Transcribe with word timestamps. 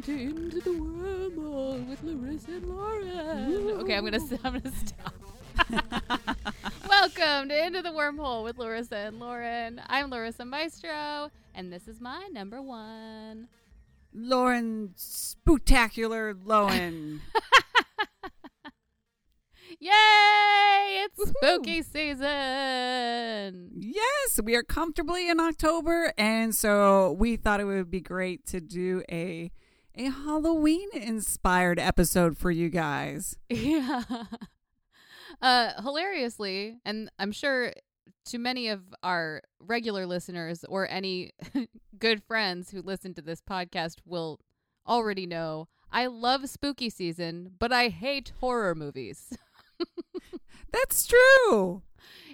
Welcome 0.00 0.16
to 0.16 0.22
Into 0.22 0.60
the 0.60 0.70
Wormhole 0.70 1.86
with 1.86 2.02
Larissa 2.02 2.52
and 2.52 2.68
Lauren. 2.70 3.70
Okay, 3.80 3.96
I'm 3.96 4.04
gonna 4.04 4.18
I'm 4.42 4.54
gonna 4.54 4.72
stop. 4.74 5.12
Welcome 6.88 7.50
to 7.50 7.66
Into 7.66 7.82
the 7.82 7.90
Wormhole 7.90 8.42
with 8.42 8.56
Larissa 8.56 8.96
and 8.96 9.20
Lauren. 9.20 9.78
I'm 9.88 10.08
Larissa 10.08 10.46
Maestro, 10.46 11.30
and 11.54 11.70
this 11.70 11.86
is 11.86 12.00
my 12.00 12.30
number 12.32 12.62
one. 12.62 13.48
Lauren 14.14 14.94
Spectacular 14.96 16.32
Lowen. 16.32 17.20
Yay! 19.80 19.90
It's 21.04 21.18
Woohoo. 21.18 21.34
spooky 21.36 21.82
season. 21.82 23.70
yes, 23.76 24.40
we 24.42 24.56
are 24.56 24.62
comfortably 24.62 25.28
in 25.28 25.38
October, 25.40 26.14
and 26.16 26.54
so 26.54 27.12
we 27.18 27.36
thought 27.36 27.60
it 27.60 27.64
would 27.64 27.90
be 27.90 28.00
great 28.00 28.46
to 28.46 28.62
do 28.62 29.02
a 29.10 29.50
a 30.00 30.08
Halloween 30.10 30.88
inspired 30.94 31.78
episode 31.78 32.38
for 32.38 32.50
you 32.50 32.68
guys. 32.70 33.36
Yeah. 33.50 34.02
Uh, 35.42 35.80
hilariously, 35.82 36.78
and 36.84 37.10
I'm 37.18 37.32
sure 37.32 37.72
to 38.26 38.38
many 38.38 38.68
of 38.68 38.80
our 39.02 39.42
regular 39.60 40.04
listeners 40.06 40.64
or 40.68 40.88
any 40.90 41.30
good 41.98 42.22
friends 42.24 42.70
who 42.70 42.82
listen 42.82 43.14
to 43.14 43.22
this 43.22 43.40
podcast 43.40 43.98
will 44.04 44.40
already 44.86 45.26
know 45.26 45.68
I 45.92 46.06
love 46.06 46.48
spooky 46.48 46.90
season, 46.90 47.52
but 47.58 47.72
I 47.72 47.88
hate 47.88 48.32
horror 48.40 48.74
movies. 48.74 49.32
That's 50.72 51.06
true. 51.06 51.82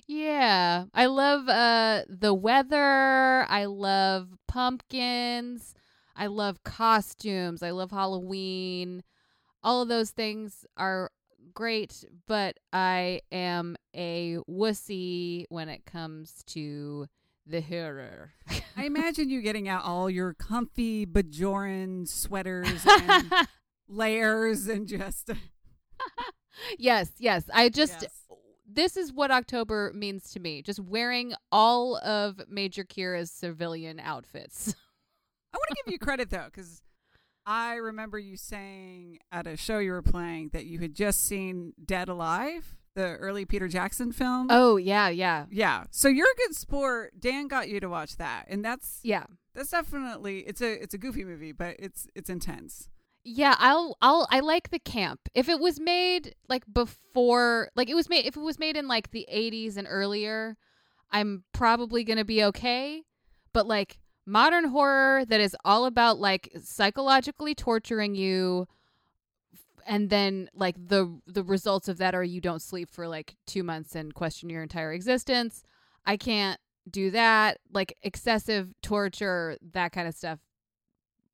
yeah. 0.07 0.85
I 0.95 1.07
love 1.07 1.49
uh 1.49 2.03
the 2.09 2.33
weather, 2.35 3.45
I 3.49 3.67
love 3.67 4.29
pumpkins, 4.49 5.75
I 6.17 6.27
love 6.27 6.63
costumes, 6.65 7.63
I 7.63 7.71
love 7.71 7.91
Halloween. 7.91 9.03
All 9.63 9.83
of 9.83 9.89
those 9.89 10.11
things 10.11 10.65
are 10.77 11.11
great, 11.55 12.05
but 12.27 12.59
I 12.73 13.21
am 13.33 13.77
a 13.95 14.39
wussy 14.49 15.45
when 15.49 15.69
it 15.69 15.85
comes 15.87 16.43
to 16.49 17.07
the 17.47 17.61
horror. 17.61 18.33
I 18.77 18.85
imagine 18.85 19.31
you 19.31 19.41
getting 19.43 19.69
out 19.69 19.85
all 19.85 20.11
your 20.11 20.35
comfy 20.35 21.07
Bajoran 21.07 22.07
sweaters 22.09 22.85
and 22.87 23.33
layers 23.89 24.67
and 24.67 24.87
just 24.87 25.31
yes, 26.79 27.11
yes. 27.19 27.45
I 27.53 27.69
just 27.69 28.03
Yes. 28.03 28.11
this 28.71 28.97
is 28.97 29.13
what 29.13 29.31
October 29.31 29.93
means 29.95 30.31
to 30.33 30.41
me. 30.41 30.63
Just 30.63 30.81
wearing 30.81 31.35
all 31.53 31.97
of 31.99 32.41
Major 32.49 32.85
Kira's 32.85 33.31
civilian 33.31 34.01
outfits. 34.01 34.75
I 35.53 35.57
want 35.57 35.69
to 35.71 35.77
give 35.85 35.93
you 35.93 35.99
credit 35.99 36.31
though, 36.31 36.47
because 36.47 36.83
I 37.47 37.75
remember 37.77 38.19
you 38.19 38.37
saying 38.37 39.19
at 39.31 39.47
a 39.47 39.57
show 39.57 39.79
you 39.79 39.93
were 39.93 40.03
playing 40.03 40.51
that 40.53 40.67
you 40.67 40.79
had 40.81 40.95
just 40.95 41.25
seen 41.25 41.73
Dead 41.85 42.09
Alive, 42.09 42.77
the 42.95 43.17
early 43.17 43.45
Peter 43.45 43.69
Jackson 43.69 44.11
film. 44.13 44.49
Oh, 44.51 44.77
yeah, 44.77 45.09
yeah. 45.09 45.47
yeah. 45.51 45.85
So 45.91 46.09
you're 46.09 46.27
a 46.27 46.37
good 46.39 46.55
sport. 46.57 47.13
Dan 47.21 47.47
got 47.47 47.69
you 47.69 47.79
to 47.81 47.89
watch 47.89 48.17
that, 48.17 48.47
and 48.49 48.65
that's 48.65 49.01
Yeah. 49.03 49.27
that's 49.55 49.71
definitely 49.71 50.41
it's 50.41 50.61
a 50.61 50.83
it's 50.83 50.95
a 50.95 50.99
goofy 50.99 51.25
movie, 51.25 51.53
but 51.53 51.77
it's 51.79 52.07
it's 52.15 52.29
intense. 52.31 52.89
Yeah, 53.29 53.57
I'll 53.59 53.97
I'll 54.01 54.27
I 54.31 54.41
like 54.41 54.71
the 54.71 54.79
camp. 54.79 55.21
If 55.35 55.49
it 55.49 55.59
was 55.61 55.81
made 55.81 56.35
like 56.49 56.63
before 56.73 57.71
like 57.75 57.89
it 57.91 57.95
was 57.95 58.09
made 58.09 58.25
if 58.27 58.37
it 58.37 58.41
was 58.41 58.59
made 58.59 58.77
in 58.77 58.87
like 58.89 59.11
the 59.11 59.27
80s 59.33 59.77
and 59.77 59.87
earlier, 59.91 60.57
I'm 61.11 61.45
probably 61.53 62.05
going 62.05 62.19
to 62.19 62.25
be 62.25 62.43
okay. 62.45 63.03
But 63.53 63.67
like 63.67 63.99
modern 64.27 64.65
horror 64.67 65.25
that 65.25 65.41
is 65.41 65.57
all 65.65 65.85
about 65.87 66.19
like 66.19 66.51
psychologically 66.63 67.55
torturing 67.55 68.15
you 68.15 68.67
and 69.87 70.11
then 70.11 70.51
like 70.55 70.75
the 70.89 71.21
the 71.27 71.45
results 71.45 71.87
of 71.89 71.99
that 71.99 72.15
are 72.15 72.25
you 72.25 72.41
don't 72.41 72.61
sleep 72.63 72.91
for 72.91 73.07
like 73.07 73.37
2 73.47 73.63
months 73.63 73.95
and 73.95 74.13
question 74.15 74.51
your 74.51 74.63
entire 74.63 74.93
existence. 74.93 75.63
I 76.05 76.17
can't 76.17 76.59
do 76.91 77.11
that. 77.13 77.59
Like 77.73 77.97
excessive 78.03 78.75
torture, 78.83 79.57
that 79.73 79.93
kind 79.93 80.09
of 80.09 80.15
stuff 80.15 80.41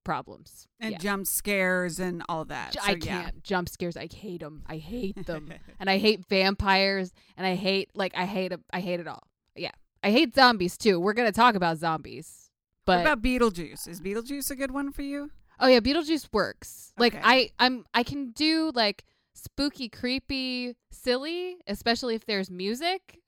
problems. 0.05 0.67
And 0.81 0.93
Yeah. 0.93 0.99
jump 0.99 1.27
scares 1.27 1.99
and 2.01 2.23
all 2.29 2.45
that. 2.47 2.75
So, 2.75 2.81
I 2.83 2.97
can't 2.97 3.43
jump 3.45 3.69
scares. 3.69 3.97
I 3.97 4.07
hate 4.13 4.41
them. 4.41 4.65
I 4.67 4.77
hate 4.79 5.27
them, 5.27 5.53
and 5.81 5.89
I 5.89 5.99
hate 5.99 6.27
vampires, 6.29 7.13
and 7.37 7.47
I 7.47 7.55
hate 7.55 7.91
like 7.95 8.13
I 8.17 8.27
hate 8.27 8.53
I 8.73 8.81
hate 8.81 9.01
it 9.01 9.07
all. 9.09 9.23
Yeah, 9.55 9.71
I 10.03 10.11
hate 10.11 10.35
zombies 10.35 10.77
too. 10.77 10.99
We're 10.99 11.13
gonna 11.13 11.33
talk 11.33 11.55
about 11.55 11.79
zombies, 11.79 12.42
what 12.85 13.01
about 13.01 13.23
Beetlejuice? 13.23 13.89
Is 13.89 14.01
Beetlejuice 14.01 14.51
a 14.51 14.57
good 14.57 14.71
one 14.71 14.93
for 14.93 15.03
you? 15.03 15.31
oh 15.61 15.67
yeah, 15.69 15.81
Beetlejuice 15.81 16.29
works. 16.33 16.93
Like 16.99 17.15
Okay. 17.15 17.23
I 17.25 17.51
I'm 17.59 17.85
I 17.95 18.03
can 18.03 18.31
do 18.31 18.73
like 18.75 19.05
spooky, 19.35 19.89
creepy, 19.89 20.77
silly, 20.91 21.57
especially 21.67 22.15
if 22.15 22.27
there's 22.27 22.51
music. 22.51 23.19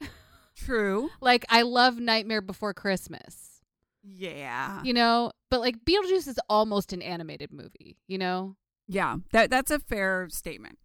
True. 0.57 1.11
like 1.21 1.45
I 1.49 1.63
love 1.63 1.99
Nightmare 1.99 2.41
Before 2.43 2.75
Christmas. 2.75 3.61
Yeah. 4.03 4.83
You 4.83 4.93
know, 4.95 5.33
but 5.51 5.61
like 5.61 5.85
Beetlejuice 5.85 6.29
is 6.29 6.39
almost 6.49 6.93
an 6.93 7.03
animated 7.03 7.53
movie. 7.53 7.97
You 8.09 8.19
know. 8.19 8.57
Yeah. 8.89 9.17
That 9.33 9.51
that's 9.51 9.71
a 9.71 9.79
fair 9.79 10.29
statement. 10.31 10.79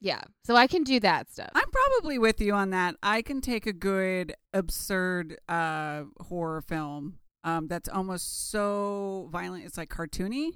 Yeah, 0.00 0.20
so 0.44 0.54
I 0.54 0.66
can 0.66 0.82
do 0.82 1.00
that 1.00 1.30
stuff. 1.32 1.48
I'm 1.54 1.70
probably 1.70 2.18
with 2.18 2.38
you 2.38 2.52
on 2.52 2.68
that. 2.70 2.96
I 3.02 3.22
can 3.22 3.40
take 3.40 3.66
a 3.66 3.72
good 3.72 4.34
absurd 4.52 5.38
uh 5.48 6.02
horror 6.20 6.60
film 6.60 7.18
um 7.44 7.68
that's 7.68 7.88
almost 7.88 8.50
so 8.50 9.28
violent 9.30 9.64
it's 9.64 9.78
like 9.78 9.88
cartoony 9.88 10.50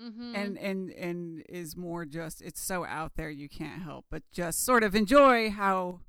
mm-hmm. 0.00 0.34
and 0.34 0.56
and 0.58 0.90
and 0.92 1.42
is 1.48 1.76
more 1.76 2.04
just 2.04 2.40
it's 2.40 2.60
so 2.60 2.84
out 2.84 3.12
there 3.16 3.30
you 3.30 3.48
can't 3.48 3.82
help 3.82 4.04
but 4.10 4.22
just 4.32 4.64
sort 4.64 4.84
of 4.84 4.94
enjoy 4.94 5.50
how 5.50 6.00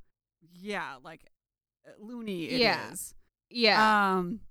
yeah, 0.62 0.96
like 1.04 1.22
loony 2.00 2.46
it 2.46 2.62
is. 2.92 3.16
Yeah. 3.50 3.72
yeah. 3.72 4.18
Um 4.18 4.42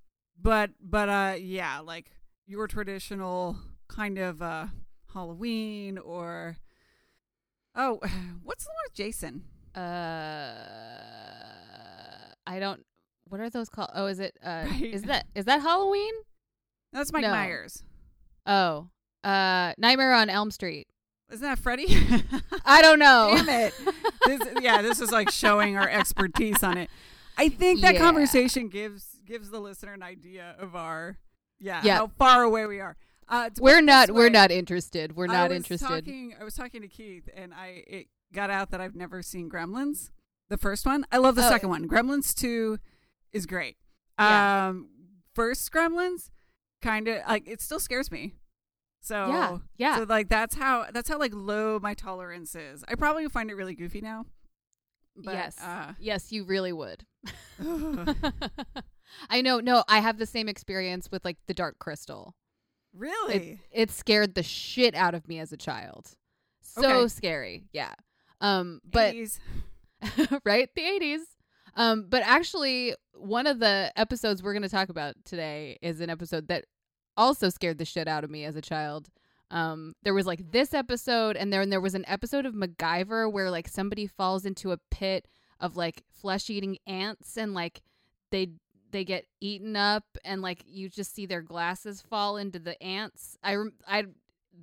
but 0.41 0.71
but 0.81 1.09
uh 1.09 1.35
yeah, 1.39 1.79
like 1.79 2.11
your 2.45 2.67
traditional 2.67 3.57
kind 3.87 4.17
of 4.17 4.41
uh 4.41 4.67
Halloween 5.13 5.97
or 5.97 6.57
Oh, 7.75 7.99
what's 8.43 8.65
the 8.65 8.69
one 8.69 8.83
with 8.85 8.93
Jason? 8.93 9.43
Uh, 9.75 10.53
I 12.45 12.59
don't. 12.59 12.85
What 13.29 13.39
are 13.41 13.49
those 13.49 13.69
called? 13.69 13.89
Oh, 13.93 14.07
is 14.07 14.19
it? 14.19 14.35
Uh, 14.43 14.65
Right. 14.69 14.83
is 14.83 15.03
that 15.03 15.27
is 15.35 15.45
that 15.45 15.61
Halloween? 15.61 16.13
That's 16.91 17.13
Mike 17.13 17.21
No. 17.23 17.29
Myers. 17.31 17.83
Oh, 18.45 18.89
uh, 19.23 19.73
Nightmare 19.77 20.13
on 20.13 20.29
Elm 20.29 20.51
Street. 20.51 20.87
Isn't 21.31 21.43
that 21.47 21.59
Freddy? 21.59 21.85
I 22.65 22.81
don't 22.81 22.97
know. 22.97 23.31
Damn 23.35 23.49
it. 23.49 23.73
This, 24.25 24.41
yeah, 24.61 24.81
this 24.81 24.99
is 24.99 25.11
like 25.11 25.29
showing 25.29 25.77
our 25.77 25.87
expertise 25.87 26.63
on 26.63 26.77
it. 26.77 26.89
I 27.37 27.49
think 27.49 27.81
that 27.81 27.93
Yeah. 27.93 27.99
conversation 28.01 28.67
gives 28.69 29.19
gives 29.25 29.51
the 29.51 29.59
listener 29.59 29.93
an 29.93 30.01
idea 30.03 30.55
of 30.57 30.75
our 30.75 31.17
yeah, 31.59 31.81
Yeah. 31.83 31.97
how 31.97 32.07
far 32.17 32.41
away 32.43 32.65
we 32.65 32.79
are. 32.79 32.97
Uh, 33.27 33.51
We're 33.59 33.81
not. 33.81 34.09
We're 34.09 34.29
not 34.31 34.49
interested. 34.49 35.15
We're 35.15 35.29
I 35.29 35.33
not 35.33 35.49
was 35.49 35.57
interested. 35.57 35.87
Talking, 35.87 36.33
I 36.39 36.43
was 36.43 36.55
talking 36.55 36.81
to 36.81 36.87
Keith, 36.87 37.29
and 37.35 37.53
I 37.53 37.83
it 37.85 38.07
got 38.33 38.49
out 38.49 38.71
that 38.71 38.81
I've 38.81 38.95
never 38.95 39.21
seen 39.21 39.49
Gremlins, 39.51 40.09
the 40.49 40.57
first 40.57 40.83
one. 40.87 41.05
I 41.11 41.17
love 41.17 41.35
the 41.35 41.45
Oh. 41.45 41.49
second 41.49 41.69
one. 41.69 41.87
Gremlins 41.87 42.33
two 42.33 42.79
is 43.33 43.45
great. 43.45 43.77
Yeah. 44.19 44.67
Um, 44.69 44.89
first 45.33 45.71
Gremlins, 45.71 46.29
kind 46.81 47.07
of 47.07 47.21
like 47.27 47.47
it 47.47 47.61
still 47.61 47.79
scares 47.79 48.11
me. 48.11 48.33
So 49.01 49.27
Yeah, 49.27 49.57
yeah. 49.77 49.97
So 49.97 50.03
like 50.03 50.27
that's 50.29 50.55
how 50.55 50.87
that's 50.91 51.07
how 51.09 51.17
like 51.17 51.31
low 51.33 51.79
my 51.79 51.93
tolerance 51.93 52.53
is. 52.55 52.83
I 52.87 52.95
probably 52.95 53.27
find 53.29 53.49
it 53.49 53.55
really 53.55 53.75
goofy 53.75 54.01
now. 54.01 54.25
But, 55.15 55.33
yes. 55.33 55.57
Uh, 55.61 55.93
yes, 55.99 56.31
you 56.31 56.43
really 56.45 56.71
would. 56.73 57.05
I 59.29 59.41
know. 59.41 59.59
No, 59.59 59.83
I 59.87 59.99
have 59.99 60.17
the 60.17 60.25
same 60.25 60.47
experience 60.47 61.09
with 61.11 61.25
like 61.25 61.37
the 61.47 61.53
Dark 61.53 61.79
Crystal. 61.79 62.35
really? 62.93 63.59
It 63.71 63.91
scared 63.91 64.35
the 64.35 64.43
shit 64.43 64.95
out 64.95 65.13
of 65.15 65.27
me 65.27 65.39
as 65.39 65.51
a 65.51 65.57
child. 65.57 66.11
So 66.61 66.85
Okay. 66.85 67.07
scary. 67.07 67.63
Yeah. 67.73 67.93
Um, 68.41 68.81
but 68.85 69.13
80s. 69.15 69.39
right? 70.45 70.69
The 70.75 70.81
80s. 70.81 71.19
Um, 71.75 72.05
but 72.09 72.23
actually, 72.25 72.95
one 73.13 73.47
of 73.47 73.59
the 73.59 73.91
episodes 73.95 74.41
we're 74.41 74.53
going 74.53 74.63
to 74.63 74.69
talk 74.69 74.89
about 74.89 75.15
today 75.25 75.77
is 75.81 76.01
an 76.01 76.09
episode 76.09 76.47
that 76.47 76.65
also 77.17 77.49
scared 77.49 77.77
the 77.77 77.85
shit 77.85 78.07
out 78.07 78.23
of 78.23 78.29
me 78.29 78.45
as 78.45 78.55
a 78.55 78.61
child. 78.61 79.09
Um, 79.51 79.95
there 80.03 80.13
was 80.13 80.27
like 80.27 80.51
this 80.51 80.73
episode, 80.73 81.35
and 81.35 81.51
then 81.51 81.69
there 81.69 81.81
was 81.81 81.95
an 81.95 82.05
episode 82.07 82.45
of 82.45 82.53
MacGyver 82.53 83.31
where 83.31 83.49
like 83.49 83.67
somebody 83.67 84.07
falls 84.07 84.45
into 84.45 84.71
a 84.71 84.79
pit 84.91 85.27
of 85.59 85.75
like 85.75 86.03
flesh 86.09 86.49
eating 86.49 86.77
ants, 86.85 87.37
and 87.37 87.53
like 87.53 87.81
they 88.31 88.49
they 88.91 89.03
get 89.03 89.25
eaten 89.41 89.75
up, 89.75 90.05
and 90.23 90.41
like 90.41 90.63
you 90.67 90.89
just 90.89 91.13
see 91.15 91.25
their 91.25 91.41
glasses 91.41 92.01
fall 92.01 92.37
into 92.37 92.59
the 92.59 92.81
ants. 92.81 93.37
I 93.43 93.57
I 93.87 94.05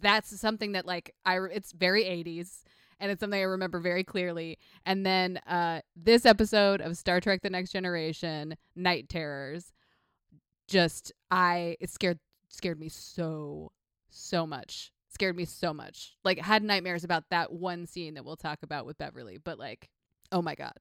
that's 0.01 0.39
something 0.39 0.73
that 0.73 0.87
like 0.87 1.15
I 1.25 1.39
it's 1.39 1.73
very 1.73 2.05
80s 2.05 2.63
and 3.01 3.11
it's 3.11 3.21
something 3.21 3.39
I 3.39 3.45
remember 3.45 3.79
very 3.81 4.05
clearly. 4.05 4.59
And 4.85 5.05
then 5.05 5.39
uh, 5.47 5.81
this 5.97 6.25
episode 6.27 6.81
of 6.81 6.97
Star 6.97 7.21
Trek: 7.21 7.41
The 7.43 7.51
Next 7.51 7.71
Generation, 7.73 8.57
Night 8.75 9.09
Terrors, 9.09 9.73
just 10.69 11.13
I 11.31 11.77
it 11.81 11.91
scared 11.91 12.19
scared 12.49 12.79
me 12.81 12.89
so 12.89 13.73
so 14.11 14.47
much. 14.47 14.93
Scared 15.09 15.37
me 15.37 15.45
so 15.45 15.73
much. 15.73 16.17
Like 16.25 16.39
had 16.39 16.63
nightmares 16.63 17.05
about 17.05 17.25
that 17.31 17.53
one 17.53 17.87
scene 17.87 18.15
that 18.15 18.25
we'll 18.25 18.37
talk 18.37 18.59
about 18.63 18.87
with 18.87 18.99
Beverly, 18.99 19.39
but 19.43 19.59
like, 19.59 19.89
oh 20.33 20.43
my 20.43 20.55
god. 20.55 20.77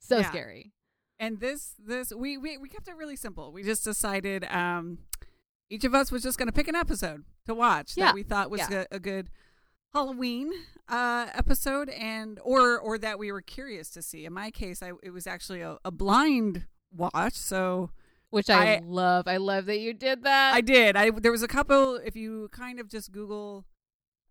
So 0.00 0.18
Yeah. 0.18 0.30
scary. 0.30 0.72
And 1.20 1.40
this 1.40 1.74
this 1.78 2.12
we, 2.14 2.38
we 2.38 2.58
we 2.58 2.68
kept 2.68 2.88
it 2.88 2.96
really 2.96 3.16
simple. 3.16 3.52
We 3.52 3.62
just 3.62 3.84
decided 3.84 4.44
um 4.44 4.98
each 5.70 5.84
of 5.84 5.94
us 5.94 6.10
was 6.10 6.22
just 6.22 6.38
going 6.38 6.46
to 6.46 6.52
pick 6.52 6.66
an 6.68 6.74
episode 6.74 7.24
to 7.44 7.54
watch 7.54 7.92
Yeah. 7.96 8.06
that 8.06 8.14
we 8.14 8.22
thought 8.22 8.50
was 8.50 8.60
Yeah. 8.70 8.84
a, 8.90 8.96
a 8.96 9.00
good 9.00 9.28
Halloween 9.94 10.52
uh 10.88 11.26
episode 11.34 11.88
and 11.90 12.38
or 12.42 12.78
or 12.78 12.98
that 12.98 13.18
we 13.18 13.30
were 13.32 13.42
curious 13.42 13.90
to 13.90 14.02
see. 14.02 14.24
In 14.24 14.32
my 14.32 14.50
case, 14.50 14.82
I 14.82 14.92
it 15.02 15.10
was 15.10 15.26
actually 15.26 15.60
a, 15.60 15.78
a 15.84 15.90
blind 15.90 16.66
watch, 16.94 17.34
so 17.34 17.90
Which 18.30 18.48
I, 18.50 18.76
I- 18.76 18.80
love. 18.84 19.26
I 19.28 19.36
love 19.38 19.66
that 19.66 19.78
you 19.80 19.92
did 19.94 20.24
that. 20.24 20.54
I 20.54 20.60
did. 20.60 20.96
I 20.96 21.10
there 21.10 21.32
was 21.32 21.42
a 21.42 21.48
couple. 21.48 21.96
If 21.96 22.16
you 22.16 22.48
kind 22.52 22.80
of 22.80 22.88
just 22.88 23.12
Google 23.12 23.64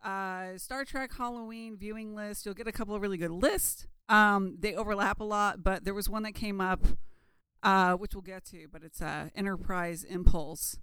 uh, 0.04 0.58
Star 0.58 0.86
Trek 0.86 1.12
Halloween 1.18 1.76
viewing 1.78 2.16
list, 2.16 2.46
you'll 2.46 2.56
get 2.56 2.68
a 2.68 2.72
couple 2.72 2.96
of 2.96 3.02
really 3.02 3.18
good 3.18 3.32
lists. 3.32 3.88
Um, 4.10 4.58
they 4.60 4.74
overlap 4.76 5.20
a 5.20 5.24
lot, 5.24 5.64
but 5.64 5.84
there 5.84 5.94
was 5.94 6.08
one 6.10 6.24
that 6.24 6.34
came 6.34 6.62
up, 6.62 6.86
uh, 7.64 7.94
which 7.94 8.14
we'll 8.16 8.22
get 8.22 8.46
to. 8.46 8.68
But 8.72 8.84
it's 8.84 9.02
uh, 9.02 9.30
Enterprise 9.36 10.04
Impulse, 10.04 10.78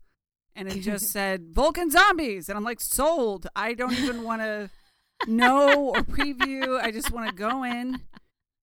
and 0.57 0.69
it 0.69 0.81
just 0.81 1.07
said 1.13 1.53
Vulcan 1.53 1.91
zombies, 1.91 2.49
and 2.49 2.57
I'm 2.57 2.65
like 2.65 2.81
sold. 2.81 3.47
I 3.55 3.75
don't 3.75 3.93
even 3.95 4.23
want 4.23 4.43
to 4.43 4.71
know 5.27 5.91
or 5.91 6.03
preview. 6.03 6.81
I 6.81 6.91
just 6.91 7.11
want 7.11 7.29
to 7.29 7.35
go 7.35 7.65
in. 7.65 8.01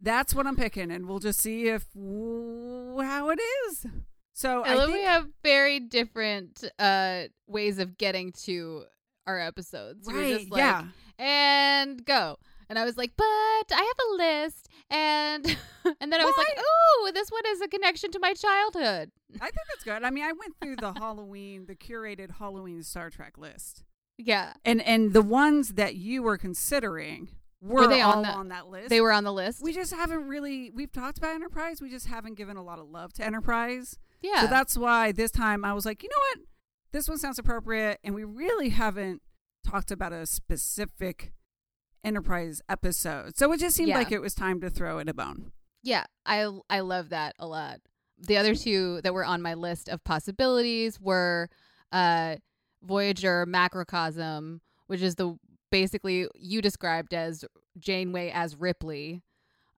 That's 0.01 0.33
what 0.33 0.47
I'm 0.47 0.55
picking, 0.55 0.91
and 0.91 1.07
we'll 1.07 1.19
just 1.19 1.39
see 1.39 1.67
if 1.67 1.85
how 1.95 3.29
it 3.29 3.39
is. 3.67 3.85
So 4.33 4.63
I 4.63 4.71
I 4.71 4.75
love 4.75 4.89
think 4.89 4.99
we 4.99 5.05
have 5.05 5.27
very 5.43 5.79
different 5.79 6.63
uh 6.79 7.23
ways 7.47 7.79
of 7.79 7.97
getting 7.97 8.31
to 8.43 8.85
our 9.27 9.39
episodes. 9.39 10.07
Right, 10.11 10.39
just 10.39 10.51
like, 10.51 10.59
yeah. 10.59 10.85
and 11.19 12.03
go. 12.03 12.37
And 12.69 12.79
I 12.79 12.85
was 12.85 12.97
like, 12.97 13.11
but 13.17 13.25
I 13.25 13.59
have 13.69 13.97
a 14.09 14.15
list, 14.15 14.69
and 14.91 15.45
and 15.99 16.13
then 16.13 16.21
I 16.21 16.25
was 16.25 16.35
like, 16.37 16.57
ooh, 16.59 17.11
this 17.13 17.29
one 17.31 17.43
is 17.47 17.61
a 17.61 17.67
connection 17.67 18.11
to 18.11 18.19
my 18.19 18.33
childhood. 18.33 19.11
I 19.35 19.45
think 19.45 19.55
that's 19.69 19.83
good. 19.83 20.03
I 20.03 20.09
mean, 20.11 20.23
I 20.23 20.33
went 20.33 20.55
through 20.61 20.75
the 20.75 20.93
Halloween, 20.99 21.65
the 21.65 21.75
curated 21.75 22.31
Halloween 22.37 22.83
Star 22.83 23.09
Trek 23.09 23.37
list, 23.37 23.83
Yeah, 24.17 24.53
and 24.63 24.81
and 24.81 25.13
the 25.13 25.21
ones 25.21 25.69
that 25.75 25.95
you 25.95 26.21
were 26.21 26.37
considering 26.37 27.29
were, 27.61 27.87
they 27.87 28.01
on 28.01 28.23
the- 28.23 28.29
on 28.29 28.47
that 28.49 28.67
list. 28.67 28.89
they 28.89 29.01
were 29.01 29.11
on 29.11 29.23
the 29.23 29.33
list. 29.33 29.61
We 29.63 29.71
just 29.73 29.93
haven't 29.93 30.27
really. 30.27 30.71
We've 30.71 30.91
talked 30.91 31.17
about 31.17 31.33
Enterprise. 31.35 31.81
We 31.81 31.89
just 31.89 32.07
haven't 32.07 32.35
given 32.35 32.57
a 32.57 32.63
lot 32.63 32.79
of 32.79 32.89
love 32.89 33.13
to 33.13 33.25
Enterprise. 33.25 33.97
yeah, 34.21 34.41
So 34.41 34.47
that's 34.47 34.77
why 34.77 35.11
this 35.11 35.31
time 35.31 35.63
I 35.65 35.73
was 35.73 35.85
like, 35.85 36.03
you 36.03 36.09
know 36.09 36.21
what, 36.35 36.47
this 36.91 37.07
one 37.07 37.17
sounds 37.17 37.39
appropriate, 37.39 37.99
and 38.03 38.13
we 38.15 38.23
really 38.23 38.69
haven't 38.69 39.21
talked 39.63 39.91
about 39.91 40.11
a 40.11 40.25
specific 40.25 41.33
Enterprise 42.03 42.61
episode. 42.69 43.37
So 43.37 43.51
it 43.53 43.59
just 43.59 43.75
seemed 43.75 43.89
Yeah. 43.89 43.97
like 43.97 44.11
it 44.11 44.21
was 44.21 44.33
time 44.33 44.59
to 44.61 44.69
throw 44.69 44.97
it 44.99 45.07
a 45.09 45.13
bone. 45.13 45.51
yeah. 45.83 46.05
I 46.25 46.47
I 46.69 46.79
love 46.81 47.09
that 47.09 47.35
a 47.39 47.47
lot. 47.47 47.79
The 48.19 48.37
other 48.37 48.53
two 48.55 49.01
that 49.01 49.13
were 49.13 49.25
on 49.25 49.41
my 49.41 49.53
list 49.55 49.89
of 49.89 50.03
possibilities 50.03 50.99
were 50.99 51.49
uh 51.91 52.35
Voyager 52.83 53.45
Macrocosm, 53.45 54.61
which 54.87 55.01
is 55.01 55.15
the 55.15 55.37
basically 55.71 56.27
you 56.35 56.61
described 56.61 57.13
as 57.13 57.45
Janeway 57.77 58.31
as 58.31 58.55
Ripley, 58.55 59.21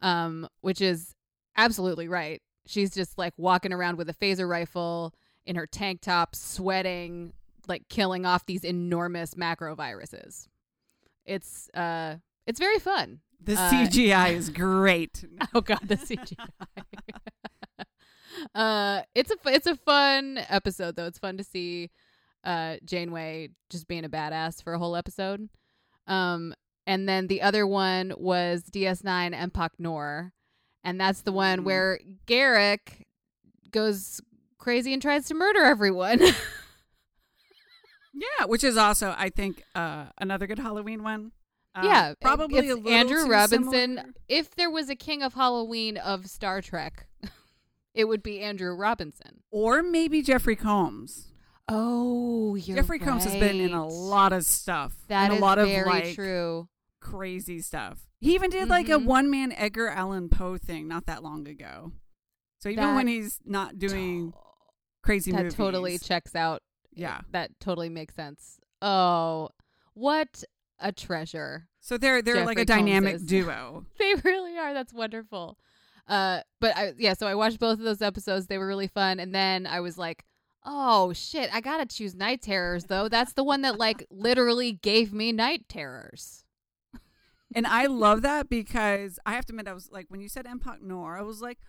um, 0.02 0.48
which 0.62 0.82
is 0.82 1.14
absolutely 1.58 2.08
right. 2.08 2.42
She's 2.66 2.92
just 2.94 3.18
like 3.18 3.34
walking 3.38 3.74
around 3.74 3.98
with 3.98 4.10
a 4.10 4.14
phaser 4.14 4.48
rifle 4.48 5.14
in 5.46 5.56
her 5.58 5.68
tank 5.68 6.02
top, 6.02 6.36
sweating, 6.36 7.34
like 7.68 7.88
killing 7.90 8.26
off 8.26 8.46
these 8.46 8.64
enormous 8.64 9.36
macro 9.38 9.76
viruses. 9.76 10.48
It's 11.26 11.70
uh 11.74 12.16
it's 12.48 12.60
very 12.60 12.80
fun. 12.80 13.20
The 13.42 13.54
Uh, 13.56 13.72
CGI 13.72 14.34
is 14.34 14.50
great. 14.64 15.26
Oh 15.54 15.62
god, 15.62 15.80
the 15.88 15.96
CGI. 15.98 16.48
uh, 18.56 19.02
it's 19.16 19.32
a 19.32 19.36
it's 19.46 19.68
a 19.68 19.76
fun 19.76 20.40
episode 20.50 20.96
though. 20.96 21.06
It's 21.08 21.20
fun 21.20 21.38
to 21.38 21.44
see 21.44 21.90
uh 22.44 22.78
Janeway 22.84 23.50
just 23.70 23.88
being 23.88 24.06
a 24.06 24.10
badass 24.10 24.64
for 24.64 24.74
a 24.74 24.80
whole 24.80 24.96
episode. 24.96 25.50
Um, 26.08 26.54
and 26.86 27.08
then 27.08 27.28
the 27.28 27.42
other 27.42 27.66
one 27.66 28.14
was 28.18 28.64
DS9 28.64 29.34
Empok 29.34 29.70
Nor, 29.80 30.34
and 30.84 31.00
that's 31.00 31.22
the 31.22 31.32
one 31.32 31.60
Mm. 31.62 31.64
where 31.64 32.00
Garak 32.28 33.06
goes 33.72 34.20
crazy 34.58 34.92
and 34.94 35.02
tries 35.02 35.26
to 35.28 35.34
murder 35.34 35.64
everyone. 35.64 36.20
Yeah, 38.14 38.46
which 38.46 38.64
is 38.64 38.78
also 38.78 39.14
I 39.18 39.30
think 39.30 39.64
uh, 39.76 40.06
another 40.20 40.48
good 40.48 40.60
Halloween 40.60 41.04
one. 41.04 41.32
Um, 41.76 41.86
yeah, 41.86 42.14
probably 42.22 42.60
it's 42.60 42.72
a 42.72 42.76
little 42.76 42.92
Andrew 42.92 43.28
Robinson. 43.28 43.72
similar. 43.72 44.04
If 44.28 44.54
there 44.56 44.70
was 44.70 44.90
a 44.90 44.96
King 44.96 45.24
of 45.24 45.34
Halloween 45.34 45.98
of 45.98 46.28
Star 46.28 46.62
Trek, 46.62 47.08
it 47.96 48.06
would 48.06 48.22
be 48.22 48.40
Andrew 48.42 48.76
Robinson. 48.76 49.42
or 49.52 49.82
maybe 49.82 50.22
Jeffrey 50.22 50.56
Combs. 50.56 51.30
Oh, 51.68 52.56
you're 52.56 52.76
Jeffrey 52.78 53.00
Combs 53.00 53.24
has 53.24 53.34
been 53.34 53.60
in 53.60 53.74
a 53.74 53.88
lot 53.88 54.34
of 54.34 54.44
stuff. 54.44 54.94
That 55.08 55.32
a 55.32 55.36
lot 55.36 55.58
of 55.60 55.68
like 55.68 56.14
true. 56.14 56.68
crazy 57.02 57.62
stuff. 57.62 58.00
He 58.20 58.36
even 58.36 58.50
did 58.52 58.68
like 58.70 58.90
a 58.90 58.94
Mhm. 59.00 59.06
one 59.06 59.30
man 59.32 59.52
Edgar 59.54 59.88
Allan 59.90 60.30
Poe 60.30 60.58
thing 60.58 60.88
not 60.88 61.06
that 61.08 61.24
long 61.24 61.48
ago. 61.48 61.94
So 62.60 62.70
even 62.70 62.84
That 62.84 62.96
when 62.96 63.08
he's 63.08 63.40
not 63.46 63.80
doing 63.80 64.32
To- 64.32 64.38
crazy 65.04 65.32
that 65.32 65.38
movies, 65.38 65.56
totally 65.56 65.98
checks 65.98 66.36
out. 66.36 66.62
Yeah. 66.96 67.22
That 67.32 67.60
totally 67.60 67.90
makes 67.90 68.16
sense. 68.16 68.60
Oh, 68.82 69.50
what 69.94 70.44
a 70.80 70.92
treasure. 70.92 71.68
So 71.80 71.98
they're 71.98 72.22
they're 72.22 72.46
like 72.46 72.58
a 72.58 72.66
Jeffrey 72.66 72.84
Combs 72.84 72.92
dynamic 72.92 73.26
duo. 73.26 73.86
They 74.00 74.16
really 74.24 74.58
are. 74.58 74.74
That's 74.74 74.94
wonderful. 74.94 75.58
Uh, 76.08 76.42
but 76.60 76.76
I 76.76 76.94
yeah, 76.98 77.14
so 77.14 77.28
I 77.28 77.36
watched 77.36 77.60
both 77.60 77.80
of 77.80 77.86
those 77.86 78.02
episodes. 78.02 78.48
They 78.48 78.58
were 78.58 78.68
really 78.68 78.88
fun, 78.88 79.20
and 79.20 79.34
then 79.34 79.66
I 79.66 79.80
was 79.80 79.98
like, 79.98 80.26
oh 80.66 81.14
shit, 81.14 81.50
I 81.54 81.62
gotta 81.62 81.86
choose 81.86 82.16
Night 82.16 82.42
Terrors 82.42 82.86
though. 82.86 83.08
That's 83.10 83.34
the 83.34 83.44
one 83.44 83.62
that 83.62 83.78
like 83.80 84.06
literally 84.10 84.74
gave 84.74 85.14
me 85.14 85.32
night 85.32 85.68
terrors. 85.70 86.44
And 87.56 87.68
I 87.68 87.86
love 87.86 88.24
that 88.24 88.50
because 88.50 89.20
I 89.26 89.34
have 89.34 89.46
to 89.46 89.54
admit, 89.54 89.68
I 89.68 89.74
was 89.74 89.92
like, 89.92 90.08
when 90.10 90.22
you 90.22 90.28
said 90.28 90.46
Empok 90.46 90.82
Nor, 90.82 91.18
I 91.18 91.22
was 91.22 91.40
like, 91.40 91.60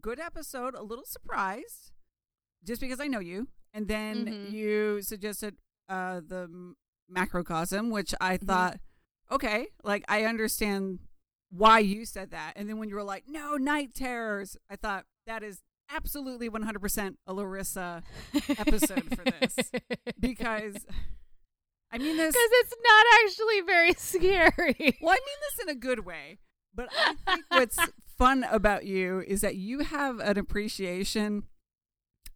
good 0.00 0.18
episode, 0.18 0.74
a 0.74 0.82
little 0.82 1.04
surprised, 1.04 1.92
just 2.64 2.80
because 2.80 3.00
I 3.00 3.06
know 3.06 3.20
you. 3.20 3.48
And 3.72 3.86
then 3.88 4.26
Mhm. 4.26 4.52
you 4.52 5.02
suggested 5.02 5.56
uh, 5.88 6.20
the 6.24 6.74
macrocosm, 7.08 7.90
which 7.90 8.14
I 8.20 8.38
Mhm. 8.38 8.46
thought, 8.46 8.80
okay, 9.30 9.68
like 9.82 10.04
I 10.08 10.24
understand 10.24 11.00
why 11.50 11.80
you 11.80 12.04
said 12.04 12.30
that. 12.30 12.52
And 12.56 12.68
then 12.68 12.78
when 12.78 12.88
you 12.88 12.94
were 12.94 13.02
like, 13.02 13.24
no, 13.26 13.56
night 13.56 13.92
terrors, 13.94 14.56
I 14.70 14.76
thought 14.76 15.04
that 15.26 15.42
is 15.42 15.62
absolutely 15.88 16.48
100% 16.48 17.18
a 17.26 17.32
Larissa 17.32 18.04
episode 18.56 19.12
for 19.16 19.24
this. 19.24 19.72
because, 20.20 20.76
I 21.90 21.98
mean, 21.98 22.16
this. 22.16 22.32
Because 22.32 22.50
it's 22.52 22.74
not 22.84 23.06
actually 23.24 23.60
very 23.62 23.92
scary. 23.98 24.98
Well, 25.02 25.10
I 25.10 25.16
mean 25.16 25.38
this 25.40 25.58
in 25.62 25.68
a 25.68 25.74
good 25.74 26.04
way. 26.06 26.38
But 26.72 26.88
I 26.96 27.14
think 27.24 27.44
what's 27.48 27.76
fun 28.16 28.44
about 28.44 28.86
you 28.86 29.24
is 29.26 29.40
that 29.40 29.56
you 29.56 29.80
have 29.80 30.20
an 30.20 30.38
appreciation 30.38 31.42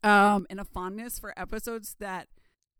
um, 0.04 0.46
and 0.50 0.60
a 0.60 0.64
fondness 0.64 1.18
for 1.18 1.38
episodes 1.38 1.96
that 1.98 2.28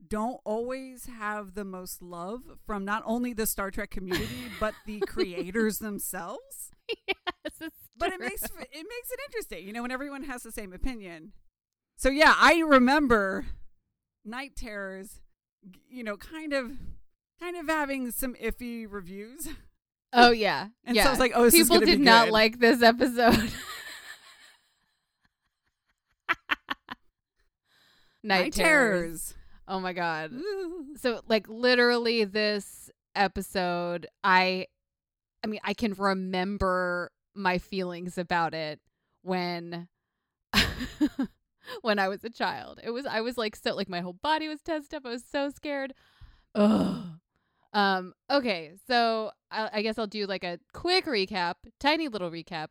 don't 0.07 0.41
always 0.45 1.07
have 1.07 1.55
the 1.55 1.65
most 1.65 2.03
love 2.03 2.43
from 2.67 2.85
not 2.85 3.03
only 3.07 3.33
the 3.33 3.47
Star 3.47 3.71
Trek 3.71 3.91
community 3.91 4.29
but 4.61 4.75
the 4.87 5.01
creators 5.01 5.79
themselves. 5.79 6.71
yes, 7.09 7.17
it's 7.61 7.77
But 7.97 8.13
it 8.13 8.21
makes 8.21 8.43
it 8.43 8.51
makes 8.73 9.11
it 9.11 9.21
interesting, 9.29 9.67
you 9.67 9.73
know, 9.73 9.83
when 9.83 9.91
everyone 9.91 10.25
has 10.25 10.43
the 10.43 10.53
same 10.53 10.73
opinion. 10.73 11.33
So 11.97 12.11
yeah, 12.11 12.35
I 12.39 12.59
remember 12.59 13.47
Night 14.25 14.57
Terrors, 14.57 15.21
you 15.89 16.05
know, 16.05 16.17
kind 16.17 16.53
of 16.53 16.73
kind 17.41 17.57
of 17.57 17.67
having 17.69 18.11
some 18.11 18.35
iffy 18.35 18.87
reviews. 18.89 19.49
Oh 20.13 20.31
yeah, 20.31 20.69
And 20.85 20.97
yeah. 20.97 21.05
so 21.05 21.09
I 21.09 21.13
was 21.13 21.21
like, 21.21 21.33
oh, 21.35 21.51
people 21.51 21.81
did 21.81 22.01
not 22.01 22.31
like 22.31 22.59
this 22.59 22.83
episode. 22.83 23.51
Night, 28.25 28.45
Night 28.45 28.53
terrors. 28.55 29.03
terrors. 29.03 29.35
Oh 29.69 29.81
my 29.81 29.93
god. 29.93 30.33
So 30.97 31.21
like 31.29 31.49
literally 31.49 32.25
this 32.25 32.91
episode, 33.15 34.07
I, 34.23 34.67
I 35.45 35.47
mean, 35.47 35.61
I 35.63 35.75
can 35.75 35.93
remember 35.93 37.11
my 37.35 37.59
feelings 37.59 38.17
about 38.17 38.55
it 38.55 38.81
when. 39.23 39.89
when 41.83 41.99
I 41.99 42.09
was 42.09 42.25
a 42.25 42.31
child, 42.31 42.81
it 42.83 42.91
was 42.91 43.07
I 43.07 43.21
was 43.21 43.37
like 43.37 43.57
so 43.57 43.75
like 43.75 43.89
my 43.89 44.01
whole 44.01 44.15
body 44.15 44.49
was 44.49 44.63
tensed 44.63 44.95
up. 44.95 45.05
I 45.05 45.11
was 45.11 45.25
so 45.25 45.51
scared. 45.51 45.93
Ugh. 46.55 47.05
Um. 47.73 48.15
Okay. 48.31 48.73
So 48.87 49.33
I, 49.51 49.69
I 49.75 49.83
guess 49.83 49.99
I'll 49.99 50.07
do 50.07 50.27
like 50.27 50.45
a 50.45 50.61
quick 50.73 51.07
recap, 51.07 51.55
tiny 51.81 52.09
little 52.09 52.31
recap. 52.31 52.69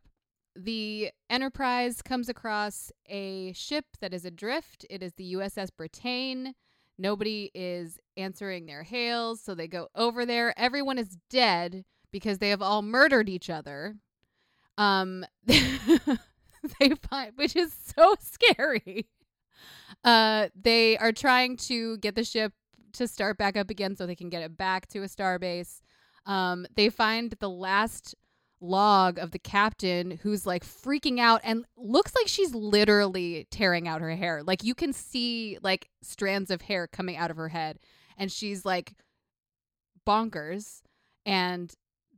The 0.56 1.12
Enterprise 1.30 2.02
comes 2.02 2.30
across 2.30 2.92
a 3.08 3.54
ship 3.54 3.86
that 4.02 4.14
is 4.14 4.26
adrift. 4.26 4.86
It 4.90 5.02
is 5.02 5.14
the 5.14 5.34
USS 5.34 5.70
Britannia 5.76 6.54
nobody 6.98 7.52
is 7.54 8.00
answering 8.18 8.66
their 8.66 8.84
hails, 8.84 9.42
so 9.42 9.56
they 9.56 9.68
go 9.68 9.88
over 9.96 10.26
there. 10.26 10.58
Everyone 10.58 10.98
is 10.98 11.18
dead 11.30 11.84
because 12.12 12.38
they 12.38 12.50
have 12.50 12.62
all 12.62 12.82
murdered 12.82 13.30
each 13.30 13.50
other. 13.50 13.96
Um, 14.78 15.26
they 15.46 16.90
find, 17.10 17.34
which 17.36 17.56
is 17.56 17.74
so 17.96 18.16
scary. 18.20 19.08
Uh, 20.04 20.50
they 20.60 20.98
are 20.98 21.12
trying 21.12 21.58
to 21.58 21.98
get 21.98 22.16
the 22.16 22.24
ship 22.24 22.54
to 22.94 23.08
start 23.08 23.38
back 23.38 23.58
up 23.58 23.70
again 23.70 23.96
so 23.96 24.06
they 24.06 24.16
can 24.16 24.30
get 24.30 24.44
it 24.44 24.58
back 24.58 24.88
to 24.88 25.00
a 25.00 25.08
starbase. 25.08 25.82
Um, 26.26 26.66
they 26.76 26.90
find 26.90 27.36
the 27.40 27.50
last 27.50 28.16
log 28.64 29.20
of 29.20 29.32
the 29.32 29.40
captain 29.40 30.20
who's 30.24 30.46
like 30.46 30.66
freaking 30.66 31.20
out 31.20 31.42
and 31.44 31.66
looks 31.76 32.14
like 32.16 32.28
she's 32.28 32.56
literally 32.56 33.46
tearing 33.52 33.88
out 33.88 34.02
her 34.02 34.16
hair. 34.16 34.42
Like 34.42 34.64
you 34.64 34.74
can 34.74 34.94
see 34.94 35.58
like 35.62 35.90
strands 36.02 36.50
of 36.50 36.62
hair 36.62 36.88
coming 36.88 37.18
out 37.18 37.30
of 37.30 37.38
her 37.38 37.50
head 37.50 37.80
and 38.18 38.32
she's 38.32 38.66
like 38.66 38.94
bonkers 40.08 40.82
and 41.26 41.74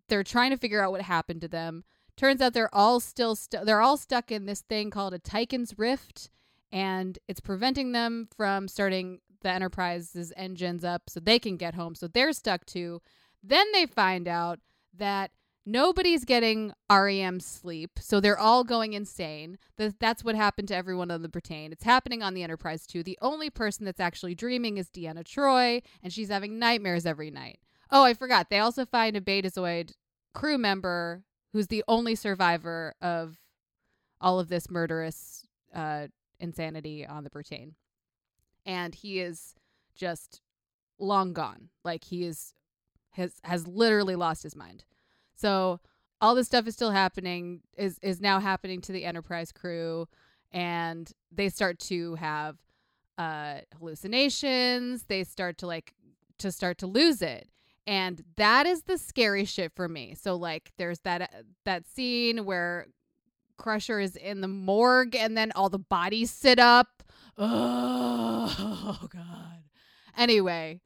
they're 0.08 0.24
trying 0.24 0.52
to 0.52 0.58
figure 0.58 0.84
out 0.84 0.92
what 0.92 1.02
happened 1.02 1.42
to 1.42 1.48
them. 1.48 1.84
Turns 2.16 2.42
out 2.42 2.54
they're 2.54 2.74
all 2.74 3.00
still 3.00 3.38
they're 3.64 3.82
all 3.82 3.98
stuck 3.98 4.32
in 4.32 4.46
this 4.46 4.62
thing 4.62 4.90
called 4.90 5.14
a 5.14 5.20
Tyken's 5.20 5.78
rift 5.78 6.30
and 6.72 7.18
it's 7.28 7.42
preventing 7.42 7.92
them 7.92 8.30
from 8.36 8.68
starting 8.68 9.20
the 9.42 9.50
Enterprise's 9.50 10.32
engines 10.38 10.84
up 10.84 11.04
so 11.10 11.20
they 11.20 11.40
can 11.40 11.58
get 11.58 11.74
home. 11.74 11.96
So 11.96 12.08
they're 12.08 12.34
stuck 12.34 12.66
too. 12.66 13.02
Then 13.44 13.66
they 13.74 13.86
find 13.86 14.28
out 14.28 14.60
that 14.98 15.32
nobody's 15.66 16.26
getting 16.26 16.74
REM 16.90 17.40
sleep, 17.40 18.00
so 18.00 18.20
they're 18.20 18.40
all 18.40 18.64
going 18.64 18.94
insane. 18.94 19.58
That's 19.78 20.24
what 20.24 20.36
happened 20.36 20.68
to 20.70 20.76
everyone 20.76 21.12
on 21.12 21.22
the 21.22 21.30
Brittain. 21.30 21.72
It's 21.72 21.84
happening 21.84 22.22
on 22.22 22.34
the 22.34 22.44
Enterprise 22.44 22.86
too. 22.86 23.04
The 23.04 23.18
only 23.22 23.50
person 23.50 23.86
that's 23.86 24.00
actually 24.00 24.36
dreaming 24.36 24.78
is 24.78 24.90
Deanna 24.90 25.24
Troi, 25.24 25.82
and 26.04 26.14
she's 26.14 26.30
having 26.30 26.60
nightmares 26.60 27.06
every 27.06 27.32
night. 27.32 27.60
Oh, 27.92 28.04
I 28.04 28.14
forgot. 28.14 28.50
They 28.50 28.60
also 28.60 28.86
find 28.86 29.16
a 29.16 29.22
Betazoid 29.22 29.94
crew 30.34 30.58
member 30.58 31.24
who's 31.54 31.68
the 31.68 31.84
only 31.88 32.16
survivor 32.16 32.94
of 33.02 33.38
all 34.20 34.40
of 34.40 34.50
this 34.50 34.70
murderous 34.70 35.46
uh, 35.74 36.08
insanity 36.40 37.06
on 37.06 37.24
the 37.24 37.30
Brittain. 37.30 37.74
And 38.66 38.94
he 38.94 39.20
is 39.20 39.56
just 39.96 40.42
long 41.00 41.34
gone. 41.34 41.70
Like 41.84 42.04
he 42.04 42.24
is 42.24 42.54
has 43.12 43.34
has 43.44 43.68
literally 43.68 44.16
lost 44.16 44.44
his 44.44 44.56
mind. 44.56 44.84
So 45.36 45.80
all 46.22 46.36
this 46.36 46.48
stuff 46.48 46.68
is 46.68 46.74
still 46.74 46.92
happening 46.92 47.62
is 47.78 48.00
is 48.02 48.22
now 48.22 48.40
happening 48.40 48.82
to 48.82 48.92
the 48.92 49.06
Enterprise 49.06 49.52
crew 49.52 50.08
and 50.52 51.12
they 51.32 51.50
start 51.50 51.80
to 51.80 52.16
have 52.16 52.58
uh 53.18 53.60
hallucinations, 53.78 55.04
they 55.04 55.24
start 55.24 55.58
to 55.60 55.68
like 55.68 55.94
to 56.40 56.52
start 56.52 56.78
to 56.80 56.88
lose 56.88 57.22
it. 57.22 57.50
And 57.88 58.24
that 58.38 58.66
is 58.66 58.84
the 58.84 58.98
scary 58.98 59.46
shit 59.46 59.72
for 59.76 59.88
me. 59.88 60.16
So 60.20 60.36
like 60.36 60.72
there's 60.78 61.00
that 61.02 61.22
uh, 61.22 61.28
that 61.66 61.88
scene 61.88 62.46
where 62.46 62.88
Crusher 63.58 64.00
is 64.00 64.16
in 64.16 64.42
the 64.42 64.48
morgue 64.48 65.16
and 65.16 65.38
then 65.38 65.52
all 65.56 65.70
the 65.70 65.80
bodies 65.80 66.32
sit 66.32 66.60
up. 66.60 67.04
Oh, 68.48 69.08
god. 69.10 69.64
Anyway, 70.16 70.80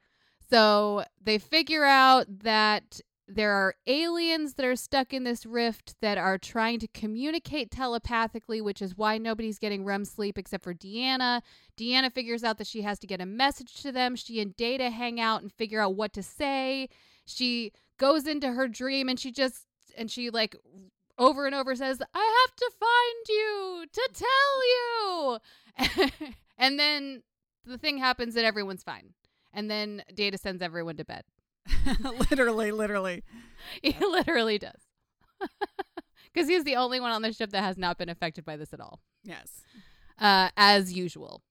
so 0.50 1.04
they 1.22 1.38
figure 1.38 1.84
out 1.84 2.26
that 2.44 3.02
there 3.32 3.54
are 3.54 3.76
aliens 3.86 4.56
that 4.56 4.66
are 4.66 4.76
stuck 4.76 5.14
in 5.14 5.24
this 5.24 5.46
rift 5.46 5.96
that 6.02 6.18
are 6.18 6.40
trying 6.40 6.80
to 6.80 6.88
communicate 6.88 7.70
telepathically, 7.70 8.60
which 8.60 8.82
is 8.82 8.98
why 8.98 9.20
nobody's 9.20 9.60
getting 9.60 9.86
REM 9.86 10.04
sleep 10.04 10.38
except 10.38 10.64
for 10.64 10.74
Deanna. 10.74 11.42
Deanna 11.78 12.12
figures 12.12 12.44
out 12.44 12.58
that 12.58 12.68
she 12.68 12.82
has 12.82 12.98
to 13.00 13.08
get 13.08 13.22
a 13.22 13.28
message 13.28 13.82
to 13.84 13.92
them. 13.92 14.16
She 14.16 14.42
and 14.42 14.56
Data 14.56 14.90
hang 14.90 15.20
out 15.20 15.44
and 15.44 15.54
figure 15.54 15.80
out 15.80 15.96
what 15.96 16.12
to 16.14 16.24
say. 16.24 16.90
She 17.26 17.72
goes 17.98 18.26
into 18.26 18.54
her 18.54 18.68
dream 18.68 19.10
and 19.10 19.20
she 19.20 19.32
just 19.32 19.68
and 19.96 20.10
she 20.10 20.32
like 20.32 20.56
over 21.20 21.46
and 21.46 21.54
over 21.54 21.76
says, 21.76 22.02
"I 22.14 22.46
have 22.48 22.56
to 22.56 22.72
find 22.80 23.28
you 23.30 23.86
to 23.92 24.10
tell 25.78 26.10
you." 26.10 26.32
and 26.58 26.80
then 26.80 27.22
the 27.66 27.78
thing 27.78 28.00
happens 28.00 28.36
and 28.36 28.46
everyone's 28.46 28.84
fine. 28.84 29.14
And 29.54 29.70
then 29.70 30.04
Data 30.14 30.38
sends 30.38 30.62
everyone 30.62 30.98
to 30.98 31.06
bed. 31.06 31.24
literally, 32.32 32.72
literally. 32.72 33.24
He 33.84 33.94
literally 34.00 34.58
does. 34.58 34.82
Because 36.34 36.48
he's 36.48 36.64
the 36.64 36.76
only 36.76 37.00
one 37.00 37.12
on 37.12 37.24
the 37.24 37.34
ship 37.34 37.50
that 37.52 37.64
has 37.64 37.76
not 37.78 37.98
been 37.98 38.08
affected 38.08 38.46
by 38.46 38.56
this 38.56 38.72
at 38.72 38.80
all, 38.80 39.00
Yes. 39.24 39.62
uh, 40.20 40.50
as 40.56 40.94
usual. 40.94 41.42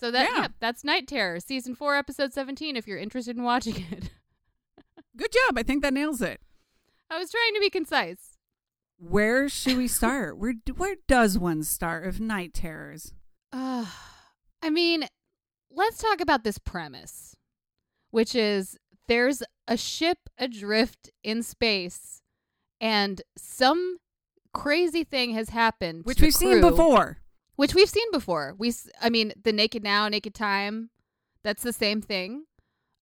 So 0.00 0.10
that 0.10 0.28
Yeah. 0.30 0.40
yeah, 0.42 0.48
that's 0.60 0.82
Night 0.84 1.06
Terror, 1.06 1.38
season 1.40 1.74
four, 1.76 1.94
episode 1.96 2.32
seventeen. 2.32 2.76
If 2.76 2.86
you're 2.88 2.98
interested 2.98 3.36
in 3.36 3.44
watching 3.44 3.76
it, 3.92 4.10
Good 5.16 5.30
job. 5.32 5.56
I 5.56 5.62
think 5.62 5.82
that 5.82 5.94
nails 5.94 6.20
it. 6.20 6.40
I 7.08 7.16
was 7.18 7.30
trying 7.30 7.54
to 7.54 7.60
be 7.60 7.70
concise. 7.70 8.36
Where 8.98 9.48
should 9.48 9.76
we 9.76 9.86
start? 9.86 10.36
where 10.36 10.54
where 10.76 10.96
does 11.06 11.38
one 11.38 11.62
start 11.62 12.04
of 12.06 12.20
night 12.20 12.52
terrors? 12.52 13.14
Uh, 13.52 13.86
I 14.62 14.70
mean, 14.70 15.06
let's 15.70 15.98
talk 15.98 16.20
about 16.20 16.42
this 16.42 16.58
premise, 16.58 17.36
which 18.10 18.34
is 18.34 18.76
there's 19.08 19.42
a 19.68 19.76
ship 19.76 20.18
adrift 20.38 21.10
in 21.22 21.42
space, 21.42 22.22
and 22.80 23.20
some 23.36 23.98
crazy 24.52 25.04
thing 25.04 25.32
has 25.34 25.48
happened, 25.50 26.04
Which 26.04 26.20
we've 26.20 26.34
seen 26.34 26.60
before. 26.60 27.18
which 27.56 27.74
we've 27.74 27.88
seen 27.88 28.10
before. 28.12 28.54
We, 28.58 28.72
I 29.00 29.10
mean, 29.10 29.32
the 29.42 29.52
Naked 29.52 29.82
Now, 29.82 30.08
Naked 30.08 30.34
Time, 30.34 30.90
that's 31.42 31.62
the 31.62 31.72
same 31.72 32.00
thing. 32.00 32.44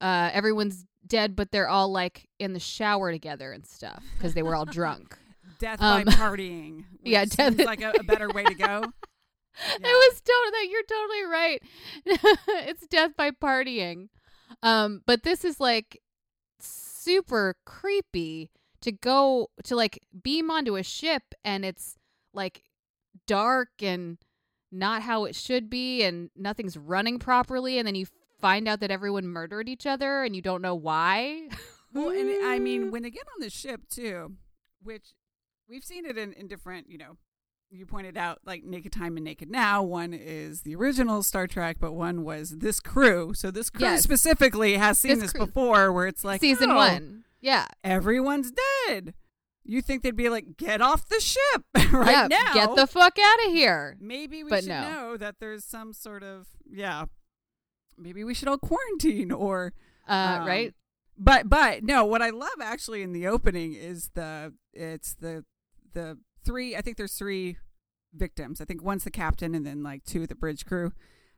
Uh, 0.00 0.30
everyone's 0.32 0.84
dead, 1.06 1.36
but 1.36 1.50
they're 1.52 1.68
all 1.68 1.90
like 1.92 2.28
in 2.38 2.52
the 2.52 2.60
shower 2.60 3.12
together 3.12 3.52
and 3.52 3.66
stuff 3.66 4.02
because 4.16 4.34
they 4.34 4.42
were 4.42 4.54
all 4.56 4.64
drunk. 4.64 5.16
Death 5.58 5.80
Um, 5.80 6.04
by 6.04 6.12
partying. 6.12 6.84
yeah, 7.04 7.24
death- 7.24 7.58
like 7.64 7.82
a, 7.82 7.92
a 7.98 8.02
better 8.02 8.28
way 8.30 8.44
to 8.44 8.54
go. 8.54 8.82
It 9.54 9.82
was 9.82 10.22
totally 10.22 10.70
you're 10.70 10.82
totally 10.88 11.24
right. 11.24 11.62
it's 12.66 12.86
death 12.86 13.10
by 13.18 13.32
partying. 13.32 14.08
Um, 14.62 15.02
but 15.06 15.22
this 15.22 15.44
is 15.44 15.58
like 15.60 16.00
super 16.60 17.56
creepy 17.64 18.50
to 18.80 18.92
go 18.92 19.48
to 19.64 19.76
like 19.76 20.00
beam 20.22 20.50
onto 20.50 20.76
a 20.76 20.82
ship 20.82 21.22
and 21.44 21.64
it's 21.64 21.96
like 22.32 22.62
dark 23.26 23.70
and 23.80 24.18
not 24.70 25.02
how 25.02 25.24
it 25.24 25.34
should 25.34 25.68
be 25.68 26.02
and 26.02 26.30
nothing's 26.36 26.76
running 26.76 27.18
properly 27.18 27.78
and 27.78 27.86
then 27.86 27.94
you 27.94 28.06
find 28.40 28.66
out 28.66 28.80
that 28.80 28.90
everyone 28.90 29.26
murdered 29.26 29.68
each 29.68 29.86
other 29.86 30.24
and 30.24 30.34
you 30.34 30.42
don't 30.42 30.62
know 30.62 30.74
why. 30.74 31.48
Well, 31.94 32.08
and 32.08 32.46
I 32.46 32.58
mean, 32.58 32.90
when 32.90 33.02
they 33.02 33.10
get 33.10 33.26
on 33.34 33.42
the 33.42 33.50
ship 33.50 33.82
too, 33.86 34.32
which 34.82 35.12
we've 35.68 35.84
seen 35.84 36.06
it 36.06 36.16
in, 36.16 36.32
in 36.32 36.48
different, 36.48 36.88
you 36.88 36.96
know, 36.96 37.18
you 37.72 37.86
pointed 37.86 38.16
out 38.18 38.40
like 38.44 38.64
Naked 38.64 38.92
Time 38.92 39.16
and 39.16 39.24
Naked 39.24 39.50
Now. 39.50 39.82
One 39.82 40.12
is 40.12 40.60
the 40.62 40.74
original 40.76 41.22
Star 41.22 41.46
Trek, 41.46 41.78
but 41.80 41.92
one 41.92 42.22
was 42.22 42.50
this 42.58 42.80
crew. 42.80 43.32
So 43.34 43.50
this 43.50 43.70
crew 43.70 43.86
Yes. 43.86 44.02
specifically 44.02 44.74
has 44.74 44.98
seen 44.98 45.18
This 45.18 45.32
this, 45.32 45.46
before, 45.46 45.90
where 45.92 46.06
it's 46.06 46.22
like 46.24 46.40
season 46.40 46.70
oh, 46.70 46.76
1. 46.76 47.24
Yeah. 47.40 47.66
everyone's 47.82 48.52
dead. 48.86 49.14
You 49.64 49.80
think 49.80 50.02
they'd 50.02 50.16
be 50.16 50.28
like, 50.28 50.56
get 50.56 50.80
off 50.80 51.08
the 51.08 51.20
ship 51.20 51.62
right 51.92 52.28
now? 52.28 52.52
Get 52.52 52.74
the 52.76 52.86
fuck 52.86 53.16
out 53.18 53.46
of 53.46 53.52
here. 53.52 53.96
maybe 54.00 54.42
we 54.44 54.50
but 54.50 54.64
should 54.64 54.70
no. 54.70 54.90
know 54.90 55.16
that 55.16 55.36
there's 55.40 55.64
some 55.64 55.92
sort 55.92 56.22
of 56.22 56.48
yeah. 56.70 57.06
Maybe 57.96 58.24
we 58.24 58.34
should 58.34 58.48
all 58.48 58.58
quarantine 58.58 59.30
or 59.32 59.72
Uh, 60.08 60.38
Um, 60.40 60.46
right? 60.46 60.74
But 61.16 61.48
but 61.48 61.84
no, 61.84 62.04
what 62.04 62.22
I 62.22 62.30
love 62.30 62.60
actually 62.60 63.02
in 63.02 63.12
the 63.12 63.26
opening 63.28 63.74
is 63.74 64.10
the 64.14 64.52
it's 64.72 65.14
the 65.14 65.44
the 65.92 66.18
three. 66.44 66.76
I 66.76 66.80
think 66.80 66.96
there's 66.96 67.14
three 67.14 67.56
victims. 68.14 68.60
I 68.60 68.64
think 68.64 68.82
one's 68.82 69.04
the 69.04 69.10
captain, 69.10 69.54
and 69.54 69.64
then 69.66 69.82
like 69.82 70.04
two 70.04 70.22
of 70.22 70.28
the 70.28 70.34
bridge 70.34 70.64
crew. 70.66 70.92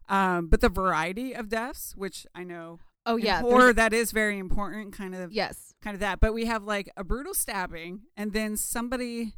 Um, 0.08 0.48
but 0.48 0.60
the 0.60 0.68
variety 0.68 1.34
of 1.34 1.48
deaths, 1.48 1.94
which 1.96 2.26
I 2.34 2.44
know, 2.44 2.80
Oh 3.06 3.16
yeah. 3.16 3.40
horror 3.40 3.72
that 3.72 3.92
is 3.92 4.12
very 4.12 4.38
important. 4.38 4.92
Kind 4.94 5.14
of 5.14 5.32
Yes. 5.32 5.72
kind 5.82 5.94
of 5.94 6.00
that. 6.00 6.20
But 6.20 6.34
we 6.34 6.46
have 6.46 6.64
like 6.64 6.90
a 6.96 7.04
brutal 7.04 7.34
stabbing, 7.34 8.02
and 8.16 8.32
then 8.32 8.56
somebody 8.56 9.34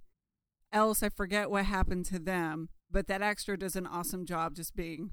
else. 0.73 1.03
I 1.03 1.09
forget 1.09 1.51
what 1.51 1.65
happened 1.67 2.05
to 2.07 2.19
them, 2.19 2.69
but 2.91 3.07
that 3.09 3.23
extra 3.23 3.57
does 3.59 3.77
an 3.77 3.87
awesome 3.87 4.25
job 4.27 4.55
just 4.55 4.75
being 4.77 5.11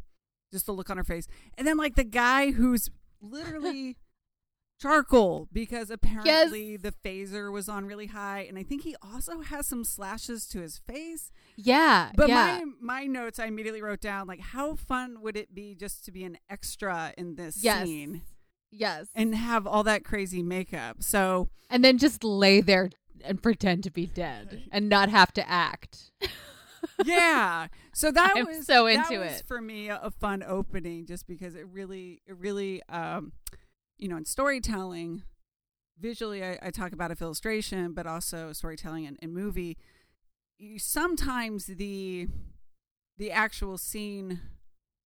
just 0.52 0.66
the 0.68 0.72
look 0.72 0.90
on 0.90 0.98
her 0.98 1.04
face, 1.04 1.28
and 1.58 1.68
then 1.68 1.78
like 1.78 1.96
the 1.96 2.04
guy 2.04 2.52
who's 2.52 2.90
literally 3.22 3.98
charcoal 4.84 5.48
because 5.54 5.90
apparently 5.90 6.76
the 6.76 6.92
phaser 6.92 7.52
was 7.52 7.70
on 7.70 7.86
really 7.86 8.08
high, 8.08 8.42
and 8.42 8.60
I 8.60 8.64
think 8.64 8.84
he 8.84 8.96
also 9.02 9.40
has 9.40 9.66
some 9.66 9.84
slashes 9.84 10.46
to 10.48 10.60
his 10.60 10.78
face. 10.78 11.32
Yeah. 11.56 12.12
But 12.16 12.28
yeah. 12.28 12.36
my 12.36 12.66
my 12.80 13.06
notes, 13.06 13.40
I 13.40 13.46
immediately 13.46 13.82
wrote 13.82 14.02
down 14.02 14.28
like, 14.28 14.42
how 14.42 14.76
fun 14.76 15.22
would 15.22 15.38
it 15.38 15.56
be 15.56 15.74
just 15.76 16.04
to 16.06 16.12
be 16.12 16.24
an 16.26 16.38
extra 16.50 17.14
in 17.18 17.36
this 17.36 17.64
yes. 17.64 17.86
scene 17.86 18.22
Yes. 18.72 19.08
and 19.16 19.34
have 19.36 19.66
all 19.66 19.84
that 19.84 20.04
crazy 20.04 20.44
makeup? 20.44 20.98
So. 21.02 21.50
and 21.70 21.84
then 21.84 21.98
just 21.98 22.24
lay 22.24 22.60
there 22.60 22.90
and 23.24 23.42
pretend 23.42 23.84
to 23.86 23.92
be 23.92 24.06
dead 24.06 24.64
and 24.72 24.90
not 24.90 25.08
have 25.10 25.32
to 25.34 25.50
act. 25.50 26.12
yeah. 27.06 27.68
So 27.94 28.12
that 28.12 28.34
I'm 28.36 28.46
was 28.48 28.66
so 28.66 28.88
into 28.88 29.22
it. 29.22 29.44
for 29.48 29.62
me 29.62 29.88
a, 29.88 30.00
a 30.04 30.12
fun 30.12 30.44
opening, 30.46 31.06
just 31.06 31.26
because 31.26 31.56
it 31.56 31.68
really, 31.72 32.22
it 32.28 32.36
really, 32.38 32.82
um, 32.90 33.32
you 33.98 34.08
know, 34.08 34.18
in 34.18 34.26
storytelling, 34.26 35.24
visually, 36.00 36.44
I, 36.44 36.58
I 36.62 36.72
talk 36.72 36.92
about 36.94 37.12
it 37.12 37.22
illustration, 37.22 37.94
but 37.94 38.06
also 38.08 38.54
storytelling 38.54 39.06
and, 39.06 39.18
and 39.22 39.34
movie. 39.34 39.78
You, 40.58 40.80
sometimes 40.80 41.66
the 41.66 42.28
the 43.18 43.32
actual 43.32 43.78
scene 43.78 44.42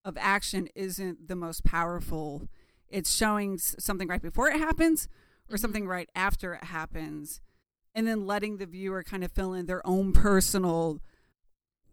of 0.05 0.17
action 0.17 0.69
isn't 0.75 1.27
the 1.27 1.35
most 1.35 1.63
powerful. 1.65 2.47
It's 2.87 3.13
showing 3.13 3.57
something 3.57 4.07
right 4.07 4.21
before 4.21 4.47
it 4.49 4.57
happens 4.57 5.09
or 5.49 5.57
Mhm. 5.57 5.59
something 5.59 5.87
right 5.87 6.09
after 6.15 6.53
it 6.53 6.65
happens, 6.65 7.41
and 7.93 8.07
then 8.07 8.25
letting 8.25 8.57
the 8.57 8.65
viewer 8.65 9.03
kind 9.03 9.23
of 9.23 9.31
fill 9.31 9.53
in 9.53 9.65
their 9.65 9.85
own 9.85 10.13
personal, 10.13 11.01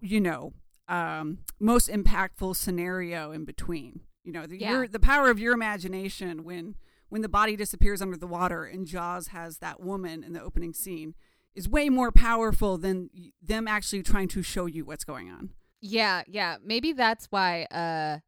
you 0.01 0.21
know, 0.21 0.53
um, 0.89 1.39
most 1.59 1.89
impactful 1.89 2.55
scenario 2.57 3.33
in 3.33 3.45
between. 3.45 4.01
You 4.25 4.33
know, 4.33 4.47
the, 4.47 4.59
Yeah. 4.59 4.71
your, 4.73 4.89
the 4.89 5.01
power 5.01 5.31
of 5.31 5.39
your 5.39 5.53
imagination 5.55 6.45
when 6.45 6.77
when 7.11 7.23
the 7.23 7.29
body 7.29 7.55
disappears 7.55 8.03
under 8.03 8.17
the 8.17 8.27
water 8.27 8.65
and 8.65 8.87
Jaws 8.87 9.29
has 9.29 9.59
that 9.59 9.81
woman 9.81 10.25
in 10.25 10.33
the 10.33 10.43
opening 10.43 10.73
scene 10.73 11.15
is 11.55 11.69
way 11.69 11.89
more 11.89 12.11
powerful 12.11 12.77
than 12.79 13.11
them 13.41 13.69
actually 13.69 14.03
trying 14.03 14.27
to 14.29 14.43
show 14.43 14.67
you 14.67 14.85
what's 14.85 15.05
going 15.05 15.31
on. 15.31 15.51
Yeah, 15.81 16.23
yeah. 16.27 16.57
Maybe 16.65 16.93
that's 16.93 17.27
why 17.27 17.65
uh 17.65 18.19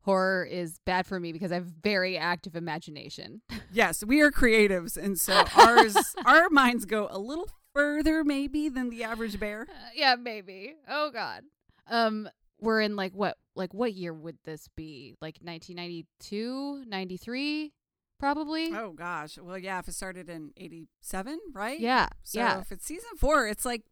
horror 0.00 0.44
is 0.44 0.78
bad 0.84 1.06
for 1.06 1.20
me 1.20 1.32
because 1.32 1.52
I 1.52 1.56
have 1.56 1.66
very 1.66 2.16
active 2.18 2.56
imagination. 2.56 3.42
Yes, 3.72 4.04
we 4.04 4.20
are 4.20 4.30
creatives, 4.30 4.96
and 4.96 5.18
so 5.18 5.44
ours 5.56 5.96
our 6.24 6.48
minds 6.48 6.84
go 6.84 7.08
a 7.10 7.18
little 7.18 7.48
further 7.74 8.22
maybe 8.22 8.68
than 8.68 8.88
the 8.88 9.02
average 9.02 9.40
bear. 9.40 9.62
Uh, 9.62 9.88
yeah, 9.96 10.14
maybe. 10.14 10.74
Oh 10.88 11.10
god. 11.10 11.42
Um 11.90 12.28
we're 12.60 12.80
in 12.80 12.94
like 12.96 13.12
what 13.14 13.36
like 13.54 13.72
what 13.72 13.92
year 13.94 14.12
would 14.12 14.38
this 14.44 14.68
be? 14.76 15.16
Like 15.20 15.38
1992, 15.42 16.84
93 16.86 17.72
probably? 18.18 18.72
Oh 18.72 18.92
gosh, 18.92 19.38
well 19.38 19.58
yeah, 19.58 19.78
if 19.78 19.88
it 19.88 19.94
started 19.94 20.30
in 20.30 20.52
'87, 20.56 21.38
right? 21.52 21.78
Yeah. 21.78 22.08
So 22.22 22.38
yeah. 22.38 22.60
if 22.60 22.72
it's 22.72 22.86
season 22.86 23.10
four, 23.18 23.46
it's 23.46 23.64
like 23.64 23.82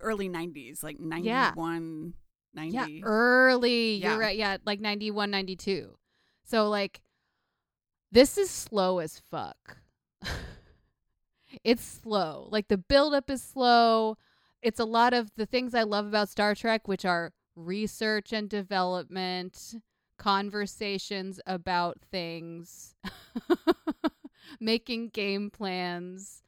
early 0.00 0.28
'90s, 0.28 0.82
like 0.82 0.98
'91, 0.98 2.14
90. 2.54 2.74
Yeah, 2.74 2.86
early. 3.04 3.96
Yeah. 3.96 4.10
You're 4.10 4.20
right. 4.20 4.36
Yeah, 4.36 4.56
like 4.64 4.80
91, 4.80 5.30
92. 5.30 5.96
So 6.44 6.68
like 6.68 7.02
this 8.10 8.36
is 8.36 8.50
slow 8.50 8.98
as 8.98 9.22
fuck. 9.30 9.78
it's 11.64 11.84
slow. 12.02 12.48
Like 12.50 12.68
the 12.68 12.78
buildup 12.78 13.30
is 13.30 13.42
slow. 13.42 14.16
It's 14.62 14.80
a 14.80 14.84
lot 14.84 15.14
of 15.14 15.30
the 15.36 15.46
things 15.46 15.74
I 15.74 15.84
love 15.84 16.06
about 16.06 16.28
Star 16.28 16.54
Trek, 16.54 16.88
which 16.88 17.04
are 17.04 17.32
research 17.56 18.32
and 18.32 18.48
development, 18.48 19.74
conversations 20.18 21.40
about 21.46 21.98
things, 22.10 22.94
making 24.60 25.08
game 25.08 25.50
plans, 25.50 26.42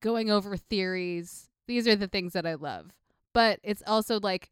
going 0.00 0.30
over 0.30 0.56
theories. 0.56 1.48
These 1.66 1.86
are 1.88 1.96
the 1.96 2.08
things 2.08 2.32
that 2.34 2.46
I 2.46 2.54
love. 2.54 2.92
But 3.32 3.60
it's 3.62 3.82
also 3.86 4.18
like 4.20 4.50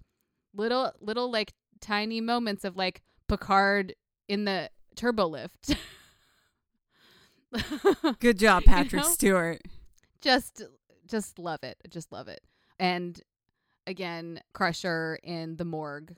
little 0.55 0.93
little 1.01 1.31
like 1.31 1.53
tiny 1.81 2.21
moments 2.21 2.65
of 2.65 2.77
like 2.77 3.03
Picard 3.29 3.95
in 4.29 4.45
the 4.45 4.71
turbo 4.97 5.27
lift. 5.27 5.77
Good 8.21 8.39
job, 8.39 8.63
You 8.63 8.69
Patrick 8.69 9.03
know? 9.03 9.09
Stewart. 9.09 9.63
just 10.21 10.63
just 11.07 11.39
love 11.39 11.63
it. 11.63 11.77
Just 11.89 12.11
love 12.13 12.29
it. 12.29 12.41
And 12.79 13.21
again, 13.87 14.41
Crusher 14.53 15.19
in 15.23 15.57
the 15.57 15.65
morgue. 15.65 16.17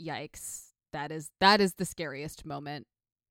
Yikes. 0.00 0.68
That 0.92 1.10
is 1.10 1.30
that 1.40 1.60
is 1.60 1.74
the 1.74 1.84
scariest 1.84 2.44
moment. 2.46 2.86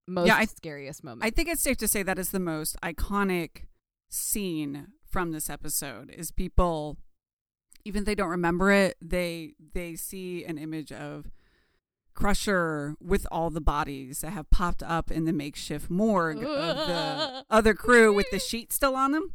Most 0.07 0.27
Yeah, 0.27 0.35
I- 0.37 0.45
scariest 0.45 1.03
moment. 1.03 1.23
I 1.25 1.29
think 1.29 1.47
it's 1.49 1.61
safe 1.61 1.77
to 1.77 1.87
say 1.87 2.03
that 2.03 2.19
is 2.19 2.31
the 2.31 2.39
most 2.39 2.75
iconic 2.81 3.65
scene 4.09 4.87
from 5.09 5.31
this 5.31 5.49
episode. 5.49 6.09
Is 6.11 6.31
people, 6.31 6.97
even 7.85 7.99
if 8.01 8.05
they 8.05 8.15
don't 8.15 8.29
remember 8.29 8.71
it, 8.71 8.97
they 9.01 9.53
they 9.73 9.95
see 9.95 10.43
an 10.43 10.57
image 10.57 10.91
of 10.91 11.31
Crusher 12.13 12.95
with 13.01 13.25
all 13.31 13.49
the 13.49 13.61
bodies 13.61 14.19
that 14.21 14.31
have 14.31 14.49
popped 14.49 14.83
up 14.83 15.09
in 15.09 15.25
the 15.25 15.33
makeshift 15.33 15.89
morgue 15.89 16.37
of 16.43 16.43
the 16.87 17.45
other 17.49 17.73
crew 17.73 18.13
with 18.13 18.29
the 18.29 18.39
sheet 18.39 18.71
still 18.71 18.95
on 18.95 19.13
them, 19.13 19.33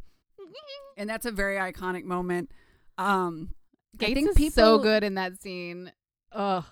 and 0.95 1.09
that's 1.09 1.25
a 1.25 1.31
very 1.31 1.57
iconic 1.57 2.03
moment. 2.05 2.51
Um, 2.97 3.55
Gates 3.97 4.11
I 4.11 4.13
think 4.13 4.29
is 4.29 4.37
people 4.37 4.63
so 4.63 4.79
good 4.79 5.03
in 5.03 5.15
that 5.15 5.41
scene. 5.41 5.91
Ugh. 6.31 6.63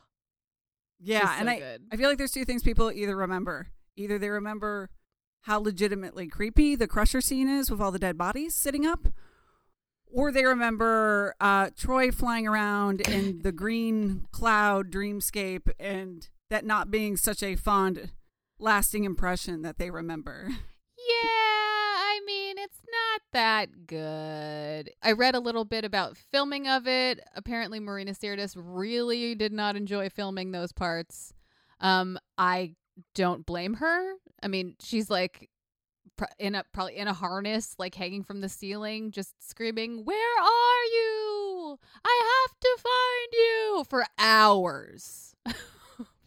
Yeah, 0.99 1.35
and 1.39 1.47
so 1.47 1.53
I 1.53 1.59
good. 1.59 1.81
I 1.91 1.95
feel 1.95 2.09
like 2.09 2.17
there's 2.17 2.31
two 2.31 2.45
things 2.45 2.63
people 2.63 2.91
either 2.91 3.15
remember. 3.15 3.67
Either 3.95 4.17
they 4.17 4.29
remember 4.29 4.89
how 5.41 5.59
legitimately 5.59 6.27
creepy 6.27 6.75
the 6.75 6.87
crusher 6.87 7.21
scene 7.21 7.47
is 7.47 7.71
with 7.71 7.79
all 7.79 7.91
the 7.91 7.99
dead 7.99 8.17
bodies 8.17 8.55
sitting 8.55 8.85
up, 8.85 9.07
or 10.11 10.31
they 10.31 10.45
remember 10.45 11.35
uh, 11.39 11.67
Troi 11.67 12.13
flying 12.13 12.47
around 12.47 13.01
in 13.01 13.39
the 13.43 13.51
green 13.51 14.25
cloud 14.31 14.91
dreamscape 14.91 15.69
and 15.79 16.29
that 16.49 16.65
not 16.65 16.89
being 16.91 17.17
such 17.17 17.43
a 17.43 17.55
fond, 17.55 18.11
lasting 18.59 19.03
impression 19.03 19.61
that 19.61 19.77
they 19.77 19.91
remember. 19.91 20.47
Yeah, 20.49 21.56
mean, 22.27 22.57
it's 22.59 22.79
not 22.91 23.21
that 23.33 23.87
good. 23.87 24.91
I 25.01 25.13
read 25.13 25.33
a 25.35 25.39
little 25.39 25.65
bit 25.65 25.85
about 25.85 26.17
filming 26.17 26.67
of 26.67 26.87
it. 26.87 27.19
Apparently, 27.35 27.79
Marina 27.79 28.11
Sirtis 28.11 28.53
really 28.55 29.33
did 29.33 29.53
not 29.53 29.75
enjoy 29.75 30.09
filming 30.09 30.51
those 30.51 30.71
parts. 30.71 31.33
Um, 31.79 32.19
I 32.37 32.75
don't 33.15 33.45
blame 33.45 33.75
her. 33.75 34.13
I 34.43 34.47
mean, 34.47 34.75
she's 34.81 35.09
like 35.09 35.49
in 36.39 36.55
a 36.55 36.63
probably 36.73 36.97
in 36.97 37.07
a 37.07 37.13
harness, 37.13 37.75
like 37.77 37.95
hanging 37.95 38.23
from 38.23 38.41
the 38.41 38.49
ceiling, 38.49 39.11
just 39.11 39.33
screaming, 39.39 40.03
"Where 40.03 40.39
are 40.41 40.83
you? 40.93 41.79
I 42.03 42.43
have 42.47 42.59
to 42.59 42.77
find 42.83 43.33
you!" 43.33 43.83
for 43.89 44.03
hours, 44.17 45.35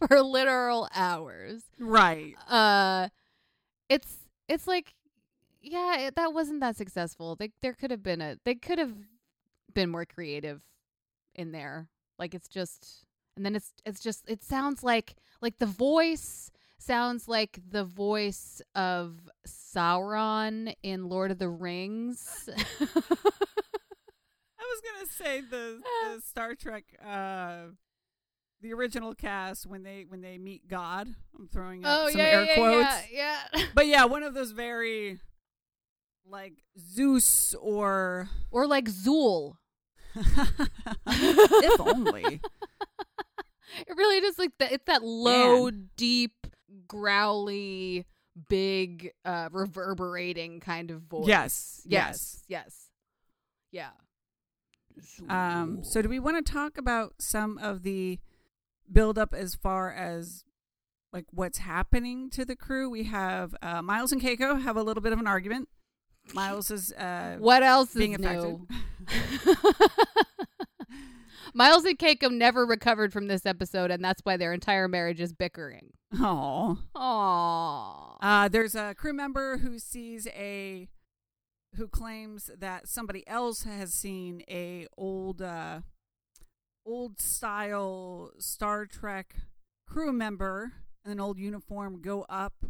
for 0.07 0.21
literal 0.21 0.87
hours 0.95 1.63
Right. 1.77 2.35
uh 2.49 3.09
it's 3.89 4.17
it's 4.47 4.67
like 4.67 4.93
yeah 5.61 5.97
it, 5.99 6.15
that 6.15 6.33
wasn't 6.33 6.59
that 6.59 6.75
successful 6.75 7.35
they, 7.35 7.51
there 7.61 7.73
could 7.73 7.91
have 7.91 8.03
been 8.03 8.21
a 8.21 8.37
they 8.45 8.55
could 8.55 8.79
have 8.79 8.93
been 9.73 9.89
more 9.89 10.05
creative 10.05 10.61
in 11.35 11.51
there 11.51 11.87
like 12.19 12.33
it's 12.33 12.47
just 12.47 13.05
and 13.35 13.45
then 13.45 13.55
it's 13.55 13.73
it's 13.85 14.01
just 14.01 14.23
it 14.27 14.43
sounds 14.43 14.83
like 14.83 15.15
like 15.41 15.57
the 15.59 15.65
voice 15.65 16.51
sounds 16.77 17.27
like 17.27 17.59
the 17.69 17.83
voice 17.83 18.61
of 18.75 19.29
Sauron 19.47 20.73
in 20.83 21.07
Lord 21.07 21.31
of 21.31 21.37
the 21.37 21.49
Rings 21.49 22.49
I 24.61 24.63
was 24.63 24.81
gonna 24.81 25.07
say 25.09 25.41
the, 25.41 25.81
the 26.15 26.21
Star 26.21 26.55
Trek, 26.55 26.83
uh, 27.03 27.71
the 28.61 28.73
original 28.73 29.15
cast 29.15 29.65
when 29.65 29.83
they 29.83 30.05
when 30.07 30.21
they 30.21 30.37
meet 30.37 30.67
God. 30.67 31.07
I'm 31.37 31.47
throwing 31.47 31.83
up 31.83 31.99
oh 31.99 32.09
some 32.09 32.19
yeah 32.19 32.25
air 32.25 32.43
yeah, 32.43 32.55
quotes. 32.55 33.11
yeah 33.11 33.37
yeah 33.53 33.63
But 33.73 33.87
yeah, 33.87 34.05
one 34.05 34.23
of 34.23 34.33
those 34.33 34.51
very 34.51 35.19
like 36.25 36.63
Zeus 36.77 37.55
or 37.59 38.29
or 38.51 38.67
like 38.67 38.85
Zuul 38.89 39.55
if 40.15 41.79
only. 41.79 42.41
It 43.87 43.95
really 43.95 44.19
just 44.19 44.37
like 44.37 44.51
that. 44.59 44.73
It's 44.73 44.83
that 44.87 45.01
low, 45.01 45.71
deep, 45.95 46.45
growly, 46.87 48.05
big, 48.49 49.11
uh, 49.23 49.47
reverberating 49.51 50.59
kind 50.59 50.91
of 50.91 51.03
voice. 51.03 51.25
Yes, 51.25 51.81
yes, 51.85 52.43
yes, 52.49 52.87
yeah. 53.71 53.91
Um, 55.29 55.83
so 55.83 56.01
do 56.01 56.09
we 56.09 56.19
want 56.19 56.45
to 56.45 56.51
talk 56.51 56.77
about 56.77 57.13
some 57.19 57.57
of 57.59 57.83
the 57.83 58.19
build 58.91 59.17
up 59.17 59.33
as 59.33 59.55
far 59.55 59.91
as 59.91 60.43
like 61.13 61.25
what's 61.31 61.59
happening 61.59 62.29
to 62.31 62.43
the 62.43 62.57
crew? 62.57 62.89
We 62.89 63.05
have 63.05 63.55
uh, 63.61 63.81
Miles 63.81 64.11
and 64.11 64.21
Keiko 64.21 64.61
have 64.61 64.75
a 64.75 64.83
little 64.83 65.01
bit 65.01 65.13
of 65.13 65.19
an 65.19 65.27
argument. 65.27 65.69
Miles 66.33 66.71
is 66.71 66.91
uh, 66.93 67.37
what 67.39 67.63
else 67.63 67.93
being 67.93 68.13
is 68.13 68.19
affected. 68.19 68.43
new? 68.43 68.67
Miles 71.53 71.83
and 71.85 71.97
Keiko 71.97 72.31
never 72.31 72.65
recovered 72.65 73.11
from 73.11 73.27
this 73.27 73.45
episode, 73.45 73.91
and 73.91 74.03
that's 74.03 74.21
why 74.23 74.37
their 74.37 74.53
entire 74.53 74.87
marriage 74.87 75.19
is 75.19 75.33
bickering. 75.33 75.91
Aww. 76.15 76.77
Aww. 76.95 78.17
Uh, 78.21 78.47
there's 78.47 78.75
a 78.75 78.93
crew 78.95 79.13
member 79.13 79.57
who 79.57 79.79
sees 79.79 80.27
a 80.27 80.87
who 81.75 81.87
claims 81.87 82.49
that 82.57 82.87
somebody 82.87 83.25
else 83.27 83.63
has 83.63 83.93
seen 83.93 84.43
a 84.49 84.87
old 84.97 85.41
uh, 85.41 85.81
old 86.85 87.19
style 87.19 88.31
Star 88.39 88.85
Trek 88.85 89.35
crew 89.87 90.11
member 90.11 90.73
in 91.05 91.11
an 91.11 91.19
old 91.19 91.37
uniform 91.37 92.01
go 92.01 92.25
up 92.29 92.65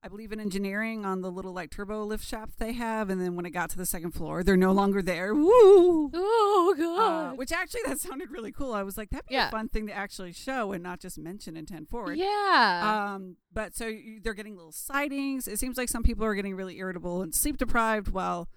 I 0.00 0.06
believe 0.06 0.30
in 0.30 0.38
engineering 0.38 1.04
on 1.04 1.22
the 1.22 1.30
little 1.30 1.52
like 1.52 1.70
turbo 1.70 2.04
lift 2.04 2.24
shaft 2.24 2.58
they 2.60 2.72
have, 2.74 3.10
and 3.10 3.20
then 3.20 3.34
when 3.34 3.44
it 3.44 3.50
got 3.50 3.68
to 3.70 3.76
the 3.76 3.84
second 3.84 4.12
floor, 4.12 4.44
they're 4.44 4.56
no 4.56 4.70
longer 4.70 5.02
there. 5.02 5.34
Woo! 5.34 6.10
Oh 6.14 6.74
Uh, 6.76 6.80
god. 6.80 7.38
which 7.38 7.50
actually 7.50 7.80
that 7.86 7.98
sounded 7.98 8.30
really 8.30 8.52
cool. 8.52 8.72
I 8.74 8.84
was 8.84 8.96
like, 8.96 9.10
that'd 9.10 9.26
be 9.26 9.34
Yeah. 9.34 9.48
a 9.48 9.50
fun 9.50 9.68
thing 9.68 9.88
to 9.88 9.92
actually 9.92 10.32
show 10.32 10.70
and 10.72 10.82
not 10.84 11.00
just 11.00 11.18
mention 11.18 11.56
in 11.56 11.66
ten 11.66 11.84
forward. 11.84 12.16
yeah. 12.16 13.12
Um, 13.14 13.36
but 13.52 13.74
so 13.74 13.86
you, 13.88 14.20
they're 14.22 14.34
getting 14.34 14.54
little 14.56 14.70
sightings. 14.72 15.48
It 15.48 15.58
seems 15.58 15.76
like 15.76 15.88
some 15.88 16.04
people 16.04 16.24
are 16.24 16.34
getting 16.36 16.54
really 16.54 16.78
irritable 16.78 17.20
and 17.22 17.34
sleep 17.34 17.56
deprived, 17.56 18.08
while 18.08 18.48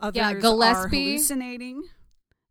others 0.00 0.16
Yeah, 0.16 0.32
are 0.32 0.40
Gillespie. 0.40 1.04
hallucinating. 1.04 1.82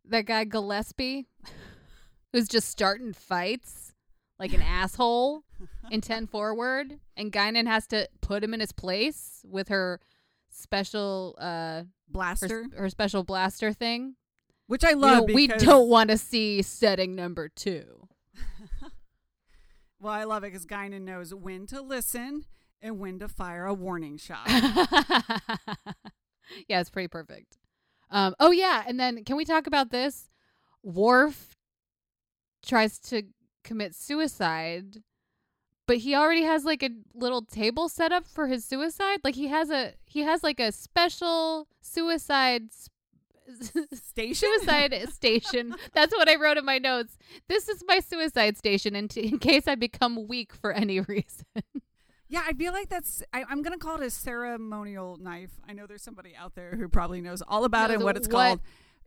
that 0.06 0.24
guy 0.24 0.44
Gillespie 0.44 1.26
who's 2.32 2.48
just 2.48 2.68
starting 2.68 3.12
fights 3.12 3.92
like 4.38 4.54
an 4.54 4.62
asshole 4.62 5.44
in 5.90 6.00
10 6.00 6.26
forward 6.26 6.98
and 7.16 7.32
Guinan 7.32 7.66
has 7.66 7.86
to 7.88 8.08
put 8.20 8.42
him 8.44 8.52
in 8.54 8.60
his 8.60 8.72
place 8.72 9.44
with 9.48 9.68
her 9.68 10.00
special 10.50 11.36
uh 11.38 11.82
Blaster, 12.08 12.64
her 12.76 12.88
special 12.90 13.22
blaster 13.22 13.72
thing. 13.72 14.16
which 14.66 14.84
I 14.84 14.90
You 14.90 14.96
love. 14.96 15.28
know, 15.28 15.34
we 15.34 15.46
don't 15.46 15.88
want 15.88 16.10
to 16.10 16.18
see 16.18 16.60
setting 16.62 17.14
number 17.14 17.48
2. 17.48 18.08
Well, 20.02 20.14
I 20.14 20.24
love 20.24 20.44
it 20.44 20.52
because 20.52 20.64
Guinan 20.64 21.02
knows 21.02 21.34
when 21.34 21.66
to 21.66 21.82
listen 21.82 22.46
and 22.80 22.98
when 22.98 23.18
to 23.18 23.28
fire 23.28 23.66
a 23.66 23.74
warning 23.74 24.16
shot. 24.16 24.48
yeah, 26.68 26.80
it's 26.80 26.88
pretty 26.90 27.08
perfect. 27.08 27.58
Um, 28.10 28.34
oh 28.40 28.50
yeah, 28.50 28.82
and 28.86 28.98
then 28.98 29.24
can 29.24 29.36
we 29.36 29.44
talk 29.44 29.66
about 29.66 29.90
this? 29.90 30.30
Worf 30.82 31.54
tries 32.64 32.98
to 33.00 33.24
commit 33.62 33.94
suicide, 33.94 35.02
but 35.90 35.98
he 35.98 36.14
already 36.14 36.44
has 36.44 36.64
like 36.64 36.84
a 36.84 36.90
little 37.14 37.42
table 37.42 37.88
set 37.88 38.12
up 38.12 38.24
for 38.24 38.46
his 38.46 38.64
suicide. 38.64 39.18
Like 39.24 39.34
he 39.34 39.48
has 39.48 39.70
a 39.70 39.94
he 40.04 40.20
has 40.20 40.44
like 40.44 40.60
a 40.60 40.70
special 40.70 41.66
suicide 41.80 42.66
Station. 43.92 44.48
suicide 44.60 45.08
station. 45.12 45.74
That's 45.92 46.12
what 46.14 46.28
I 46.28 46.36
wrote 46.36 46.58
in 46.58 46.64
my 46.64 46.78
notes. 46.78 47.18
This 47.48 47.68
is 47.68 47.82
my 47.88 47.98
suicide 47.98 48.56
station, 48.56 48.94
in, 48.94 49.08
t- 49.08 49.26
in 49.26 49.40
case 49.40 49.66
I 49.66 49.74
become 49.74 50.28
weak 50.28 50.54
for 50.54 50.70
any 50.72 51.00
reason. 51.08 51.46
Yeah, 52.28 52.42
I 52.46 52.52
feel 52.52 52.72
like 52.72 52.88
that's. 52.88 53.24
I, 53.32 53.42
I'm 53.50 53.60
gonna 53.62 53.76
call 53.76 54.00
it 54.00 54.06
a 54.06 54.10
ceremonial 54.10 55.16
knife. 55.16 55.50
I 55.68 55.72
know 55.72 55.86
there's 55.88 56.04
somebody 56.04 56.36
out 56.36 56.54
there 56.54 56.76
who 56.76 56.88
probably 56.88 57.20
knows 57.20 57.42
all 57.42 57.64
about 57.64 57.90
it 57.90 57.94
and 57.94 58.04
what 58.04 58.16
it's 58.16 58.28
what 58.28 58.32
called. 58.32 58.60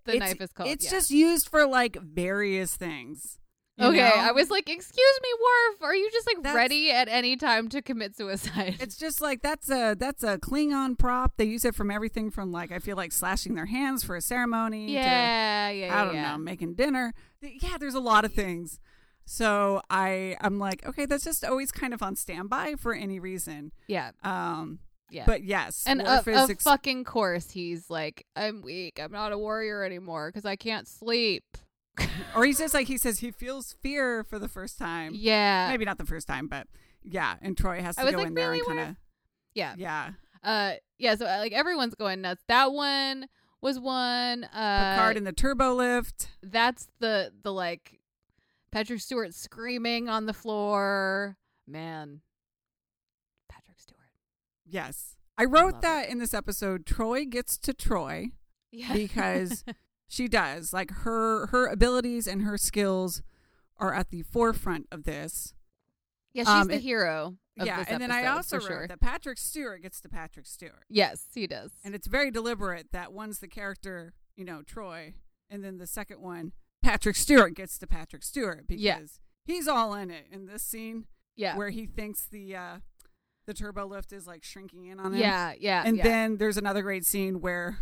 The 0.03 0.15
It's- 0.17 0.29
knife 0.31 0.41
is 0.41 0.51
called. 0.51 0.69
It's 0.69 0.83
yeah. 0.83 0.91
just 0.91 1.09
used 1.11 1.47
for 1.47 1.65
like 1.65 1.95
various 2.01 2.75
things. 2.75 3.39
Okay, 3.79 3.97
know? 3.97 4.03
I 4.15 4.31
was 4.31 4.51
like, 4.51 4.69
"Excuse 4.69 5.19
me, 5.23 5.29
Worf, 5.41 5.81
are 5.83 5.95
you 5.95 6.09
just 6.11 6.27
like 6.27 6.37
That's- 6.43 6.55
ready 6.55 6.91
at 6.91 7.07
any 7.09 7.35
time 7.35 7.69
to 7.69 7.81
commit 7.81 8.15
suicide?" 8.15 8.75
It's 8.79 8.97
just 8.97 9.19
like 9.19 9.41
that's 9.41 9.69
a 9.69 9.95
that's 9.97 10.21
a 10.23 10.37
Klingon 10.37 10.97
prop. 10.97 11.33
They 11.37 11.45
use 11.45 11.65
it 11.65 11.73
from 11.73 11.89
everything 11.89 12.29
from 12.29 12.51
like 12.51 12.71
I 12.71 12.77
feel 12.79 12.95
like 12.97 13.11
slashing 13.11 13.55
their 13.55 13.65
hands 13.65 14.03
for 14.03 14.15
a 14.15 14.21
ceremony. 14.21 14.91
yeah, 14.93 15.69
yeah, 15.69 15.69
To, 15.69 15.75
yeah. 15.87 16.01
I 16.01 16.05
don't 16.05 16.15
yeah. 16.15 16.31
know, 16.33 16.37
making 16.37 16.75
dinner. 16.75 17.13
Yeah, 17.41 17.77
there's 17.79 17.95
a 17.95 17.99
lot 17.99 18.25
of 18.25 18.33
things. 18.33 18.79
So 19.25 19.81
I 19.89 20.37
I'm 20.41 20.59
like, 20.59 20.85
okay, 20.85 21.05
that's 21.05 21.23
just 21.23 21.43
always 21.43 21.71
kind 21.71 21.93
of 21.93 22.03
on 22.03 22.15
standby 22.15 22.75
for 22.77 22.93
any 22.93 23.19
reason. 23.19 23.71
Yeah, 23.87 24.11
Um, 24.23 24.79
yeah. 25.09 25.23
but 25.25 25.43
yes, 25.43 25.83
and 25.87 26.03
Worf 26.03 26.27
is 26.27 26.43
of 26.43 26.49
ex- 26.51 26.63
fucking 26.63 27.05
course, 27.05 27.49
he's 27.51 27.89
like, 27.89 28.25
"I'm 28.35 28.61
weak. 28.61 28.99
I'm 29.01 29.11
not 29.11 29.31
a 29.31 29.37
warrior 29.37 29.83
anymore 29.83 30.29
because 30.29 30.45
I 30.45 30.57
can't 30.57 30.87
sleep." 30.87 31.43
or 32.35 32.45
he 32.45 32.53
says 32.53 32.73
like 32.73 32.87
he 32.87 32.97
says 32.97 33.19
he 33.19 33.31
feels 33.31 33.73
fear 33.81 34.23
for 34.23 34.39
the 34.39 34.47
first 34.47 34.77
time. 34.77 35.13
Yeah, 35.15 35.69
Maybe 35.69 35.85
not 35.85 35.97
the 35.97 36.05
first 36.05 36.27
time, 36.27 36.47
but 36.47 36.67
yeah. 37.03 37.35
And 37.41 37.55
Troi 37.55 37.79
has 37.81 37.97
I 37.97 38.05
to 38.05 38.11
go 38.11 38.17
like, 38.19 38.27
in 38.27 38.33
there 38.33 38.51
really, 38.51 38.59
and 38.59 38.67
kind 38.67 38.89
of 38.89 38.95
yeah, 39.53 39.75
yeah. 39.77 40.09
uh, 40.43 40.73
yeah. 40.97 41.15
So 41.15 41.25
uh, 41.25 41.37
like 41.39 41.53
everyone's 41.53 41.95
going 41.95 42.21
nuts. 42.21 42.43
That 42.47 42.71
one 42.71 43.27
was 43.61 43.79
one. 43.79 44.43
Uh, 44.45 44.95
Picard 44.95 45.17
in 45.17 45.23
the 45.23 45.33
turbo 45.33 45.73
lift. 45.73 46.29
that's 46.41 46.87
the 46.99 47.31
the 47.43 47.51
like 47.51 47.99
Patrick 48.71 49.01
Stewart 49.01 49.33
screaming 49.33 50.09
on 50.09 50.25
the 50.25 50.33
floor. 50.33 51.37
Man, 51.67 52.21
Patrick 53.47 53.79
Stewart. 53.79 53.99
Yes, 54.65 55.15
I 55.37 55.45
wrote 55.45 55.73
love 55.73 55.81
that 55.81 56.09
in 56.09 56.17
this 56.19 56.33
episode. 56.33 56.85
Troi 56.85 57.29
gets 57.29 57.57
to 57.59 57.73
Troi. 57.73 58.31
Yeah, 58.71 58.91
because 58.93 59.63
she 60.13 60.27
does 60.27 60.73
like 60.73 60.91
her 60.91 61.47
her 61.47 61.67
abilities 61.67 62.27
and 62.27 62.43
her 62.43 62.57
skills 62.57 63.21
are 63.77 63.93
at 63.93 64.09
the 64.11 64.21
forefront 64.21 64.87
of 64.91 65.03
this. 65.03 65.53
yeah, 66.33 66.43
she's 66.43 66.49
um, 66.49 66.67
the 66.67 66.75
it- 66.75 66.81
hero. 66.81 67.35
Of 67.59 67.67
yeah, 67.67 67.83
and 67.87 68.01
then 68.01 68.09
I 68.11 68.25
also 68.25 68.57
wrote 68.57 68.65
sure. 68.67 68.87
that 68.87 68.99
Patrick 68.99 69.37
Stewart 69.37 69.83
gets 69.83 70.01
to 70.01 70.09
Patrick 70.09 70.47
Stewart, 70.47 70.85
Yes, 70.89 71.27
he 71.35 71.45
does. 71.45 71.69
and 71.83 71.93
it's 71.93 72.07
very 72.07 72.31
deliberate 72.31 72.87
that 72.93 73.13
one's 73.13 73.37
the 73.37 73.47
character, 73.47 74.13
you 74.35 74.43
know, 74.43 74.63
Troi, 74.65 75.13
and 75.51 75.63
then 75.63 75.77
the 75.77 75.85
second 75.85 76.19
one, 76.19 76.53
Patrick 76.81 77.15
Stewart 77.15 77.53
gets 77.53 77.77
to 77.77 77.85
Patrick 77.85 78.23
Stewart 78.23 78.65
because 78.67 78.81
Yeah. 78.83 78.99
he's 79.45 79.67
all 79.67 79.93
in 79.93 80.09
it 80.09 80.25
in 80.31 80.47
this 80.47 80.63
scene 80.63 81.05
yeah, 81.35 81.55
where 81.55 81.69
he 81.69 81.85
thinks 81.85 82.25
the 82.25 82.55
uh 82.55 82.77
the 83.45 83.53
turbo 83.53 83.85
lift 83.85 84.11
is 84.13 84.25
like 84.25 84.43
shrinking 84.43 84.85
in 84.85 84.99
on 84.99 85.13
him. 85.13 85.19
yeah, 85.19 85.53
yeah, 85.59 85.83
and 85.85 85.97
yeah. 85.97 86.03
then 86.03 86.37
there's 86.37 86.57
another 86.57 86.81
great 86.81 87.05
scene 87.05 87.39
where 87.39 87.77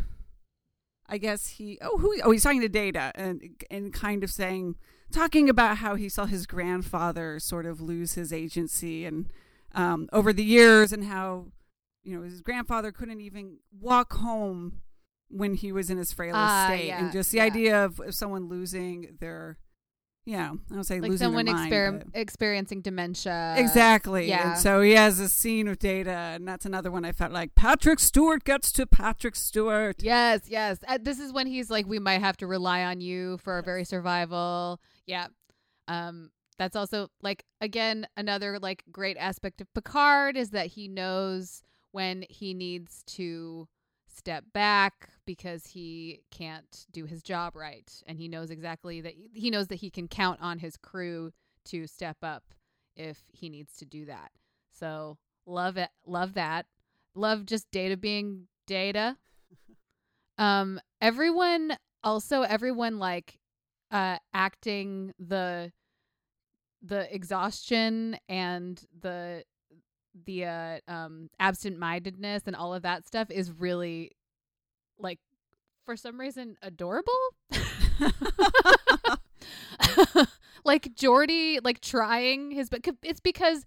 I 1.07 1.17
guess 1.17 1.47
he 1.47 1.77
oh 1.81 1.97
who 1.97 2.15
oh 2.23 2.31
he's 2.31 2.43
talking 2.43 2.61
to 2.61 2.69
Data 2.69 3.11
and 3.15 3.41
and 3.69 3.93
kind 3.93 4.23
of 4.23 4.31
saying 4.31 4.75
talking 5.11 5.49
about 5.49 5.77
how 5.77 5.95
he 5.95 6.07
saw 6.09 6.25
his 6.25 6.45
grandfather 6.45 7.39
sort 7.39 7.65
of 7.65 7.81
lose 7.81 8.13
his 8.13 8.31
agency 8.31 9.05
and 9.05 9.31
um, 9.73 10.07
over 10.13 10.31
the 10.33 10.43
years 10.43 10.93
and 10.93 11.03
how 11.05 11.47
you 12.03 12.15
know 12.15 12.23
his 12.23 12.41
grandfather 12.41 12.91
couldn't 12.91 13.21
even 13.21 13.57
walk 13.77 14.13
home 14.13 14.81
when 15.29 15.53
he 15.53 15.71
was 15.71 15.89
in 15.89 15.97
his 15.97 16.11
frailest 16.11 16.37
Ah, 16.39 16.65
state 16.67 16.87
yeah, 16.87 17.03
and 17.03 17.11
just 17.13 17.31
the 17.31 17.37
yeah. 17.37 17.43
idea 17.43 17.85
of, 17.85 17.99
of 17.99 18.13
someone 18.15 18.47
losing 18.49 19.17
their 19.19 19.57
you 20.25 20.37
know 20.37 20.59
I 20.69 20.73
don't 20.73 20.83
say 20.83 20.99
like 20.99 21.11
losing 21.11 21.25
someone 21.25 21.45
mind, 21.45 21.73
exper- 21.73 22.05
experiencing 22.13 22.81
dementia. 22.81 23.55
Exactly. 23.57 24.27
yeah. 24.27 24.51
And 24.51 24.59
so 24.59 24.81
he 24.81 24.91
has 24.91 25.19
a 25.19 25.27
scene 25.27 25.67
with 25.67 25.79
Data, 25.79 26.11
and 26.11 26.47
that's 26.47 26.65
another 26.65 26.91
one 26.91 27.05
I 27.05 27.11
felt 27.11 27.31
like 27.31 27.55
Patrick 27.55 27.99
Stewart 27.99 28.43
gets 28.43 28.71
to 28.73 28.85
Patrick 28.85 29.35
Stewart. 29.35 30.01
Yes, 30.01 30.41
yes. 30.47 30.77
Uh, 30.87 30.99
this 31.01 31.19
is 31.19 31.33
when 31.33 31.47
he's 31.47 31.69
like, 31.69 31.87
"We 31.87 31.99
might 31.99 32.21
have 32.21 32.37
to 32.37 32.47
rely 32.47 32.83
on 32.83 33.01
you 33.01 33.37
for 33.39 33.53
our 33.53 33.61
very 33.61 33.83
survival." 33.85 34.79
Yeah. 35.05 35.27
Um. 35.87 36.31
That's 36.57 36.75
also 36.75 37.07
like 37.23 37.43
again 37.59 38.05
another 38.15 38.59
like 38.59 38.83
great 38.91 39.17
aspect 39.17 39.61
of 39.61 39.73
Picard 39.73 40.37
is 40.37 40.51
that 40.51 40.67
he 40.67 40.87
knows 40.87 41.63
when 41.91 42.23
he 42.29 42.53
needs 42.53 43.01
to 43.07 43.67
step 44.13 44.43
back 44.53 45.09
because 45.25 45.67
he 45.67 46.21
can't 46.31 46.85
do 46.91 47.05
his 47.05 47.23
job 47.23 47.55
right 47.55 47.91
and 48.05 48.17
he 48.17 48.27
knows 48.27 48.51
exactly 48.51 49.01
that 49.01 49.13
he 49.33 49.49
knows 49.49 49.67
that 49.67 49.75
he 49.75 49.89
can 49.89 50.07
count 50.07 50.39
on 50.41 50.59
his 50.59 50.77
crew 50.77 51.31
to 51.65 51.87
step 51.87 52.17
up 52.23 52.43
if 52.95 53.19
he 53.31 53.49
needs 53.49 53.75
to 53.77 53.85
do 53.85 54.05
that. 54.05 54.31
So, 54.69 55.17
love 55.45 55.77
it 55.77 55.89
love 56.05 56.33
that. 56.33 56.65
Love 57.15 57.45
just 57.45 57.69
data 57.71 57.97
being 57.97 58.47
data. 58.67 59.17
Um 60.37 60.79
everyone 61.01 61.77
also 62.03 62.41
everyone 62.41 62.97
like 62.97 63.37
uh 63.91 64.17
acting 64.33 65.13
the 65.19 65.71
the 66.81 67.13
exhaustion 67.13 68.17
and 68.27 68.81
the 69.01 69.43
the 70.25 70.45
uh 70.45 70.79
um 70.87 71.29
absent-mindedness 71.39 72.43
and 72.45 72.55
all 72.55 72.73
of 72.73 72.83
that 72.83 73.07
stuff 73.07 73.31
is 73.31 73.51
really 73.51 74.11
like 74.99 75.19
for 75.85 75.95
some 75.95 76.19
reason 76.19 76.57
adorable? 76.61 77.13
Like 80.63 80.95
Geordi 80.95 81.59
like 81.63 81.81
trying 81.81 82.51
his 82.51 82.69
but 82.69 82.85
it's 83.03 83.19
because 83.19 83.65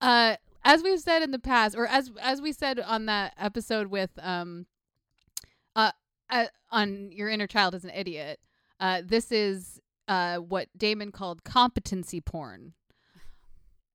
uh 0.00 0.36
as 0.64 0.82
we've 0.82 1.00
said 1.00 1.22
in 1.22 1.30
the 1.30 1.38
past 1.38 1.76
or 1.76 1.86
as 1.86 2.10
as 2.20 2.40
we 2.40 2.52
said 2.52 2.80
on 2.80 3.06
that 3.06 3.34
episode 3.38 3.88
with 3.88 4.10
um 4.22 4.66
uh, 5.76 5.92
uh 6.30 6.46
on 6.70 7.10
your 7.12 7.28
inner 7.28 7.46
child 7.46 7.74
is 7.74 7.84
an 7.84 7.90
idiot 7.94 8.40
uh 8.80 9.02
this 9.04 9.30
is 9.30 9.80
uh 10.08 10.36
what 10.36 10.68
Damon 10.76 11.12
called 11.12 11.44
competency 11.44 12.20
porn 12.20 12.72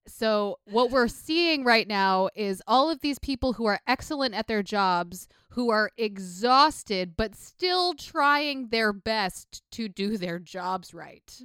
so 0.07 0.59
what 0.65 0.91
we're 0.91 1.07
seeing 1.07 1.63
right 1.63 1.87
now 1.87 2.29
is 2.35 2.61
all 2.67 2.89
of 2.89 3.01
these 3.01 3.19
people 3.19 3.53
who 3.53 3.65
are 3.65 3.79
excellent 3.87 4.35
at 4.35 4.47
their 4.47 4.63
jobs 4.63 5.27
who 5.49 5.69
are 5.69 5.91
exhausted 5.97 7.15
but 7.17 7.35
still 7.35 7.93
trying 7.93 8.67
their 8.69 8.93
best 8.93 9.63
to 9.71 9.87
do 9.87 10.17
their 10.17 10.37
jobs 10.39 10.93
right. 10.93 11.41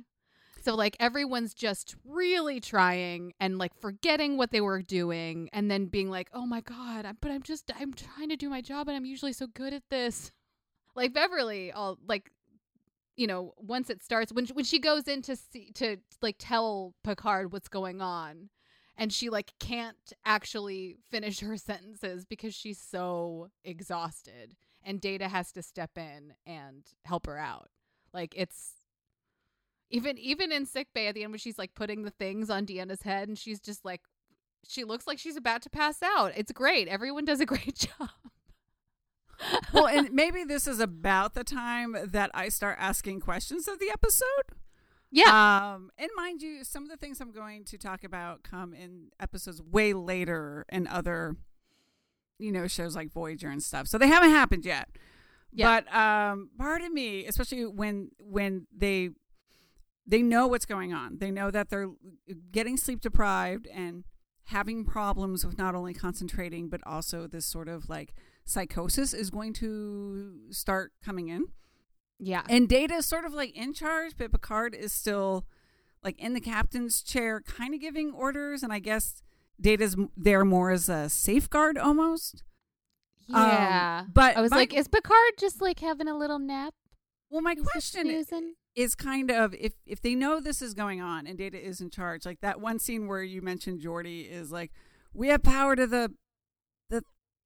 So 0.63 0.75
like 0.75 0.97
everyone's 1.01 1.55
just 1.55 1.97
really 2.05 2.61
trying 2.61 3.33
and 3.41 3.57
like 3.57 3.73
forgetting 3.81 4.37
what 4.37 4.51
they 4.51 4.61
were 4.61 4.83
doing 4.83 5.49
and 5.53 5.71
then 5.71 5.87
being 5.87 6.11
like, 6.11 6.29
"Oh 6.35 6.45
my 6.45 6.61
god, 6.61 7.07
but 7.21 7.31
I'm 7.31 7.43
just 7.43 7.71
I'm 7.81 7.95
trying 7.95 8.29
to 8.29 8.37
do 8.37 8.51
my 8.51 8.61
job 8.61 8.89
and 8.89 8.97
I'm 8.97 9.07
usually 9.07 9.33
so 9.33 9.47
good 9.47 9.73
at 9.73 9.89
this." 9.91 10.33
Like 10.97 11.15
Beverly 11.15 11.71
all 11.71 11.99
like 12.09 12.33
you 13.21 13.27
know, 13.27 13.53
once 13.59 13.91
it 13.91 14.03
starts 14.03 14.33
when 14.33 14.47
when 14.55 14.65
she 14.65 14.79
goes 14.79 15.07
in 15.07 15.21
to 15.21 15.37
see 15.37 15.71
to 15.75 15.99
like 16.23 16.37
tell 16.39 16.95
Picard 17.05 17.53
what's 17.53 17.69
going 17.69 18.01
on 18.01 18.49
and 18.97 19.13
she 19.13 19.29
like 19.29 19.53
can't 19.61 20.15
actually 20.25 20.97
finish 21.11 21.41
her 21.41 21.57
sentences 21.59 22.25
because 22.25 22.55
she's 22.55 22.81
so 22.81 23.51
exhausted 23.63 24.57
and 24.83 25.03
Data 25.03 25.29
has 25.29 25.53
to 25.53 25.63
step 25.63 25.91
in 25.99 26.33
and 26.47 26.83
help 27.05 27.27
her 27.27 27.37
out. 27.37 27.69
Like 28.15 28.33
it's 28.35 28.77
even 29.91 30.17
even 30.17 30.51
in 30.51 30.65
sick 30.65 30.89
bay 30.95 31.09
at 31.09 31.15
the 31.15 31.23
end 31.23 31.33
when 31.33 31.39
she's 31.39 31.59
like 31.59 31.75
putting 31.75 32.05
the 32.05 32.11
things 32.11 32.49
on 32.49 32.65
Deanna's 32.65 33.03
head 33.03 33.29
and 33.29 33.39
she's 33.39 33.61
just 33.61 33.85
like 33.85 34.01
she 34.67 34.83
looks 34.83 35.07
like 35.07 35.19
she's 35.19 35.37
about 35.37 35.61
to 35.61 35.69
pass 35.69 36.03
out. 36.03 36.33
It's 36.37 36.53
great. 36.53 36.89
Everyone 36.89 37.27
does 37.27 37.41
a 37.43 37.47
great 37.55 37.75
job. 37.77 38.09
well, 39.73 39.87
and 39.87 40.13
maybe 40.13 40.45
this 40.45 40.67
is 40.67 40.81
about 40.81 41.35
the 41.35 41.45
time 41.45 41.97
that 42.07 42.31
I 42.35 42.49
start 42.49 42.77
asking 42.79 43.21
questions 43.21 43.69
of 43.69 43.79
the 43.79 43.91
episode. 43.91 44.27
Yeah. 45.11 45.75
Um, 45.75 45.91
and 45.99 46.09
mind 46.17 46.41
you, 46.43 46.65
some 46.65 46.85
of 46.85 46.89
the 46.89 46.97
things 46.97 47.21
I'm 47.21 47.33
going 47.33 47.65
to 47.65 47.79
talk 47.79 48.05
about 48.05 48.43
come 48.43 48.73
in 48.73 49.09
episodes 49.19 49.61
way 49.61 49.93
later 49.93 50.65
in 50.71 50.87
other, 50.87 51.37
you 52.39 52.53
know, 52.53 52.67
shows 52.69 52.95
like 52.95 53.11
Voyager 53.13 53.49
and 53.49 53.63
stuff. 53.63 53.89
So 53.89 53.99
they 53.99 54.07
haven't 54.07 54.31
happened 54.31 54.65
yet. 54.65 54.89
Yeah. 55.53 55.81
But 55.81 55.95
um, 55.95 56.51
part 56.57 56.83
of 56.83 56.93
me, 56.93 57.27
especially 57.27 57.67
when 57.67 58.11
when 58.21 58.67
they 58.77 59.11
they 60.07 60.23
know 60.23 60.47
what's 60.47 60.67
going 60.67 60.93
on, 60.93 61.19
they 61.19 61.31
know 61.31 61.51
that 61.51 61.71
they're 61.71 61.91
getting 62.53 62.77
sleep 62.77 63.01
deprived 63.01 63.67
and 63.67 64.05
having 64.45 64.85
problems 64.85 65.45
with 65.45 65.57
not 65.59 65.75
only 65.75 65.95
concentrating 65.95 66.69
but 66.69 66.81
also 66.85 67.27
this 67.27 67.47
sort 67.47 67.69
of 67.69 67.89
like 67.89 68.15
psychosis 68.51 69.15
is 69.15 69.31
going 69.31 69.53
to 69.55 70.41
start 70.51 70.93
coming 71.05 71.29
in. 71.29 71.47
Yeah. 72.19 72.43
And 72.49 72.69
Data 72.69 72.95
is 72.97 73.07
sort 73.07 73.25
of 73.25 73.33
like 73.33 73.57
in 73.57 73.73
charge, 73.73 74.13
but 74.19 74.31
Picard 74.33 74.75
is 74.75 74.93
still 74.93 75.47
like 76.05 76.19
in 76.21 76.35
the 76.35 76.41
captain's 76.41 77.03
chair, 77.03 77.41
kind 77.41 77.75
of 77.75 77.81
giving 77.81 78.13
orders. 78.13 78.63
And 78.63 78.73
I 78.73 78.79
guess 78.79 79.23
Data's 79.61 79.97
there 80.17 80.45
more 80.45 80.71
as 80.71 80.89
a 80.89 81.09
safeguard 81.09 81.79
almost. 81.79 82.43
Um, 83.33 83.43
Yeah. 83.47 84.05
but 84.13 84.37
I 84.37 84.41
was 84.41 84.51
my- 84.51 84.59
like, 84.59 84.75
is 84.75 84.89
Picard 84.89 85.33
just 85.39 85.61
like 85.63 85.81
having 85.81 86.09
a 86.09 86.17
little 86.17 86.39
nap? 86.39 86.75
well, 87.31 87.43
my 87.43 87.53
Is 87.53 87.63
question 87.63 88.09
i- 88.09 88.11
snoozing? 88.23 88.55
is 88.75 88.95
kind 88.97 89.31
of 89.31 89.55
if 89.55 89.75
if 89.87 90.01
they 90.03 90.15
know 90.15 90.41
this 90.41 90.61
is 90.63 90.75
going 90.75 91.01
on 91.01 91.27
and 91.27 91.39
Data 91.39 91.61
is 91.65 91.81
in 91.81 91.91
charge, 91.91 92.27
like 92.27 92.41
that 92.41 92.61
one 92.61 92.79
scene 92.81 93.07
where 93.07 93.23
you 93.23 93.41
mentioned 93.41 93.81
Geordi 93.81 94.29
is 94.29 94.51
like, 94.51 94.73
we 95.15 95.29
have 95.29 95.43
power 95.43 95.77
to 95.77 95.87
the 95.87 96.13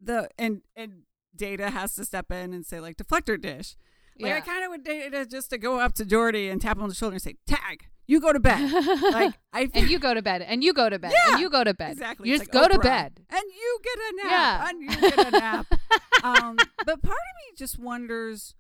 the 0.04 0.28
and 0.38 0.62
and 0.76 1.02
Data 1.36 1.70
has 1.70 1.94
to 1.96 2.04
step 2.04 2.30
in 2.30 2.52
and 2.52 2.64
say 2.64 2.80
like 2.80 2.96
deflector 2.96 3.40
dish. 3.40 3.76
Like 4.20 4.32
I 4.34 4.40
kind 4.40 4.64
of 4.64 4.70
would 4.70 4.84
Data 4.84 5.26
just 5.26 5.50
to 5.50 5.58
go 5.58 5.80
up 5.80 5.94
to 5.94 6.04
Geordi 6.04 6.50
and 6.50 6.60
tap 6.60 6.76
him 6.76 6.82
on 6.84 6.88
the 6.88 6.94
shoulder 6.94 7.14
and 7.14 7.22
say, 7.22 7.34
"Tag, 7.46 7.86
you 8.06 8.20
go 8.20 8.32
to 8.32 8.38
bed." 8.38 8.70
like 9.12 9.34
I 9.52 9.68
and 9.74 9.90
you 9.90 9.98
go 9.98 10.14
to 10.14 10.22
bed, 10.22 10.40
and 10.42 10.62
you 10.62 10.72
go 10.72 10.88
to 10.88 10.98
bed, 11.00 11.12
Yeah, 11.12 11.32
and 11.32 11.40
you 11.40 11.50
go 11.50 11.64
to 11.64 11.74
bed. 11.74 11.92
exactly 11.92 12.28
You 12.28 12.36
It's 12.36 12.44
just 12.44 12.54
like 12.54 12.68
go 12.68 12.72
to 12.74 12.78
bed. 12.80 13.20
and 13.30 13.42
you 13.42 13.78
get 13.82 13.98
a 13.98 14.16
nap 14.16 14.30
Yeah. 14.30 14.68
and 14.68 14.82
you 14.82 15.10
get 15.10 15.26
a 15.26 15.30
nap. 15.32 15.66
um, 16.22 16.56
but 16.86 17.02
part 17.02 17.16
of 17.16 17.34
me 17.40 17.56
just 17.56 17.78
wonders 17.78 18.54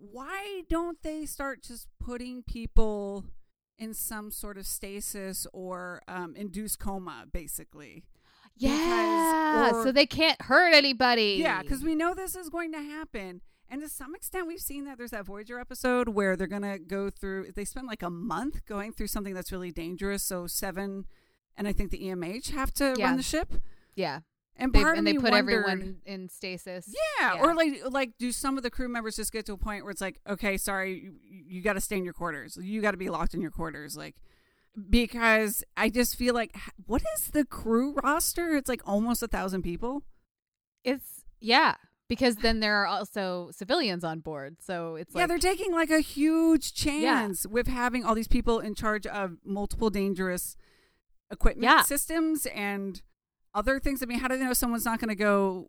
why 0.00 0.62
don't 0.68 1.02
they 1.02 1.26
start 1.26 1.62
just 1.62 1.88
putting 2.00 2.42
people 2.42 3.24
in 3.78 3.92
some 3.94 4.30
sort 4.30 4.56
of 4.58 4.64
stasis 4.66 5.44
or 5.52 6.02
um, 6.08 6.34
induced 6.36 6.78
coma, 6.78 7.24
basically? 7.32 8.04
Yeah, 8.58 9.70
or- 9.72 9.82
so 9.84 9.92
they 9.92 10.06
can't 10.06 10.40
hurt 10.42 10.74
anybody. 10.74 11.36
Yeah, 11.40 11.62
because 11.62 11.82
we 11.82 11.94
know 11.94 12.14
this 12.14 12.34
is 12.34 12.48
going 12.48 12.72
to 12.72 12.80
happen. 12.82 13.40
And 13.70 13.82
to 13.82 13.88
some 13.88 14.14
extent, 14.14 14.46
we've 14.46 14.60
seen 14.60 14.84
that 14.86 14.96
there's 14.96 15.10
that 15.10 15.26
Voyager 15.26 15.60
episode 15.60 16.08
where 16.08 16.36
they're 16.36 16.46
going 16.46 16.62
to 16.62 16.78
go 16.78 17.10
through, 17.10 17.52
they 17.54 17.66
spend 17.66 17.86
like 17.86 18.02
a 18.02 18.08
month 18.08 18.64
going 18.64 18.92
through 18.92 19.08
something 19.08 19.34
that's 19.34 19.52
really 19.52 19.70
dangerous. 19.72 20.22
So, 20.22 20.46
Seven 20.46 21.04
and 21.56 21.68
I 21.68 21.72
think 21.72 21.90
the 21.90 21.98
EMH 21.98 22.50
have 22.50 22.72
to 22.74 22.94
Yeah. 22.96 23.08
run 23.08 23.16
the 23.18 23.22
ship. 23.22 23.52
yeah, 23.94 24.20
And 24.56 24.72
they, 24.72 24.80
and 24.82 25.06
they 25.06 25.14
put 25.14 25.32
wondered, 25.32 25.38
everyone 25.38 25.98
in 26.06 26.28
stasis. 26.30 26.94
Yeah, 27.20 27.34
Yeah. 27.34 27.40
or 27.42 27.54
like 27.54 27.82
like 27.90 28.16
do 28.16 28.32
some 28.32 28.56
of 28.56 28.62
the 28.62 28.70
crew 28.70 28.88
members 28.88 29.16
just 29.16 29.32
get 29.32 29.44
to 29.46 29.52
a 29.52 29.58
point 29.58 29.84
where 29.84 29.90
it's 29.90 30.00
like, 30.00 30.18
okay, 30.26 30.56
sorry, 30.56 30.94
you, 31.02 31.14
you 31.46 31.60
got 31.60 31.72
to 31.74 31.80
stay 31.80 31.96
in 31.98 32.04
your 32.04 32.14
quarters. 32.14 32.56
You 32.60 32.80
got 32.80 32.92
to 32.92 32.96
be 32.96 33.10
locked 33.10 33.34
in 33.34 33.40
your 33.42 33.50
quarters, 33.50 33.96
like 33.98 34.14
because 34.88 35.64
I 35.76 35.88
just 35.88 36.16
feel 36.16 36.34
like 36.34 36.56
what 36.86 37.02
is 37.16 37.28
the 37.28 37.44
crew 37.44 37.94
roster? 38.02 38.56
It's 38.56 38.68
like 38.68 38.82
almost 38.86 39.22
a 39.22 39.28
thousand 39.28 39.62
people. 39.62 40.02
It's 40.84 41.24
yeah, 41.40 41.74
because 42.08 42.36
then 42.36 42.60
there 42.60 42.76
are 42.76 42.86
also 42.86 43.50
civilians 43.52 44.04
on 44.04 44.20
board, 44.20 44.56
so 44.60 44.94
it's 44.96 45.14
yeah, 45.14 45.22
like 45.22 45.28
they're 45.28 45.38
taking 45.38 45.72
like 45.72 45.90
a 45.90 46.00
huge 46.00 46.72
chance 46.74 47.46
with 47.46 47.66
having 47.66 48.04
all 48.04 48.14
these 48.14 48.28
people 48.28 48.60
in 48.60 48.74
charge 48.74 49.06
of 49.06 49.36
multiple 49.44 49.90
dangerous 49.90 50.56
equipment 51.30 51.64
Yeah. 51.64 51.82
systems 51.82 52.46
and 52.46 53.02
other 53.54 53.78
things. 53.80 54.02
I 54.02 54.06
mean, 54.06 54.20
how 54.20 54.28
do 54.28 54.38
they 54.38 54.44
know 54.44 54.52
someone's 54.52 54.84
not 54.84 55.00
going 55.00 55.08
to 55.10 55.14
go 55.14 55.68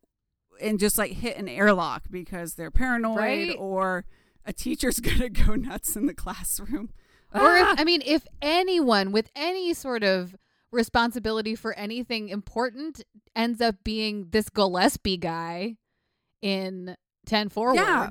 and 0.62 0.80
just 0.80 0.98
like 0.98 1.12
hit 1.14 1.38
an 1.38 1.48
airlock 1.48 2.04
because 2.10 2.56
they're 2.56 2.72
paranoid 2.72 3.18
Right. 3.18 3.56
or 3.58 4.06
a 4.46 4.54
teacher's 4.54 5.00
going 5.02 5.20
to 5.20 5.30
go 5.30 5.56
nuts 5.56 5.96
in 5.96 6.06
the 6.06 6.14
classroom? 6.14 6.92
Or 7.34 7.58
if, 7.58 7.68
I 7.80 7.84
mean, 7.84 8.02
if 8.06 8.26
anyone 8.42 9.12
with 9.12 9.30
any 9.36 9.74
sort 9.74 10.04
of 10.04 10.36
responsibility 10.72 11.56
for 11.56 11.74
anything 11.74 12.30
important 12.30 13.04
ends 13.36 13.60
up 13.62 13.76
being 13.84 14.28
this 14.32 14.50
Gillespie 14.50 15.18
guy 15.18 15.78
in 16.42 16.96
Ten 17.26 17.50
Forward, 17.50 17.76
Yeah. 17.76 18.10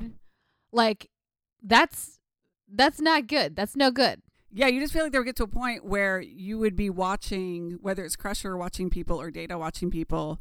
like 0.72 1.08
that's 1.62 2.18
that's 2.70 3.00
not 3.00 3.26
good. 3.26 3.56
That's 3.56 3.74
no 3.76 3.90
good. 3.90 4.20
Yeah, 4.52 4.66
you 4.66 4.80
just 4.80 4.92
feel 4.92 5.02
like 5.04 5.12
they 5.12 5.18
would 5.18 5.26
get 5.26 5.36
to 5.36 5.42
a 5.44 5.48
point 5.48 5.84
where 5.84 6.20
you 6.20 6.58
would 6.58 6.74
be 6.76 6.90
watching, 6.90 7.78
whether 7.82 8.04
it's 8.04 8.16
Crusher 8.16 8.56
watching 8.56 8.88
people 8.90 9.20
or 9.20 9.30
Data 9.30 9.58
watching 9.58 9.90
people, 9.90 10.40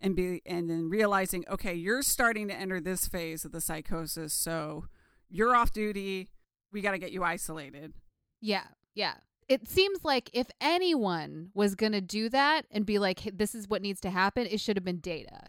and 0.00 0.14
be 0.16 0.42
and 0.46 0.68
then 0.70 0.88
realizing, 0.88 1.44
okay, 1.50 1.74
you're 1.74 2.02
starting 2.02 2.48
to 2.48 2.54
enter 2.54 2.80
this 2.80 3.06
phase 3.08 3.44
of 3.44 3.52
the 3.52 3.60
psychosis, 3.60 4.32
so 4.32 4.86
you're 5.28 5.54
off 5.56 5.72
duty. 5.72 6.28
We 6.72 6.80
got 6.82 6.92
to 6.92 6.98
get 6.98 7.12
you 7.12 7.24
isolated. 7.24 7.94
Yeah, 8.40 8.64
yeah. 8.94 9.14
It 9.48 9.66
seems 9.66 10.04
like 10.04 10.30
if 10.32 10.48
anyone 10.60 11.50
was 11.54 11.74
gonna 11.74 12.00
do 12.00 12.28
that 12.28 12.66
and 12.70 12.84
be 12.84 12.98
like, 12.98 13.20
"Hey, 13.20 13.30
"This 13.30 13.54
is 13.54 13.68
what 13.68 13.82
needs 13.82 14.00
to 14.02 14.10
happen," 14.10 14.46
it 14.46 14.60
should 14.60 14.76
have 14.76 14.84
been 14.84 15.00
Data. 15.00 15.48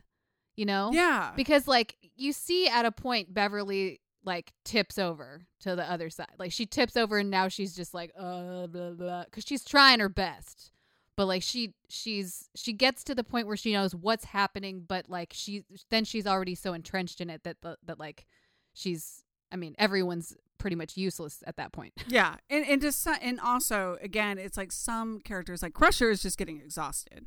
You 0.55 0.65
know? 0.65 0.91
Yeah, 0.93 1.31
because 1.35 1.67
like 1.67 1.95
you 2.15 2.33
see 2.33 2.67
at 2.67 2.85
a 2.85 2.91
point 2.91 3.33
beverly 3.33 3.99
like 4.23 4.53
tips 4.65 4.97
over 4.97 5.41
to 5.61 5.75
the 5.75 5.89
other 5.89 6.09
side 6.09 6.27
like 6.37 6.51
she 6.51 6.65
tips 6.65 6.97
over 6.97 7.17
and 7.17 7.29
now 7.29 7.47
she's 7.47 7.75
just 7.75 7.93
like 7.93 8.11
uh 8.17 8.67
blah 8.67 8.91
blah 8.91 9.23
because 9.23 9.45
she's 9.45 9.63
trying 9.63 9.99
her 9.99 10.09
best 10.09 10.71
but 11.15 11.25
like 11.25 11.41
she 11.41 11.73
she's 11.87 12.49
she 12.55 12.73
gets 12.73 13.03
to 13.03 13.15
the 13.15 13.23
point 13.23 13.47
where 13.47 13.57
she 13.57 13.73
knows 13.73 13.95
what's 13.95 14.25
happening 14.25 14.83
but 14.87 15.09
like 15.09 15.31
she 15.33 15.63
then 15.89 16.03
she's 16.03 16.27
already 16.27 16.55
so 16.55 16.73
entrenched 16.73 17.21
in 17.21 17.29
it 17.29 17.43
that 17.43 17.61
the, 17.61 17.77
that 17.83 17.99
like 17.99 18.25
she's 18.73 19.23
i 19.51 19.55
mean 19.55 19.75
everyone's 19.79 20.35
pretty 20.59 20.75
much 20.75 20.95
useless 20.97 21.41
at 21.47 21.55
that 21.57 21.71
point 21.71 21.93
yeah, 22.07 22.35
and 22.49 22.63
and 22.65 22.81
just 22.81 23.07
and 23.21 23.39
also 23.39 23.97
again, 24.01 24.37
it's 24.37 24.57
like 24.57 24.71
some 24.71 25.19
characters 25.21 25.63
like 25.63 25.73
Crusher 25.73 26.09
is 26.11 26.21
just 26.21 26.37
getting 26.37 26.57
exhausted. 26.61 27.25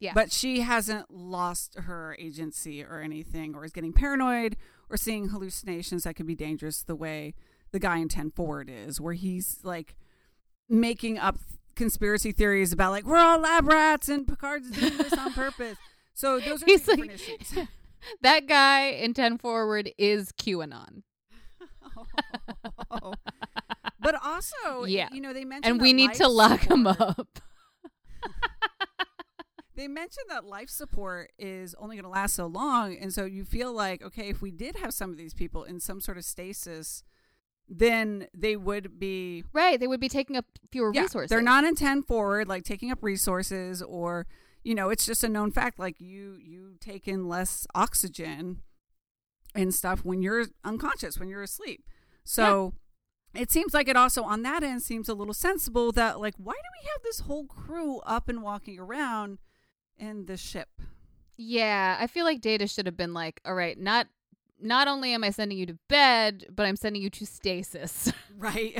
yeah 0.00 0.12
But 0.14 0.30
she 0.30 0.60
hasn't 0.60 1.10
lost 1.10 1.74
her 1.76 2.14
agency 2.18 2.84
or 2.84 3.00
anything, 3.00 3.54
or 3.56 3.64
is 3.64 3.72
getting 3.72 3.92
paranoid 3.92 4.56
or 4.90 4.96
seeing 4.96 5.28
hallucinations 5.30 6.04
that 6.04 6.14
could 6.14 6.26
be 6.26 6.34
dangerous 6.36 6.82
the 6.82 6.94
way 6.94 7.34
the 7.72 7.78
guy 7.80 7.96
in 7.98 8.08
10 8.08 8.30
Forward 8.30 8.70
is, 8.70 9.00
where 9.00 9.14
he's 9.14 9.58
like 9.64 9.96
making 10.68 11.18
up 11.18 11.36
conspiracy 11.74 12.30
theories 12.32 12.72
about 12.72 12.90
like, 12.92 13.04
we're 13.04 13.16
all 13.16 13.38
lab 13.40 13.66
rats 13.66 14.08
and 14.08 14.28
Picard's 14.28 14.70
doing 14.70 14.96
this 14.98 15.12
on 15.14 15.32
purpose. 15.44 15.76
So 16.14 16.38
those 16.38 16.62
are 16.62 16.66
two 16.66 16.72
He's 16.72 16.80
different 16.86 17.10
like- 17.10 17.20
issues. 17.20 17.68
that 18.22 18.46
guy 18.46 18.88
in 18.88 19.14
10 19.14 19.38
forward 19.38 19.90
is 19.98 20.30
qanon 20.32 21.02
but 24.00 24.14
also, 24.22 24.84
Yeah. 24.84 25.08
you 25.12 25.20
know, 25.20 25.32
they 25.32 25.44
mentioned 25.44 25.72
and 25.74 25.80
we 25.82 25.92
need 25.92 26.14
to 26.14 26.28
lock 26.28 26.60
him 26.60 26.86
up 26.86 27.28
They 29.76 29.88
mentioned 29.88 30.26
that 30.28 30.44
life 30.44 30.70
support 30.70 31.32
is 31.38 31.74
only 31.78 31.96
going 31.96 32.04
to 32.04 32.08
last 32.10 32.36
so 32.36 32.46
long. 32.46 32.96
And 32.96 33.12
so 33.12 33.24
you 33.24 33.44
feel 33.44 33.72
like, 33.72 34.02
okay, 34.02 34.28
if 34.28 34.40
we 34.40 34.52
did 34.52 34.76
have 34.76 34.94
some 34.94 35.10
of 35.10 35.16
these 35.16 35.34
people 35.34 35.64
in 35.64 35.80
some 35.80 36.00
sort 36.00 36.16
of 36.16 36.24
stasis, 36.24 37.02
then 37.68 38.28
they 38.34 38.56
would 38.56 39.00
be 39.00 39.42
right 39.54 39.80
they 39.80 39.86
would 39.86 39.98
be 39.98 40.08
taking 40.08 40.36
up 40.36 40.44
fewer 40.70 40.92
yeah, 40.94 41.00
resources 41.02 41.30
They're 41.30 41.40
not 41.40 41.64
in 41.64 41.74
10 41.74 42.02
forward, 42.02 42.46
like 42.46 42.62
taking 42.62 42.90
up 42.90 42.98
resources 43.02 43.82
or, 43.82 44.26
you 44.62 44.74
know, 44.74 44.90
it's 44.90 45.06
just 45.06 45.24
a 45.24 45.28
known 45.28 45.50
fact. 45.50 45.78
Like 45.78 46.00
you, 46.00 46.36
you 46.40 46.76
take 46.78 47.08
in 47.08 47.26
less 47.26 47.66
oxygen 47.74 48.60
and 49.54 49.74
stuff 49.74 50.04
when 50.04 50.22
you're 50.22 50.46
unconscious, 50.64 51.18
when 51.18 51.28
you're 51.28 51.42
asleep. 51.42 51.84
So 52.24 52.74
it 53.34 53.50
seems 53.50 53.74
like 53.74 53.88
it 53.88 53.96
also 53.96 54.22
on 54.24 54.42
that 54.42 54.62
end 54.62 54.82
seems 54.82 55.08
a 55.08 55.14
little 55.14 55.34
sensible 55.34 55.92
that 55.92 56.20
like, 56.20 56.34
why 56.38 56.54
do 56.54 56.82
we 56.82 56.88
have 56.92 57.02
this 57.02 57.20
whole 57.20 57.44
crew 57.46 57.98
up 58.00 58.28
and 58.28 58.42
walking 58.42 58.78
around 58.78 59.38
in 59.98 60.26
the 60.26 60.36
ship? 60.36 60.68
Yeah, 61.36 61.96
I 61.98 62.06
feel 62.06 62.24
like 62.24 62.40
Data 62.40 62.66
should 62.66 62.86
have 62.86 62.96
been 62.96 63.12
like, 63.14 63.40
all 63.44 63.54
right, 63.54 63.78
not 63.78 64.06
not 64.60 64.86
only 64.88 65.12
am 65.12 65.24
I 65.24 65.30
sending 65.30 65.58
you 65.58 65.66
to 65.66 65.78
bed, 65.88 66.46
but 66.50 66.64
I'm 66.64 66.76
sending 66.76 67.02
you 67.02 67.10
to 67.10 67.26
stasis. 67.26 68.12
Right. 68.36 68.78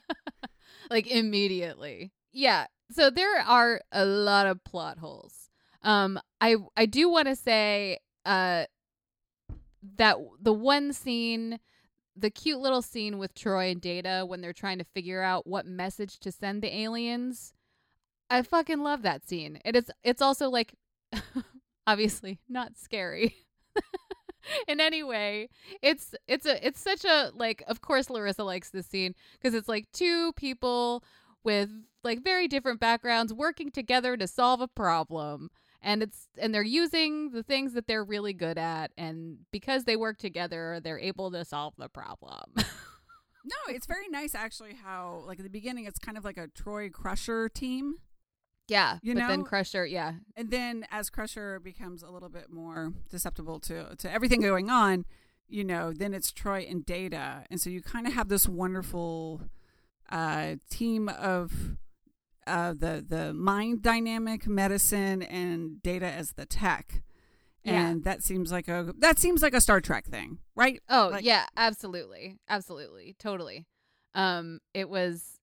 like 0.90 1.06
immediately. 1.06 2.12
yeah. 2.32 2.66
So 2.90 3.08
there 3.08 3.40
are 3.40 3.80
a 3.92 4.04
lot 4.04 4.46
of 4.46 4.62
plot 4.62 4.98
holes. 4.98 5.48
Um, 5.82 6.20
I 6.40 6.56
I 6.76 6.86
do 6.86 7.08
want 7.08 7.28
to 7.28 7.36
say 7.36 7.98
uh 8.26 8.64
that 9.96 10.16
the 10.40 10.52
one 10.52 10.92
scene, 10.92 11.58
the 12.16 12.30
cute 12.30 12.60
little 12.60 12.82
scene 12.82 13.18
with 13.18 13.34
Troi 13.34 13.70
and 13.70 13.80
Data 13.80 14.24
when 14.26 14.40
they're 14.40 14.52
trying 14.52 14.78
to 14.78 14.84
figure 14.84 15.22
out 15.22 15.46
what 15.46 15.66
message 15.66 16.18
to 16.20 16.32
send 16.32 16.62
the 16.62 16.74
aliens. 16.74 17.54
I 18.30 18.42
fucking 18.42 18.82
love 18.82 19.02
that 19.02 19.26
scene. 19.28 19.58
It 19.64 19.76
is. 19.76 19.90
It's 20.02 20.22
also 20.22 20.48
like, 20.48 20.74
obviously 21.86 22.40
not 22.48 22.76
scary. 22.76 23.36
in 24.68 24.78
any 24.78 25.02
way 25.02 25.48
it's 25.80 26.14
it's 26.28 26.44
a 26.44 26.66
it's 26.66 26.78
such 26.78 27.04
a 27.06 27.30
like 27.34 27.62
of 27.66 27.80
course 27.80 28.10
larissa 28.10 28.44
likes 28.44 28.68
this 28.68 28.86
scene 28.86 29.14
because 29.32 29.54
it's 29.54 29.68
like 29.68 29.90
two 29.90 30.32
people 30.34 31.02
with 31.44 31.70
like 32.02 32.22
very 32.22 32.46
different 32.46 32.78
backgrounds 32.78 33.32
working 33.32 33.70
together 33.70 34.16
to 34.16 34.26
solve 34.26 34.60
a 34.60 34.68
problem 34.68 35.50
and 35.84 36.02
it's 36.02 36.26
and 36.38 36.52
they're 36.54 36.62
using 36.64 37.30
the 37.30 37.42
things 37.44 37.74
that 37.74 37.86
they're 37.86 38.04
really 38.04 38.32
good 38.32 38.58
at 38.58 38.90
and 38.98 39.36
because 39.52 39.84
they 39.84 39.94
work 39.96 40.18
together 40.18 40.80
they're 40.82 40.98
able 40.98 41.30
to 41.30 41.44
solve 41.44 41.74
the 41.78 41.88
problem 41.88 42.52
No, 43.46 43.74
it's 43.74 43.86
very 43.86 44.08
nice 44.08 44.34
actually 44.34 44.74
how 44.82 45.22
like 45.26 45.38
at 45.38 45.44
the 45.44 45.50
beginning 45.50 45.84
it's 45.84 45.98
kind 45.98 46.16
of 46.16 46.24
like 46.24 46.38
a 46.38 46.48
Troi 46.48 46.90
Crusher 46.90 47.50
team. 47.50 47.96
yeah 48.68 48.98
You 49.02 49.14
but 49.14 49.28
then 49.28 49.42
crusher 49.44 49.84
yeah 49.84 50.14
And 50.34 50.50
then 50.50 50.86
as 50.90 51.10
Crusher 51.10 51.60
becomes 51.60 52.02
a 52.02 52.08
little 52.10 52.30
bit 52.30 52.50
more 52.50 52.94
susceptible 53.10 53.60
to 53.60 53.94
to 53.96 54.10
everything 54.10 54.40
going 54.40 54.70
on, 54.70 55.04
you 55.46 55.62
know, 55.62 55.92
then 55.92 56.14
it's 56.14 56.32
Troi 56.32 56.64
and 56.70 56.86
Data. 56.86 57.44
And 57.50 57.60
so 57.60 57.68
you 57.68 57.82
kind 57.82 58.06
of 58.06 58.14
have 58.14 58.28
this 58.28 58.48
wonderful 58.48 59.42
uh 60.10 60.56
team 60.70 61.10
of 61.10 61.76
uh 62.46 62.72
the 62.72 63.04
the 63.06 63.32
mind 63.34 63.82
dynamic 63.82 64.46
medicine 64.46 65.22
and 65.22 65.82
Data 65.82 66.06
as 66.06 66.32
the 66.32 66.46
tech. 66.46 67.02
Yeah. 67.64 67.88
And 67.88 68.04
that 68.04 68.22
seems 68.22 68.52
like 68.52 68.68
a 68.68 68.92
that 68.98 69.18
seems 69.18 69.40
like 69.42 69.54
a 69.54 69.60
Star 69.60 69.80
Trek 69.80 70.04
thing, 70.06 70.38
right? 70.54 70.80
Oh 70.88 71.08
Like- 71.12 71.24
yeah, 71.24 71.46
absolutely, 71.56 72.36
absolutely, 72.48 73.16
totally. 73.18 73.66
Um, 74.14 74.60
it 74.74 74.88
was, 74.88 75.40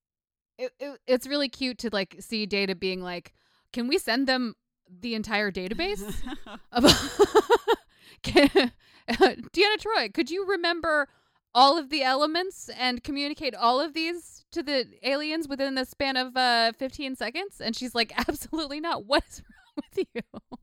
it, 0.58 0.72
it 0.80 1.00
it's 1.08 1.26
really 1.28 1.50
cute 1.50 1.80
to 1.80 1.90
like 1.92 2.16
see 2.20 2.46
Data 2.46 2.76
being 2.76 3.02
like, 3.02 3.34
"Can 3.74 3.88
we 3.88 3.98
send 3.98 4.28
them 4.28 4.54
the 4.88 5.16
entire 5.16 5.52
database?" 5.52 6.04
of 6.72 6.84
Can, 8.24 8.50
Deanna 9.10 9.78
Troi, 9.80 10.14
could 10.14 10.30
you 10.30 10.46
remember 10.48 11.10
all 11.54 11.78
of 11.78 11.90
the 11.90 12.04
elements 12.04 12.70
and 12.78 13.04
communicate 13.04 13.56
all 13.56 13.80
of 13.82 13.94
these 13.94 14.41
to 14.52 14.64
the 14.64 14.88
aliens 15.04 15.48
within 15.48 15.76
the 15.76 15.86
span 15.86 16.18
of 16.18 16.36
uh 16.36 16.72
15 16.78 17.16
seconds? 17.16 17.62
And 17.62 17.76
she's 17.76 17.96
like, 17.96 18.14
"Absolutely 18.28 18.80
not. 18.80 19.06
What 19.06 19.24
is 19.30 19.42
wrong 19.42 19.86
with 19.96 20.08
you?" 20.14 20.58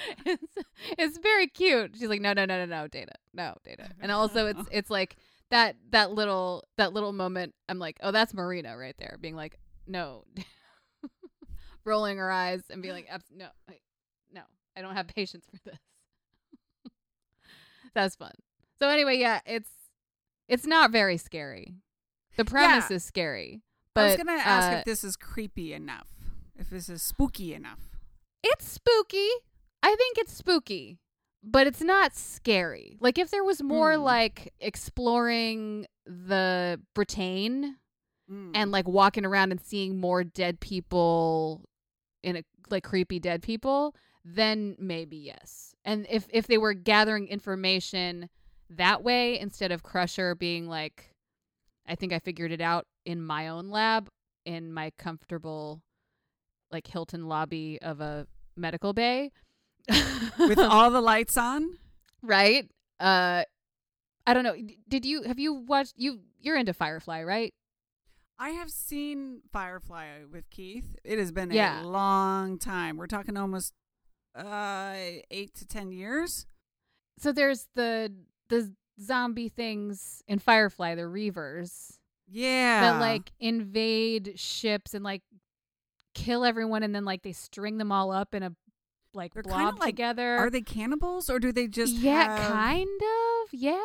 it's 0.26 0.54
it's 0.98 1.18
very 1.18 1.46
cute. 1.46 1.96
She's 1.98 2.08
like, 2.08 2.20
no, 2.20 2.32
no, 2.32 2.44
no, 2.44 2.64
no, 2.64 2.66
no, 2.66 2.88
data, 2.88 3.12
no 3.32 3.54
data. 3.64 3.90
And 4.00 4.10
also, 4.10 4.46
it's 4.48 4.62
it's 4.70 4.90
like 4.90 5.16
that 5.50 5.76
that 5.90 6.12
little 6.12 6.64
that 6.76 6.92
little 6.92 7.12
moment. 7.12 7.54
I'm 7.68 7.78
like, 7.78 7.98
oh, 8.02 8.10
that's 8.10 8.34
Marina 8.34 8.76
right 8.76 8.96
there, 8.98 9.18
being 9.20 9.36
like, 9.36 9.58
no, 9.86 10.24
rolling 11.84 12.18
her 12.18 12.30
eyes 12.30 12.62
and 12.70 12.82
being 12.82 12.94
like, 12.94 13.06
Abs- 13.10 13.30
no, 13.34 13.48
no, 14.32 14.42
I 14.76 14.82
don't 14.82 14.94
have 14.94 15.08
patience 15.08 15.46
for 15.50 15.58
this. 15.70 15.78
that's 17.94 18.16
fun. 18.16 18.32
So 18.78 18.88
anyway, 18.88 19.18
yeah, 19.18 19.40
it's 19.46 19.70
it's 20.48 20.66
not 20.66 20.90
very 20.90 21.16
scary. 21.16 21.74
The 22.36 22.44
premise 22.44 22.90
is 22.90 23.04
scary, 23.04 23.62
but 23.94 24.00
I 24.02 24.06
was 24.08 24.16
gonna 24.16 24.32
ask 24.32 24.72
uh, 24.72 24.76
if 24.78 24.84
this 24.84 25.04
is 25.04 25.16
creepy 25.16 25.72
enough, 25.74 26.08
if 26.58 26.70
this 26.70 26.88
is 26.88 27.02
spooky 27.02 27.54
enough. 27.54 27.80
it's 28.42 28.66
spooky. 28.68 29.28
I 29.82 29.94
think 29.96 30.18
it's 30.18 30.32
spooky, 30.32 30.98
but 31.42 31.66
it's 31.66 31.80
not 31.82 32.14
scary. 32.14 32.96
Like 33.00 33.18
if 33.18 33.30
there 33.30 33.44
was 33.44 33.62
more 33.62 33.94
Hmm. 33.94 34.02
like 34.02 34.52
exploring 34.60 35.86
the 36.06 36.80
Brattain 36.94 37.74
Mm. 38.30 38.52
and 38.54 38.70
like 38.70 38.86
walking 38.88 39.26
around 39.26 39.50
and 39.50 39.60
seeing 39.60 39.98
more 39.98 40.22
dead 40.24 40.60
people 40.60 41.64
in 42.22 42.36
a 42.36 42.44
like 42.70 42.84
creepy 42.84 43.18
dead 43.18 43.42
people, 43.42 43.94
then 44.24 44.76
maybe 44.78 45.16
yes. 45.16 45.74
And 45.84 46.06
if 46.08 46.26
if 46.30 46.46
they 46.46 46.56
were 46.56 46.72
gathering 46.72 47.26
information 47.28 48.30
that 48.70 49.02
way 49.02 49.38
instead 49.38 49.72
of 49.72 49.82
Crusher 49.82 50.34
being 50.36 50.68
like 50.68 51.11
I 51.86 51.94
think 51.94 52.12
I 52.12 52.18
figured 52.18 52.52
it 52.52 52.60
out 52.60 52.86
in 53.04 53.20
my 53.22 53.48
own 53.48 53.70
lab 53.70 54.08
in 54.44 54.72
my 54.72 54.90
comfortable 54.98 55.82
like 56.70 56.86
Hilton 56.86 57.26
lobby 57.28 57.78
of 57.82 58.00
a 58.00 58.26
medical 58.56 58.92
bay 58.92 59.30
with 60.38 60.58
all 60.58 60.90
the 60.90 61.00
lights 61.00 61.36
on. 61.36 61.78
right 62.22 62.68
uh 63.00 63.42
I 64.26 64.34
don't 64.34 64.44
know 64.44 64.54
did 64.88 65.04
you 65.04 65.22
have 65.22 65.38
you 65.38 65.52
watched 65.54 65.94
you 65.96 66.20
you're 66.40 66.56
into 66.56 66.72
Firefly 66.72 67.22
right 67.22 67.52
I 68.38 68.50
have 68.50 68.70
seen 68.70 69.42
Firefly 69.52 70.24
with 70.32 70.50
Keith. 70.50 70.96
It 71.04 71.16
has 71.18 71.30
been 71.30 71.52
Yeah. 71.52 71.82
a 71.82 71.86
long 71.86 72.58
time. 72.58 72.96
We're 72.96 73.06
talking 73.06 73.36
almost 73.36 73.72
uh 74.34 74.94
eight 75.30 75.54
to 75.56 75.66
ten 75.66 75.92
years. 75.92 76.46
so 77.18 77.30
there's 77.32 77.68
the 77.74 78.12
the 78.48 78.72
zombie 79.02 79.48
things 79.48 80.22
in 80.28 80.38
Firefly, 80.38 80.94
the 80.94 81.02
Reavers 81.02 81.98
Yeah, 82.28 82.80
that 82.92 83.00
like 83.00 83.32
invade 83.40 84.34
ships 84.38 84.94
and 84.94 85.04
like 85.04 85.22
kill 86.14 86.44
everyone, 86.44 86.82
and 86.82 86.94
then 86.94 87.04
like 87.04 87.22
they 87.22 87.32
string 87.32 87.78
them 87.78 87.90
all 87.92 88.12
up 88.12 88.34
in 88.34 88.42
a 88.42 88.52
like 89.14 89.34
They're 89.34 89.42
blob 89.42 89.78
like- 89.80 89.90
together. 89.96 90.36
are 90.36 90.48
they 90.50 90.62
cannibals 90.62 91.28
or 91.28 91.38
do 91.38 91.52
they 91.52 91.68
just 91.68 91.94
yeah, 91.94 92.36
have- 92.38 92.50
kind 92.50 92.88
of, 92.88 93.48
yeah. 93.52 93.78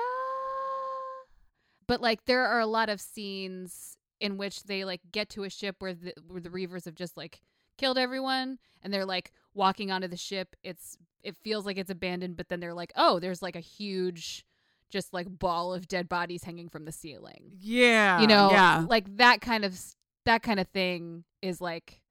But 1.88 2.02
like 2.02 2.26
there 2.26 2.46
are 2.46 2.60
a 2.60 2.66
lot 2.66 2.90
of 2.90 3.00
scenes 3.00 3.98
in 4.20 4.38
which 4.38 4.64
they 4.64 4.84
like 4.84 5.02
get 5.12 5.30
to 5.30 5.44
a 5.44 5.50
ship 5.50 5.78
where 5.80 5.94
the 5.94 6.14
where 6.28 6.42
the 6.42 6.50
Reavers 6.50 6.86
have 6.86 6.96
just 6.96 7.16
like 7.16 7.42
killed 7.78 7.98
everyone 7.98 8.58
and 8.82 8.94
they're 8.94 9.06
like 9.06 9.32
walking 9.54 9.92
onto 9.92 10.08
the 10.08 10.18
ship. 10.18 10.56
It's 10.64 10.98
it 11.24 11.36
feels 11.44 11.66
like 11.66 11.78
it's 11.78 11.90
abandoned, 11.92 12.36
but 12.38 12.50
then 12.50 12.60
they're 12.60 12.74
like, 12.74 12.92
oh, 12.96 13.20
there's 13.20 13.42
like 13.42 13.56
a 13.56 13.62
huge 13.62 14.46
just 14.89 15.13
like 15.13 15.28
ball 15.28 15.73
of 15.73 15.88
dead 15.88 16.08
bodies 16.08 16.43
hanging 16.43 16.69
from 16.69 16.86
the 16.86 16.91
ceiling. 16.91 17.52
Yeah, 17.60 18.21
you 18.21 18.28
know, 18.28 18.52
yeah, 18.52 18.86
like 18.89 19.17
that 19.17 19.41
kind 19.41 19.65
of 19.65 19.80
that 20.26 20.43
kind 20.43 20.60
of 20.60 20.67
thing 20.67 21.23
is 21.41 21.62
like 21.62 22.02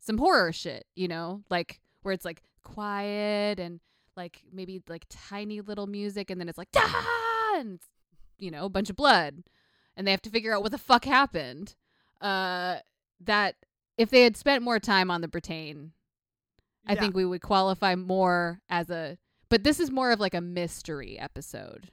some 0.00 0.18
horror 0.18 0.52
shit, 0.52 0.84
you 0.96 1.08
know? 1.08 1.42
Like 1.50 1.80
where 2.02 2.12
it's 2.12 2.24
like 2.24 2.42
quiet 2.62 3.60
and 3.60 3.80
like 4.16 4.42
maybe 4.52 4.82
like 4.88 5.06
tiny 5.08 5.60
little 5.60 5.86
music 5.86 6.30
and 6.30 6.40
then 6.40 6.48
it's 6.48 6.58
like 6.58 6.68
"Ah!" 6.76 7.56
and 7.56 7.74
it's, 7.74 7.88
you 8.38 8.50
know, 8.50 8.64
a 8.64 8.70
bunch 8.70 8.90
of 8.90 8.96
blood 8.96 9.44
and 9.96 10.06
they 10.06 10.10
have 10.10 10.22
to 10.22 10.30
figure 10.30 10.54
out 10.54 10.62
what 10.62 10.72
the 10.72 10.78
fuck 10.78 11.04
happened. 11.04 11.74
Uh 12.20 12.78
that 13.20 13.56
if 13.96 14.10
they 14.10 14.22
had 14.22 14.36
spent 14.36 14.62
more 14.62 14.80
time 14.80 15.10
on 15.10 15.20
the 15.20 15.28
Brattain, 15.28 15.90
I 16.86 16.94
think 16.96 17.14
we 17.14 17.24
would 17.24 17.42
qualify 17.42 17.94
more 17.94 18.60
as 18.68 18.90
a 18.90 19.18
but 19.48 19.64
this 19.64 19.78
is 19.78 19.90
more 19.90 20.10
of 20.10 20.20
like 20.20 20.34
a 20.34 20.40
mystery 20.40 21.18
episode. 21.18 21.90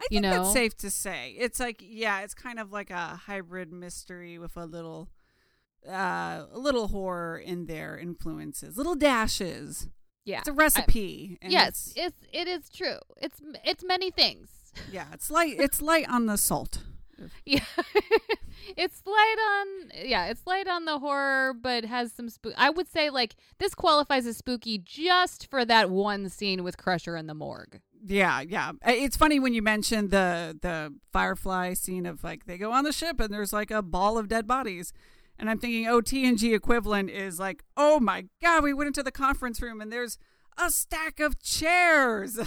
I 0.00 0.06
you 0.10 0.20
think 0.20 0.32
that's 0.34 0.52
safe 0.52 0.76
to 0.78 0.90
say. 0.90 1.34
It's 1.38 1.60
like 1.60 1.78
yeah, 1.80 2.20
it's 2.20 2.34
kind 2.34 2.58
of 2.58 2.72
like 2.72 2.90
a 2.90 3.20
hybrid 3.26 3.72
mystery 3.72 4.38
with 4.38 4.56
a 4.56 4.66
little 4.66 5.08
uh 5.88 6.46
a 6.52 6.58
little 6.58 6.88
horror 6.88 7.38
in 7.38 7.66
there 7.66 7.98
influences, 7.98 8.76
little 8.76 8.94
dashes. 8.94 9.88
Yeah. 10.24 10.38
It's 10.38 10.48
a 10.48 10.52
recipe. 10.52 11.38
and 11.42 11.52
yes, 11.52 11.92
it's- 11.96 12.12
it's 12.22 12.28
it 12.32 12.48
is 12.48 12.70
true. 12.70 12.98
It's 13.18 13.40
it's 13.64 13.84
many 13.84 14.10
things. 14.10 14.48
yeah, 14.92 15.06
it's 15.12 15.30
light. 15.30 15.56
It's 15.58 15.80
light 15.82 16.08
on 16.08 16.26
the 16.26 16.36
salt. 16.36 16.78
Yeah, 17.46 17.60
it's 18.76 19.02
light 19.06 19.36
on 19.38 19.90
yeah, 20.04 20.26
it's 20.26 20.46
light 20.46 20.66
on 20.66 20.84
the 20.84 20.98
horror, 20.98 21.54
but 21.54 21.84
has 21.84 22.12
some 22.12 22.28
spook. 22.28 22.54
I 22.56 22.70
would 22.70 22.88
say 22.90 23.10
like 23.10 23.36
this 23.58 23.74
qualifies 23.74 24.26
as 24.26 24.36
spooky 24.38 24.78
just 24.78 25.46
for 25.48 25.64
that 25.64 25.90
one 25.90 26.28
scene 26.28 26.64
with 26.64 26.76
Crusher 26.76 27.16
in 27.16 27.26
the 27.26 27.34
morgue. 27.34 27.80
Yeah, 28.06 28.40
yeah. 28.42 28.70
Uh, 28.86 28.92
It's 28.92 29.16
funny 29.16 29.40
when 29.40 29.54
you 29.54 29.62
mentioned 29.62 30.10
the 30.10 30.56
the 30.60 30.94
Firefly 31.12 31.74
scene 31.74 32.06
of 32.06 32.22
like 32.22 32.44
they 32.46 32.58
go 32.58 32.72
on 32.72 32.84
the 32.84 32.92
ship 32.92 33.18
and 33.20 33.32
there's 33.32 33.52
like 33.52 33.70
a 33.70 33.82
ball 33.82 34.18
of 34.18 34.28
dead 34.28 34.46
bodies. 34.46 34.92
And 35.38 35.50
I'm 35.50 35.58
thinking, 35.58 35.88
oh, 35.88 36.00
TNG 36.00 36.54
equivalent 36.54 37.10
is 37.10 37.40
like, 37.40 37.64
oh 37.76 37.98
my 37.98 38.26
god, 38.42 38.62
we 38.62 38.72
went 38.74 38.88
into 38.88 39.02
the 39.02 39.10
conference 39.10 39.60
room 39.60 39.80
and 39.80 39.92
there's 39.92 40.18
a 40.58 40.70
stack 40.70 41.18
of 41.18 41.40
chairs. 41.42 42.38
How 42.42 42.44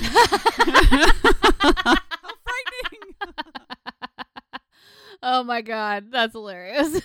frightening! 2.45 3.16
oh 5.24 5.43
my 5.43 5.62
god, 5.62 6.05
that's 6.12 6.34
hilarious. 6.34 7.01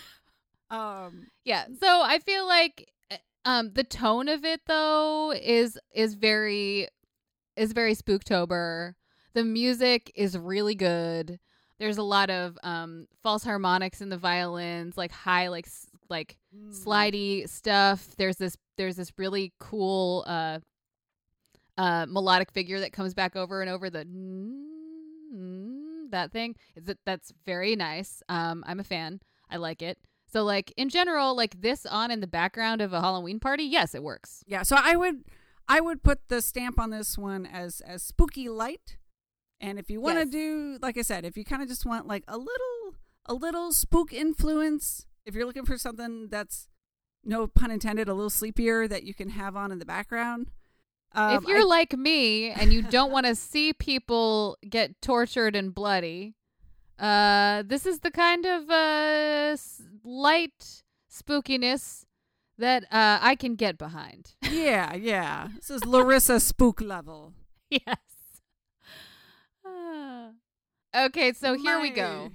Um, 0.70 1.26
yeah, 1.44 1.64
so 1.80 2.02
I 2.02 2.18
feel 2.20 2.46
like 2.46 2.90
uh, 3.10 3.16
um 3.44 3.72
the 3.74 3.84
tone 3.84 4.28
of 4.28 4.44
it 4.44 4.60
though 4.66 5.32
is 5.32 5.78
is 5.94 6.14
very 6.14 6.88
is 7.56 7.72
very 7.72 7.94
spooktober. 7.94 8.94
The 9.34 9.44
music 9.44 10.12
is 10.14 10.36
really 10.36 10.74
good. 10.74 11.38
There's 11.78 11.98
a 11.98 12.02
lot 12.02 12.30
of 12.30 12.58
um 12.62 13.06
false 13.22 13.42
harmonics 13.44 14.00
in 14.00 14.08
the 14.08 14.18
violins, 14.18 14.96
like 14.96 15.12
high 15.12 15.48
like 15.48 15.66
like 16.08 16.36
Mm. 16.54 16.70
slidey 16.84 17.48
stuff. 17.48 18.14
There's 18.18 18.36
this 18.36 18.56
there's 18.76 18.96
this 18.96 19.10
really 19.16 19.52
cool 19.58 20.22
uh 20.26 20.58
uh 21.78 22.04
melodic 22.08 22.52
figure 22.52 22.80
that 22.80 22.92
comes 22.92 23.14
back 23.14 23.34
over 23.36 23.62
and 23.62 23.70
over 23.70 23.88
the 23.88 24.04
that 26.10 26.30
thing. 26.30 26.54
Is 26.76 26.84
that 26.84 26.98
that's 27.06 27.32
very 27.46 27.74
nice. 27.76 28.22
Um 28.28 28.62
I'm 28.66 28.80
a 28.80 28.84
fan. 28.84 29.20
I 29.50 29.56
like 29.56 29.82
it. 29.82 29.98
So 30.30 30.42
like 30.44 30.72
in 30.76 30.88
general, 30.88 31.34
like 31.34 31.60
this 31.60 31.86
on 31.86 32.10
in 32.10 32.20
the 32.20 32.26
background 32.26 32.80
of 32.80 32.92
a 32.92 33.00
Halloween 33.00 33.40
party, 33.40 33.64
yes, 33.64 33.94
it 33.94 34.02
works. 34.02 34.44
Yeah, 34.46 34.62
so 34.62 34.76
I 34.78 34.96
would 34.96 35.24
I 35.68 35.80
would 35.80 36.02
put 36.02 36.28
the 36.28 36.42
stamp 36.42 36.78
on 36.78 36.90
this 36.90 37.16
one 37.18 37.46
as 37.46 37.80
as 37.82 38.02
spooky 38.02 38.48
light. 38.48 38.98
And 39.60 39.78
if 39.78 39.88
you 39.90 40.00
want 40.00 40.16
to 40.18 40.24
Yes. 40.24 40.30
do 40.30 40.78
like 40.82 40.98
I 40.98 41.02
said, 41.02 41.24
if 41.24 41.36
you 41.36 41.44
kind 41.44 41.62
of 41.62 41.68
just 41.68 41.86
want 41.86 42.06
like 42.06 42.24
a 42.28 42.36
little 42.36 42.94
a 43.26 43.34
little 43.34 43.72
spook 43.72 44.12
influence, 44.12 45.06
if 45.24 45.34
you're 45.34 45.46
looking 45.46 45.64
for 45.64 45.78
something 45.78 46.28
that's 46.28 46.68
no 47.24 47.46
pun 47.46 47.70
intended, 47.70 48.08
a 48.08 48.14
little 48.14 48.30
sleepier 48.30 48.88
that 48.88 49.04
you 49.04 49.14
can 49.14 49.30
have 49.30 49.54
on 49.56 49.70
in 49.70 49.78
the 49.78 49.84
background. 49.86 50.50
Um, 51.14 51.36
if 51.36 51.48
you're 51.48 51.60
I- 51.60 51.64
like 51.78 51.92
me 51.96 52.50
and 52.50 52.72
you 52.72 52.82
don't 52.82 53.12
want 53.12 53.26
to 53.26 53.34
see 53.50 53.72
people 53.72 54.56
get 54.68 55.00
tortured 55.00 55.54
and 55.54 55.72
bloody, 55.74 56.34
uh, 56.98 57.62
this 57.64 57.86
is 57.86 58.00
the 58.00 58.10
kind 58.10 58.44
of 58.46 58.68
uh, 58.70 59.56
light 60.02 60.82
spookiness 61.10 62.04
that 62.58 62.84
uh, 62.84 63.18
I 63.20 63.34
can 63.36 63.54
get 63.56 63.78
behind. 63.78 64.34
yeah, 64.50 64.94
yeah. 64.94 65.48
This 65.56 65.70
is 65.70 65.84
Larissa 65.84 66.40
spook 66.40 66.80
level. 66.80 67.32
yes. 67.70 67.84
Okay, 70.94 71.32
so 71.32 71.54
here 71.54 71.80
we 71.80 71.88
go. 71.88 72.32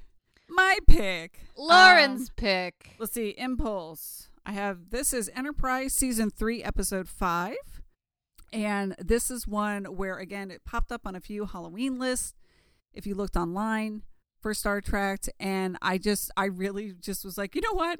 My 0.49 0.79
pick. 0.87 1.41
Lauren's 1.55 2.29
Um, 2.29 2.33
pick. 2.35 2.89
Let's 2.97 3.13
see, 3.13 3.35
Impulse. 3.37 4.29
I 4.47 4.53
have 4.53 4.89
this 4.89 5.13
is 5.13 5.29
Enterprise 5.35 5.93
season 5.93 6.31
three, 6.31 6.63
episode 6.63 7.07
five. 7.07 7.55
And 8.51 8.95
this 8.97 9.29
is 9.29 9.45
one 9.45 9.85
where 9.85 10.17
again 10.17 10.49
it 10.49 10.65
popped 10.65 10.91
up 10.91 11.05
on 11.05 11.15
a 11.15 11.19
few 11.21 11.45
Halloween 11.45 11.99
lists 11.99 12.33
if 12.93 13.05
you 13.05 13.13
looked 13.13 13.35
online 13.35 14.01
for 14.41 14.53
Star 14.55 14.81
Trek. 14.81 15.25
And 15.39 15.77
I 15.81 15.99
just 15.99 16.31
I 16.35 16.45
really 16.45 16.93
just 16.99 17.23
was 17.25 17.37
like, 17.37 17.53
you 17.53 17.61
know 17.61 17.73
what? 17.73 17.99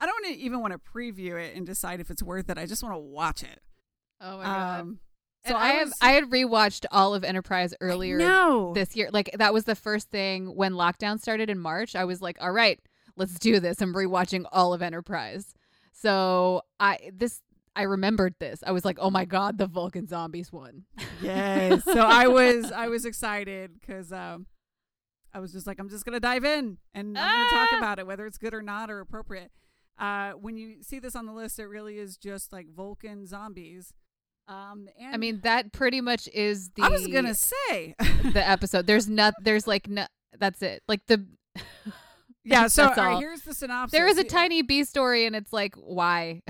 I 0.00 0.06
don't 0.06 0.26
even 0.26 0.60
want 0.60 0.72
to 0.72 0.78
preview 0.78 1.40
it 1.42 1.54
and 1.56 1.64
decide 1.66 2.00
if 2.00 2.10
it's 2.10 2.22
worth 2.22 2.50
it. 2.50 2.58
I 2.58 2.66
just 2.66 2.82
want 2.82 2.94
to 2.94 2.98
watch 2.98 3.42
it. 3.42 3.60
Oh 4.20 4.38
my 4.38 4.44
god. 4.44 4.80
Um, 4.80 4.98
so 5.46 5.50
so 5.52 5.56
I, 5.56 5.68
have 5.68 5.88
was- 5.88 5.98
I 6.00 6.12
had 6.12 6.24
rewatched 6.24 6.86
all 6.90 7.14
of 7.14 7.22
Enterprise 7.24 7.74
earlier 7.80 8.18
this 8.74 8.96
year. 8.96 9.10
Like 9.12 9.30
that 9.38 9.52
was 9.52 9.64
the 9.64 9.74
first 9.74 10.10
thing 10.10 10.54
when 10.56 10.72
lockdown 10.72 11.20
started 11.20 11.50
in 11.50 11.58
March. 11.58 11.94
I 11.94 12.04
was 12.04 12.22
like, 12.22 12.38
all 12.40 12.52
right, 12.52 12.80
let's 13.16 13.38
do 13.38 13.60
this. 13.60 13.80
I'm 13.80 13.94
rewatching 13.94 14.44
all 14.52 14.72
of 14.72 14.80
Enterprise. 14.82 15.54
So 15.92 16.62
I 16.80 17.10
this 17.12 17.40
I 17.76 17.82
remembered 17.82 18.34
this. 18.38 18.62
I 18.66 18.72
was 18.72 18.84
like, 18.84 18.98
oh 19.00 19.10
my 19.10 19.24
god, 19.24 19.58
the 19.58 19.66
Vulcan 19.66 20.06
zombies 20.06 20.52
one. 20.52 20.84
yes. 21.22 21.84
So 21.84 22.00
I 22.00 22.26
was 22.28 22.70
I 22.72 22.88
was 22.88 23.04
excited 23.04 23.78
because 23.80 24.12
um, 24.12 24.46
I 25.32 25.40
was 25.40 25.52
just 25.52 25.66
like 25.66 25.78
I'm 25.78 25.88
just 25.90 26.04
gonna 26.04 26.20
dive 26.20 26.44
in 26.44 26.78
and 26.94 27.18
I'm 27.18 27.32
gonna 27.48 27.50
talk 27.50 27.68
Ah! 27.72 27.78
about 27.78 27.98
it 27.98 28.06
whether 28.06 28.26
it's 28.26 28.38
good 28.38 28.54
or 28.54 28.62
not 28.62 28.90
or 28.90 29.00
appropriate. 29.00 29.50
Uh, 29.98 30.32
when 30.32 30.56
you 30.56 30.82
see 30.82 30.98
this 30.98 31.14
on 31.14 31.26
the 31.26 31.32
list, 31.32 31.58
it 31.58 31.66
really 31.66 31.98
is 31.98 32.16
just 32.16 32.52
like 32.52 32.68
Vulcan 32.68 33.26
zombies. 33.26 33.92
Um, 34.48 34.88
and 34.98 35.14
I 35.14 35.16
mean, 35.16 35.40
that 35.44 35.72
pretty 35.72 36.00
much 36.00 36.28
is 36.34 36.70
the 36.70 36.82
I 36.82 36.88
was 36.88 37.06
gonna 37.06 37.34
say, 37.34 37.94
the 38.32 38.42
episode. 38.46 38.86
There's 38.86 39.08
not. 39.08 39.34
There's 39.42 39.66
like 39.66 39.88
no. 39.88 40.06
That's 40.38 40.60
it. 40.62 40.82
Like 40.88 41.06
the. 41.06 41.24
yeah. 42.44 42.66
So 42.66 42.92
right, 42.94 43.18
here's 43.18 43.42
the 43.42 43.54
synopsis. 43.54 43.96
There 43.96 44.06
is 44.06 44.18
a 44.18 44.24
tiny 44.24 44.62
B 44.62 44.84
story, 44.84 45.24
and 45.26 45.34
it's 45.34 45.52
like, 45.52 45.74
why? 45.76 46.42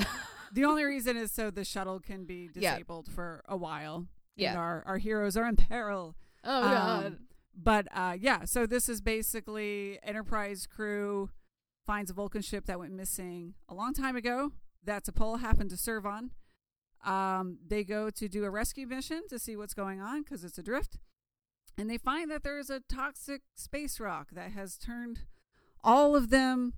The 0.53 0.65
only 0.65 0.85
reason 0.85 1.17
is 1.17 1.33
so 1.33 1.51
the 1.51 1.65
shuttle 1.65 2.01
can 2.01 2.25
be 2.25 2.49
Yeah. 2.55 2.73
disabled 2.75 3.09
for 3.13 3.43
a 3.47 3.57
while. 3.57 4.07
Yeah. 4.37 4.51
And 4.51 4.59
our 4.59 4.83
our 4.87 4.99
heroes 4.99 5.37
are 5.37 5.47
in 5.47 5.57
peril. 5.57 6.17
oh 6.43 6.63
Um, 7.07 7.19
but 7.57 7.87
uh, 7.93 8.17
yeah, 8.19 8.45
so 8.45 8.67
this 8.67 8.89
is 8.89 9.01
basically 9.01 9.99
Enterprise 10.03 10.67
crew 10.67 11.31
finds 11.87 12.11
a 12.11 12.14
Vulcan 12.14 12.43
ship 12.43 12.66
that 12.66 12.78
went 12.78 12.93
missing 12.93 13.55
a 13.68 13.74
long 13.74 13.93
time 13.93 14.16
ago 14.16 14.53
that 14.82 15.05
T'Pol 15.05 15.41
happened 15.41 15.70
to 15.70 15.76
serve 15.76 16.07
on. 16.07 16.30
Um, 17.05 17.59
they 17.66 17.85
go 17.85 18.11
to 18.11 18.28
do 18.28 18.45
a 18.45 18.51
rescue 18.51 18.87
mission 18.87 19.22
to 19.28 19.39
see 19.39 19.57
what's 19.57 19.74
going 19.74 20.01
on 20.01 20.22
because 20.22 20.43
it's 20.43 20.57
adrift, 20.59 20.99
and 21.76 21.91
they 21.91 21.99
find 21.99 22.30
that 22.30 22.43
there 22.43 22.59
is 22.59 22.70
a 22.70 22.80
toxic 22.89 23.43
space 23.55 24.01
rock 24.01 24.28
that 24.32 24.53
has 24.53 24.78
turned 24.78 25.20
all 25.82 26.16
of 26.16 26.30
them 26.30 26.72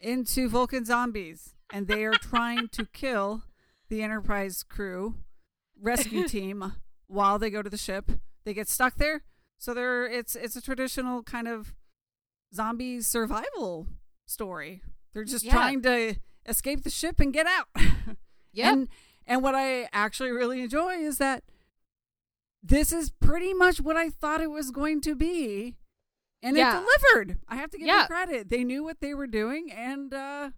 into 0.00 0.48
Vulcan 0.48 0.84
zombies, 0.84 1.54
and 1.72 1.88
they 1.88 2.04
are 2.04 2.12
trying 2.12 2.68
to 2.72 2.84
kill 2.84 3.44
the 3.88 4.02
Enterprise 4.02 4.62
crew 4.62 5.14
rescue 5.80 6.28
team 6.28 6.74
while 7.06 7.38
they 7.38 7.48
go 7.48 7.62
to 7.62 7.70
the 7.70 7.78
ship. 7.78 8.10
They 8.44 8.52
get 8.52 8.68
stuck 8.68 8.96
there, 8.96 9.22
so 9.56 9.72
they're 9.72 10.04
it's 10.04 10.36
it's 10.36 10.56
a 10.56 10.60
traditional 10.60 11.22
kind 11.22 11.48
of 11.48 11.74
zombie 12.54 13.00
survival 13.00 13.86
story. 14.26 14.82
They're 15.12 15.24
just 15.24 15.44
Yeah. 15.44 15.52
trying 15.52 15.82
to 15.82 16.16
escape 16.46 16.82
the 16.82 16.90
ship 16.90 17.20
and 17.20 17.32
get 17.32 17.46
out. 17.46 17.68
Yep. 18.56 18.72
And 18.72 18.88
and 19.26 19.42
what 19.42 19.56
I 19.56 19.88
actually 19.92 20.30
really 20.30 20.60
enjoy 20.62 20.94
is 20.98 21.18
that 21.18 21.42
this 22.62 22.92
is 22.92 23.10
pretty 23.10 23.52
much 23.52 23.80
what 23.80 23.96
I 23.96 24.10
thought 24.10 24.40
it 24.40 24.50
was 24.50 24.70
going 24.70 25.00
to 25.02 25.14
be. 25.16 25.74
And 26.42 26.56
Yeah. 26.56 26.78
it 26.80 26.84
delivered. 26.86 27.38
I 27.48 27.56
have 27.56 27.70
to 27.70 27.78
give 27.78 27.86
Yeah. 27.86 28.00
them 28.00 28.06
credit. 28.06 28.48
They 28.50 28.62
knew 28.64 28.84
what 28.84 29.00
they 29.00 29.12
were 29.14 29.26
doing 29.26 29.72
and 29.72 30.12
uh 30.14 30.50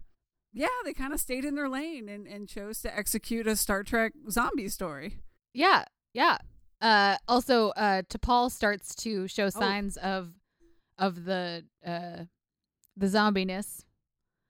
yeah, 0.53 0.67
they 0.83 0.93
kind 0.93 1.13
of 1.13 1.19
stayed 1.19 1.43
in 1.45 1.55
their 1.55 1.69
lane 1.69 2.07
and, 2.09 2.27
and 2.27 2.47
chose 2.47 2.81
to 2.81 2.95
execute 2.97 3.47
a 3.47 3.55
Star 3.55 3.83
Trek 3.83 4.13
zombie 4.29 4.69
story. 4.69 5.19
Yeah, 5.53 5.85
yeah. 6.13 6.37
Uh, 6.81 7.17
also, 7.27 7.69
uh, 7.71 8.01
T'Pol 8.03 8.51
starts 8.51 8.95
to 8.95 9.23
Oh. 9.23 9.27
show 9.27 9.49
signs 9.49 9.97
of 9.97 10.33
of 10.97 11.25
the 11.25 11.65
uh, 11.85 12.25
the 12.97 13.07
zombiness. 13.07 13.83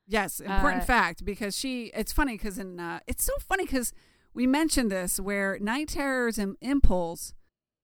Yes, 0.07 0.39
important 0.39 0.83
Uh, 0.83 0.85
fact 0.85 1.25
because 1.25 1.57
she. 1.57 1.91
It's 1.93 2.13
funny 2.13 2.33
because 2.33 2.57
in 2.57 2.79
uh, 2.79 2.99
it's 3.07 3.23
so 3.25 3.33
funny 3.39 3.65
because 3.65 3.91
we 4.33 4.47
mentioned 4.47 4.89
this 4.89 5.19
where 5.19 5.59
night 5.59 5.89
terrors 5.89 6.37
and 6.37 6.55
impulse 6.61 7.33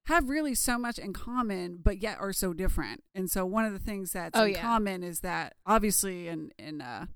have 0.07 0.29
really 0.29 0.55
so 0.55 0.77
much 0.77 0.97
in 0.99 1.13
common, 1.13 1.79
but 1.83 2.01
yet 2.01 2.17
are 2.19 2.33
so 2.33 2.53
different. 2.53 3.03
And 3.15 3.29
so 3.29 3.45
one 3.45 3.65
of 3.65 3.73
the 3.73 3.79
things 3.79 4.11
that's 4.11 4.37
Oh, 4.39 4.43
in 4.45 4.51
yeah. 4.51 4.61
common 4.61 5.03
is 5.03 5.19
that 5.19 5.55
obviously 5.65 6.27
in 6.29 6.51
in 6.57 6.81
uh, 6.81 7.07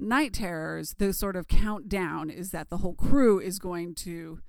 night 0.00 0.32
terrors, 0.32 0.94
the 0.98 1.12
sort 1.12 1.36
of 1.36 1.46
countdown 1.46 2.28
is 2.30 2.50
that 2.50 2.68
the 2.68 2.78
whole 2.78 2.94
crew 2.94 3.38
is 3.38 3.58
going 3.60 3.94
to 3.96 4.40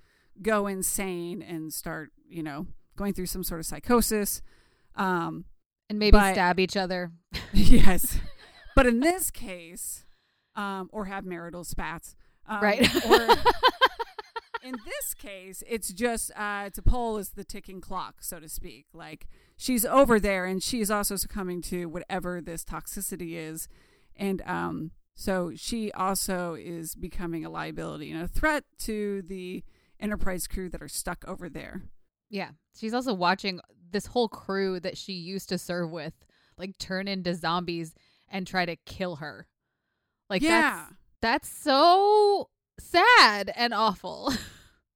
go 0.42 0.66
insane 0.66 1.44
and 1.44 1.72
start, 1.72 2.12
you 2.28 2.42
know, 2.42 2.66
going 2.96 3.14
through 3.14 3.28
some 3.28 3.44
sort 3.44 3.60
of 3.60 3.66
psychosis. 3.68 4.42
Um, 4.96 5.46
And 5.94 6.00
maybe 6.00 6.18
But- 6.18 6.34
stab 6.34 6.60
each 6.60 6.76
other. 6.76 7.12
yes. 7.54 8.18
But 8.76 8.88
in 8.88 9.00
this 9.00 9.30
case, 9.30 10.06
um, 10.56 10.90
or 10.92 11.06
have 11.06 11.24
marital 11.24 11.64
spats. 11.64 12.16
Um, 12.48 12.64
right. 12.64 13.06
Or 13.06 13.22
in 14.64 14.76
this 14.84 15.14
case, 15.14 15.62
it's 15.70 15.94
just 15.94 16.32
uh, 16.36 16.72
T'Pol 16.72 17.20
is 17.20 17.30
the 17.30 17.44
ticking 17.44 17.80
clock, 17.80 18.24
so 18.24 18.40
to 18.40 18.50
speak. 18.50 18.88
Like 18.92 19.28
she's 19.56 19.86
over 19.86 20.20
there, 20.20 20.46
and 20.46 20.64
she's 20.64 20.90
also 20.90 21.16
succumbing 21.16 21.62
to 21.64 21.86
whatever 21.86 22.42
this 22.42 22.66
toxicity 22.66 23.36
is, 23.36 23.68
and 24.16 24.42
um, 24.48 24.94
so 25.14 25.52
she 25.56 25.92
also 25.92 26.56
is 26.56 26.96
becoming 26.96 27.46
a 27.46 27.52
liability 27.52 28.12
and 28.12 28.20
a 28.20 28.28
threat 28.28 28.64
to 28.80 29.22
the 29.22 29.64
Enterprise 30.00 30.48
crew 30.48 30.70
that 30.70 30.82
are 30.82 30.88
stuck 30.88 31.24
over 31.28 31.48
there. 31.48 31.84
Yeah. 32.34 32.50
She's 32.76 32.94
also 32.96 33.14
watching 33.14 33.60
this 33.92 34.08
whole 34.08 34.28
crew 34.28 34.80
that 34.80 34.98
she 34.98 35.14
used 35.14 35.48
to 35.50 35.58
serve 35.60 35.92
with 35.92 36.14
like 36.58 36.78
turn 36.80 37.08
into 37.08 37.36
zombies 37.36 37.94
and 38.28 38.48
try 38.48 38.66
to 38.66 38.76
kill 38.86 39.18
her. 39.18 39.48
Like 40.30 40.42
yeah. 40.42 40.86
that's 41.22 41.48
that's 41.48 41.50
so 41.50 42.50
sad 42.80 43.52
and 43.56 43.74
awful. 43.74 44.34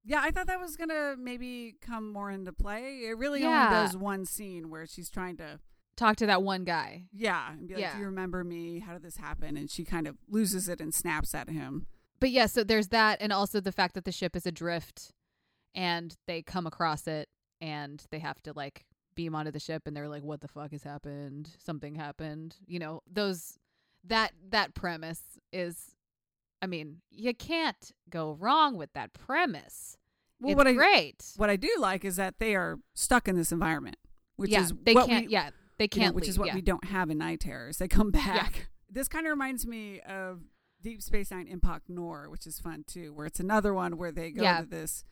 Yeah, 0.09 0.21
I 0.23 0.31
thought 0.31 0.47
that 0.47 0.61
was 0.61 0.77
gonna 0.77 1.15
maybe 1.19 1.75
come 1.81 2.13
more 2.13 2.31
into 2.31 2.53
play. 2.53 3.01
It 3.09 3.17
really 3.17 3.41
Yeah. 3.41 3.65
only 3.67 3.75
does 3.87 3.97
one 3.97 4.23
scene 4.23 4.69
where 4.69 4.87
she's 4.87 5.09
trying 5.09 5.35
to, 5.35 5.59
Talk 5.97 6.15
to 6.17 6.25
that 6.27 6.41
one 6.43 6.63
guy. 6.63 7.07
yeah, 7.11 7.51
and 7.51 7.67
be 7.67 7.73
like, 7.73 7.81
Yeah. 7.81 7.91
"Do 7.95 7.99
you 7.99 8.05
remember 8.05 8.45
me? 8.45 8.79
How 8.79 8.93
did 8.93 9.03
this 9.03 9.17
happen?" 9.17 9.57
And 9.57 9.69
she 9.69 9.83
kind 9.83 10.07
of 10.07 10.15
loses 10.29 10.69
it 10.69 10.79
and 10.79 10.93
snaps 10.93 11.35
at 11.35 11.49
him. 11.49 11.87
But 12.21 12.29
yeah, 12.31 12.45
so 12.45 12.63
there's 12.63 12.87
that 12.87 13.17
and 13.19 13.33
also 13.33 13.59
the 13.59 13.73
fact 13.73 13.95
that 13.95 14.05
the 14.05 14.13
ship 14.13 14.33
is 14.37 14.45
adrift 14.45 15.11
and 15.77 16.17
they 16.25 16.41
come 16.41 16.67
across 16.67 17.07
it 17.07 17.29
and 17.61 18.03
they 18.11 18.19
have 18.19 18.41
to 18.41 18.51
like 18.53 18.85
beam 19.15 19.33
onto 19.35 19.51
the 19.51 19.59
ship 19.59 19.83
and 19.85 19.95
they're 19.95 20.09
like 20.09 20.23
what 20.23 20.41
the 20.41 20.47
fuck 20.47 20.71
has 20.71 20.83
happened? 20.83 21.49
Something 21.63 21.95
happened. 21.95 22.55
You 22.65 22.79
know, 22.79 23.01
those 23.09 23.57
that 24.03 24.33
that 24.49 24.73
premise 24.73 25.21
is 25.53 25.95
I 26.61 26.65
mean, 26.65 26.97
you 27.11 27.35
can't 27.35 27.91
go 28.09 28.35
wrong 28.39 28.77
with 28.77 28.91
that 28.93 29.13
premise. 29.13 29.95
Well, 30.39 30.51
it's 30.51 30.57
what 30.57 30.67
I 30.67 30.73
great. 30.73 31.23
what 31.37 31.49
I 31.49 31.55
do 31.55 31.69
like 31.79 32.03
is 32.03 32.15
that 32.15 32.39
they 32.39 32.55
are 32.55 32.79
stuck 32.95 33.27
in 33.27 33.35
this 33.35 33.51
environment, 33.51 33.97
which 34.35 34.51
yeah, 34.51 34.61
is 34.61 34.73
they 34.83 34.93
what 34.93 35.07
can't 35.07 35.27
we, 35.27 35.31
yeah, 35.31 35.51
they 35.77 35.85
you 35.85 35.99
know, 35.99 36.03
can't 36.05 36.15
which 36.15 36.27
is 36.27 36.39
what 36.39 36.47
yeah. 36.47 36.55
we 36.55 36.61
don't 36.61 36.85
have 36.85 37.09
in 37.11 37.19
night 37.19 37.41
terrors. 37.41 37.77
They 37.77 37.87
come 37.87 38.11
back. 38.11 38.69
This 38.89 39.09
kind 39.09 39.27
of 39.27 39.31
reminds 39.31 39.67
me 39.67 39.99
of. 40.01 40.41
Deep 40.79 41.01
Space 41.01 41.31
Nine 41.31 41.47
Empok 41.47 41.81
Nor, 41.89 42.29
which 42.29 42.45
is 42.47 42.59
fun 42.59 42.85
too, 42.87 43.11
where 43.11 43.25
it's 43.25 43.39
another 43.39 43.73
one 43.73 43.97
where 43.97 44.11
they 44.11 44.31
go 44.31 44.43
Yeah. 44.43 44.61
to 44.61 44.65
this 44.65 45.03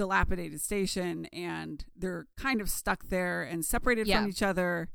dilapidated 0.00 0.60
station 0.60 1.26
and 1.26 1.84
they're 1.94 2.26
kind 2.36 2.60
of 2.62 2.70
stuck 2.70 3.04
there 3.10 3.42
and 3.42 3.64
separated 3.64 4.06
Yeah. 4.06 4.20
from 4.20 4.30
each 4.30 4.42
other. 4.42 4.88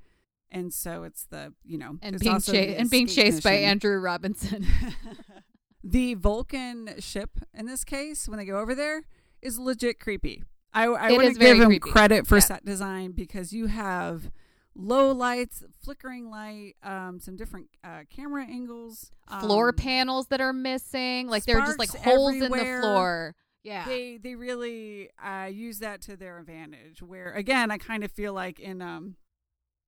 And 0.49 0.73
so 0.73 1.03
it's 1.03 1.25
the 1.25 1.53
you 1.63 1.77
know 1.77 1.97
and 2.01 2.19
being 2.19 2.39
chased 2.41 2.79
and 2.79 2.89
being 2.89 3.07
chased 3.07 3.43
by. 3.43 3.51
Andrew 3.51 3.97
Robinson. 3.99 4.65
the 5.83 6.15
Vulcan 6.15 6.95
ship 6.99 7.29
in 7.53 7.65
this 7.67 7.83
case, 7.83 8.27
when 8.27 8.37
they 8.39 8.45
go 8.45 8.57
over 8.59 8.73
there, 8.73 9.03
is 9.41 9.59
legit 9.59 9.99
creepy. 9.99 10.43
I, 10.73 10.87
I 10.87 11.15
to 11.15 11.33
give 11.33 11.57
him 11.59 11.67
creepy. 11.67 11.79
credit 11.91 12.27
for 12.27 12.35
Yeah. 12.37 12.41
set 12.41 12.65
design 12.65 13.11
because 13.11 13.53
you 13.53 13.67
have 13.67 14.31
low 14.75 15.11
lights, 15.11 15.63
flickering 15.83 16.29
light, 16.29 16.75
um, 16.83 17.19
some 17.19 17.35
different 17.37 17.67
uh, 17.83 18.03
camera 18.09 18.45
angles, 18.45 19.11
floor 19.39 19.69
um, 19.69 19.75
panels 19.75 20.27
that 20.27 20.41
are 20.41 20.51
missing, 20.51 21.27
like 21.27 21.45
there 21.45 21.59
are 21.59 21.65
just 21.65 21.79
like 21.79 21.89
holes 21.89 22.33
in 22.35 22.51
the 22.51 22.79
floor. 22.81 23.35
Yeah. 23.65 23.83
They 23.85 24.17
they 24.17 24.35
really 24.35 25.09
uh, 25.21 25.49
use 25.51 25.79
that 25.79 26.01
to 26.03 26.15
their 26.15 26.37
advantage. 26.39 27.01
Where 27.01 27.33
again, 27.33 27.71
I 27.71 27.77
kind 27.77 28.03
of 28.03 28.11
feel 28.11 28.31
like 28.33 28.59
in 28.59 28.81
um, 28.81 29.15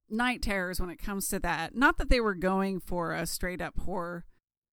Night 0.10 0.42
Terrors 0.42 0.80
when 0.80 0.90
it 0.90 0.98
comes 0.98 1.30
to 1.30 1.40
that, 1.40 1.76
not 1.76 1.98
that 1.98 2.10
they 2.10 2.20
were 2.20 2.34
going 2.36 2.80
for 2.80 3.14
a 3.14 3.26
straight 3.26 3.62
up 3.62 3.78
horror 3.80 4.26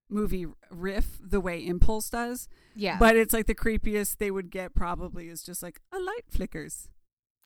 movie 0.09 0.47
riff 0.71 1.19
the 1.21 1.41
way 1.41 1.65
Impulse 1.67 2.09
does, 2.11 2.49
yeah. 2.75 2.99
but 2.99 3.17
it's 3.17 3.33
like 3.33 3.47
the 3.47 3.55
creepiest 3.55 4.19
they 4.19 4.31
would 4.31 4.51
get 4.51 4.75
probably 4.75 5.29
is 5.29 5.43
just 5.43 5.63
like 5.63 5.81
a 5.93 5.99
light 5.99 6.25
flickers. 6.31 6.89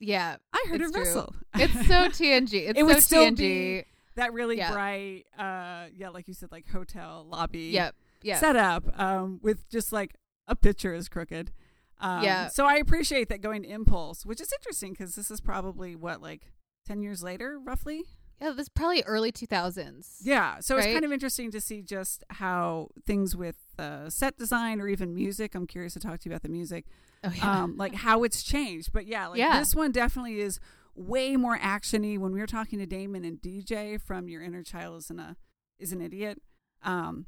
yeah. 0.01 0.37
I 0.53 0.65
heard 0.69 0.83
a 0.83 0.91
whistle. 0.91 1.35
It's 1.55 1.73
so 1.87 2.09
TNG. 2.09 2.69
It's 2.69 2.79
It 2.79 2.83
would 2.85 2.97
so 2.97 3.01
still 3.01 3.25
TNG. 3.31 3.37
be 3.37 3.85
that 4.17 4.33
really 4.33 4.59
Yeah. 4.59 4.73
bright, 4.73 5.25
uh, 5.39 5.87
yeah, 5.97 6.09
like 6.11 6.29
you 6.29 6.35
said, 6.35 6.51
like 6.53 6.69
hotel 6.69 7.27
lobby 7.31 7.71
Yep. 7.73 7.95
Yeah. 8.23 8.39
setup, 8.39 8.99
um, 9.01 9.39
with 9.43 9.69
just 9.71 9.93
like 9.93 10.15
a 10.49 10.57
picture 10.57 10.93
is 10.93 11.09
crooked. 11.09 11.53
Um, 12.01 12.25
Yeah. 12.25 12.49
So 12.49 12.67
I 12.67 12.77
appreciate 12.77 13.29
that 13.29 13.41
going 13.41 13.65
Impulse, 13.65 14.27
which 14.27 14.41
is 14.41 14.53
interesting 14.53 14.93
because 14.93 15.15
this 15.15 15.31
is 15.31 15.41
probably 15.41 15.95
what 15.95 16.21
like 16.21 16.53
ten 16.87 17.01
years 17.03 17.23
later, 17.23 17.59
roughly. 17.59 18.03
Yeah, 18.41 18.51
this 18.51 18.63
is 18.67 18.69
probably 18.69 19.03
early 19.03 19.33
2000s. 19.33 20.19
Yeah. 20.23 20.61
So 20.61 20.77
it's 20.77 20.87
kind 20.87 21.05
of 21.05 21.11
interesting 21.11 21.51
to 21.51 21.61
see 21.61 21.83
just 21.83 22.23
how 22.31 22.91
things 23.05 23.35
with 23.35 23.57
uh, 23.81 24.09
set 24.11 24.37
design 24.39 24.81
or 24.81 24.87
even 24.89 25.13
music. 25.13 25.57
I'm 25.57 25.67
curious 25.67 25.95
to 25.95 25.99
talk 26.01 26.21
to 26.21 26.29
you 26.29 26.33
about 26.33 26.43
the 26.43 26.49
music. 26.49 26.87
Oh, 27.25 27.33
yeah. 27.35 27.63
um, 27.65 27.77
like 27.77 27.97
how 27.97 28.23
it's 28.23 28.45
changed. 28.45 28.93
But 28.93 29.07
yeah, 29.07 29.27
like 29.27 29.39
Yeah. 29.41 29.59
this 29.59 29.75
one 29.75 29.91
definitely 29.91 30.39
is 30.41 30.61
way 30.95 31.37
more 31.37 31.59
actiony. 31.59 32.17
When 32.17 32.33
we 32.33 32.39
were 32.39 32.47
talking 32.47 32.79
to 32.79 32.87
Damon 32.87 33.25
and 33.25 33.39
DJ 33.43 34.01
from 34.01 34.29
Your 34.29 34.41
Inner 34.41 34.63
Child 34.63 34.99
is 34.99 35.11
an 35.11 35.19
a 35.19 35.37
is 35.81 35.91
an 35.91 36.01
idiot. 36.01 36.41
Um, 36.85 37.27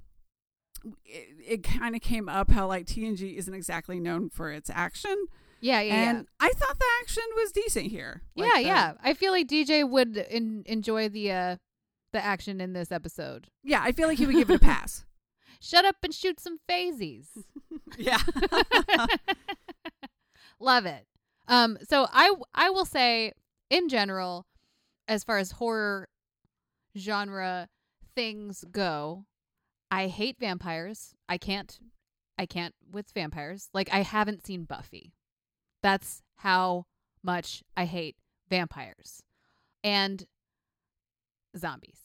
it, 1.05 1.29
it 1.47 1.63
kind 1.63 1.95
of 1.95 2.01
came 2.03 2.29
up 2.29 2.51
how 2.51 2.67
like 2.67 2.87
TNG 2.87 3.37
isn't 3.37 3.55
exactly 3.55 4.01
known 4.01 4.31
for 4.31 4.51
its 4.51 4.71
action, 4.71 5.27
yeah, 5.61 5.81
yeah, 5.81 6.11
and 6.11 6.27
I 6.41 6.49
thought 6.51 6.79
the 6.79 6.87
action 7.03 7.23
was 7.37 7.53
decent 7.53 7.87
here. 7.87 8.23
yeah. 8.35 8.45
Like 8.45 8.53
yeah, 8.55 8.61
the- 8.63 8.67
yeah. 8.67 8.93
I 9.03 9.15
feel 9.15 9.33
like 9.33 9.47
DJ 9.49 9.89
would 9.89 10.17
in, 10.17 10.63
enjoy 10.67 11.09
the 11.09 11.33
uh 11.33 11.57
the 12.13 12.25
action 12.25 12.61
in 12.61 12.73
this 12.73 12.91
episode. 12.91 13.49
yeah. 13.63 13.81
I 13.83 13.93
feel 13.93 14.09
like 14.09 14.19
he 14.19 14.27
would 14.27 14.35
give 14.35 14.51
it 14.51 14.57
a 14.57 14.59
pass. 14.65 15.05
Shut 15.61 15.85
up 15.85 15.97
and 16.03 16.13
shoot 16.15 16.41
some 16.41 16.59
phasies. 16.69 17.27
yeah, 17.99 18.19
Love 20.59 20.87
it. 20.87 21.07
Um, 21.49 21.79
so 21.89 22.07
I 22.13 22.33
I 22.55 22.71
will 22.71 22.85
say 22.85 23.33
in 23.71 23.89
general, 23.89 24.47
as 25.09 25.25
far 25.25 25.39
as 25.39 25.53
horror 25.53 26.09
genre 26.97 27.69
things 28.15 28.65
go, 28.71 29.25
I 29.91 30.07
hate 30.09 30.39
vampires. 30.39 31.15
I 31.29 31.39
can't 31.39 31.79
I 32.39 32.47
can't 32.47 32.75
with 32.91 33.11
vampires. 33.13 33.69
Like 33.75 33.93
I 33.93 34.01
haven't 34.03 34.47
seen 34.47 34.65
Buffy. 34.65 35.13
That's 35.83 36.23
how 36.37 36.87
much 37.23 37.63
I 37.77 37.85
hate 37.85 38.17
vampires. 38.49 39.23
And 39.85 40.25
zombies. 41.57 41.99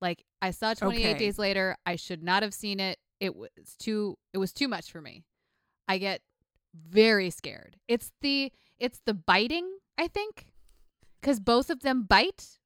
Like 0.00 0.24
I 0.42 0.50
saw 0.50 0.74
28 0.74 1.00
Okay. 1.10 1.18
days 1.18 1.38
later. 1.38 1.76
I 1.86 1.96
should 1.96 2.22
not 2.22 2.42
have 2.42 2.54
seen 2.54 2.80
it. 2.80 2.98
It 3.20 3.34
was 3.34 3.48
too 3.78 4.16
it 4.32 4.38
was 4.38 4.52
too 4.52 4.68
much 4.68 4.90
for 4.90 5.00
me. 5.00 5.24
I 5.88 5.98
get 5.98 6.20
very 6.74 7.30
scared. 7.30 7.76
It's 7.88 8.12
the 8.20 8.52
it's 8.78 9.00
the 9.04 9.14
biting, 9.14 9.78
I 9.98 10.08
think. 10.08 10.46
Cuz 11.22 11.40
both 11.40 11.70
of 11.70 11.80
them 11.80 12.04
bite. 12.04 12.58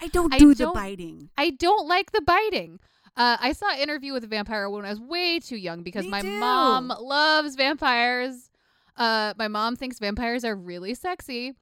I 0.00 0.08
don't 0.08 0.32
I 0.34 0.38
do 0.38 0.54
the 0.54 0.64
don't- 0.64 0.74
biting. 0.74 1.30
I 1.36 1.50
don't 1.50 1.86
like 1.88 2.12
the 2.12 2.20
biting. 2.22 2.80
Uh, 3.16 3.36
I 3.40 3.52
saw 3.52 3.70
an 3.72 3.78
interview 3.78 4.12
with 4.12 4.24
a 4.24 4.26
vampire 4.26 4.68
when 4.68 4.84
I 4.84 4.90
was 4.90 5.00
way 5.00 5.38
too 5.38 5.56
young 5.56 5.82
because 5.82 6.04
Me 6.04 6.10
my 6.10 6.20
too. 6.20 6.40
mom 6.40 6.88
loves 6.88 7.54
vampires. 7.54 8.50
Uh, 8.96 9.34
my 9.38 9.48
mom 9.48 9.76
thinks 9.76 9.98
vampires 9.98 10.44
are 10.44 10.54
really 10.56 10.94
sexy, 10.94 11.52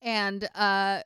and 0.00 0.48
uh, 0.54 1.02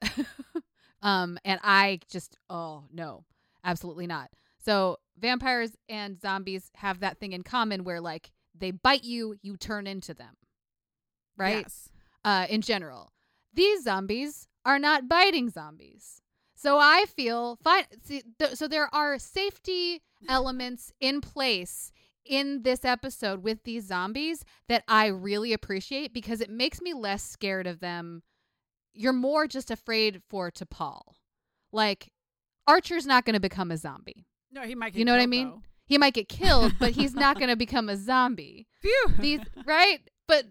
um, 1.03 1.39
and 1.45 1.61
I 1.63 2.01
just 2.11 2.37
oh 2.51 2.85
no, 2.93 3.25
absolutely 3.65 4.07
not. 4.07 4.31
So 4.63 4.99
vampires 5.19 5.73
and 5.89 6.21
zombies 6.21 6.71
have 6.77 7.01
that 7.01 7.19
thing 7.19 7.33
in 7.33 7.43
common 7.43 7.85
where 7.85 8.01
like 8.01 8.33
they 8.55 8.71
bite 8.71 9.05
you, 9.05 9.37
you 9.43 9.57
turn 9.57 9.87
into 9.87 10.13
them, 10.13 10.37
right? 11.37 11.65
Yes. 11.65 11.89
uh, 12.25 12.47
in 12.51 12.61
general. 12.61 13.13
These 13.53 13.85
zombies 13.85 14.47
are 14.65 14.79
not 14.79 15.09
biting 15.09 15.49
zombies. 15.51 16.20
So 16.61 16.79
I 16.79 17.07
feel 17.09 17.59
fine. 17.65 17.85
See, 18.05 18.23
th- 18.39 18.53
so 18.53 18.69
there 18.69 18.95
are 18.95 19.19
safety 19.19 20.03
elements 20.29 20.93
in 21.01 21.23
place 21.23 21.91
in 22.27 22.65
this 22.65 22.85
episode 22.85 23.43
with 23.43 23.65
these 23.65 23.85
zombies 23.87 24.45
that 24.69 24.85
I 24.87 25.07
really 25.07 25.55
appreciate 25.55 26.13
because 26.13 26.43
it 26.43 26.51
makes 26.51 26.83
me 26.83 26.93
less 26.93 27.23
scared 27.23 27.67
of 27.67 27.81
them. 27.81 28.23
You're 28.93 29.15
more 29.15 29.47
just 29.47 29.71
afraid 29.71 30.21
for 30.29 30.51
T'Pol. 30.51 31.01
Like, 31.73 32.11
Archer's 32.67 33.07
not 33.07 33.25
going 33.25 33.35
to 33.35 33.41
become 33.41 33.71
a 33.71 33.79
zombie. 33.79 34.27
No, 34.53 34.61
he 34.63 34.75
might. 34.75 34.93
Get 34.93 34.99
You 34.99 35.07
know 35.07 35.13
what 35.13 35.23
I 35.23 35.27
mean? 35.27 35.49
though. 35.49 35.63
He 35.87 35.97
might 35.97 36.13
get 36.13 36.29
killed, 36.29 36.75
but 36.79 36.93
he's 36.93 37.15
not 37.15 37.37
going 37.39 37.49
to 37.49 37.57
become 37.57 37.89
a 37.89 37.97
zombie 37.97 38.67
Phew. 38.83 39.07
these 39.19 39.41
right 39.65 40.01
but 40.29 40.45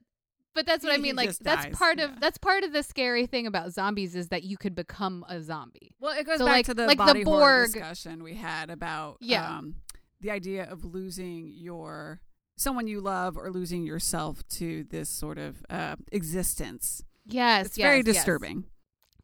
but 0.56 0.66
that's 0.66 0.84
what 0.84 0.94
i 0.94 0.98
mean 0.98 1.16
like 1.16 1.36
that's 1.38 1.66
dies, 1.66 1.76
part 1.76 2.00
of 2.00 2.10
yeah. 2.12 2.18
that's 2.20 2.38
part 2.38 2.64
of 2.64 2.74
the 2.74 2.84
scary 2.84 3.26
thing 3.26 3.46
about 3.48 3.72
zombies 3.72 4.16
is 4.16 4.30
that 4.30 4.44
you 4.44 4.58
could 4.58 4.76
become 4.76 5.24
a 5.30 5.42
zombie 5.42 5.92
Well, 6.00 6.18
it 6.18 6.26
goes 6.26 6.40
So, 6.40 6.46
back 6.46 6.54
like- 6.54 6.66
to 6.68 6.74
the 6.74 6.88
like 6.88 6.98
the 6.98 7.24
Borg- 7.24 7.72
discussion 7.72 8.24
we 8.24 8.36
had 8.36 8.70
about 8.70 9.18
Yeah. 9.22 9.58
um, 9.58 9.76
the 10.22 10.32
idea 10.32 10.64
of 10.70 10.84
losing 10.84 11.52
your 11.56 12.22
someone 12.58 12.88
you 12.88 13.00
love 13.00 13.38
or 13.38 13.52
losing 13.52 13.84
yourself 13.84 14.46
to 14.50 14.84
this 14.86 15.08
sort 15.08 15.38
of 15.38 15.64
uh, 15.70 15.96
existence. 16.12 17.04
yes 17.26 17.68
it's 17.68 17.78
yes, 17.78 17.86
very 17.86 17.98
yes. 17.98 18.06
disturbing. 18.06 18.66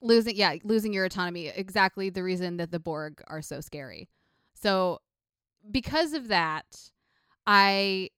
losing 0.02 0.36
yeah 0.36 0.56
losing 0.64 0.94
your 0.94 1.06
autonomy 1.06 1.48
exactly 1.48 2.10
the 2.10 2.24
reason 2.24 2.58
that 2.58 2.72
the 2.72 2.80
borg 2.80 3.22
are 3.28 3.42
so 3.42 3.60
scary 3.60 4.08
so 4.54 5.00
because 5.72 6.14
of 6.14 6.28
that 6.30 6.66
i 7.48 8.10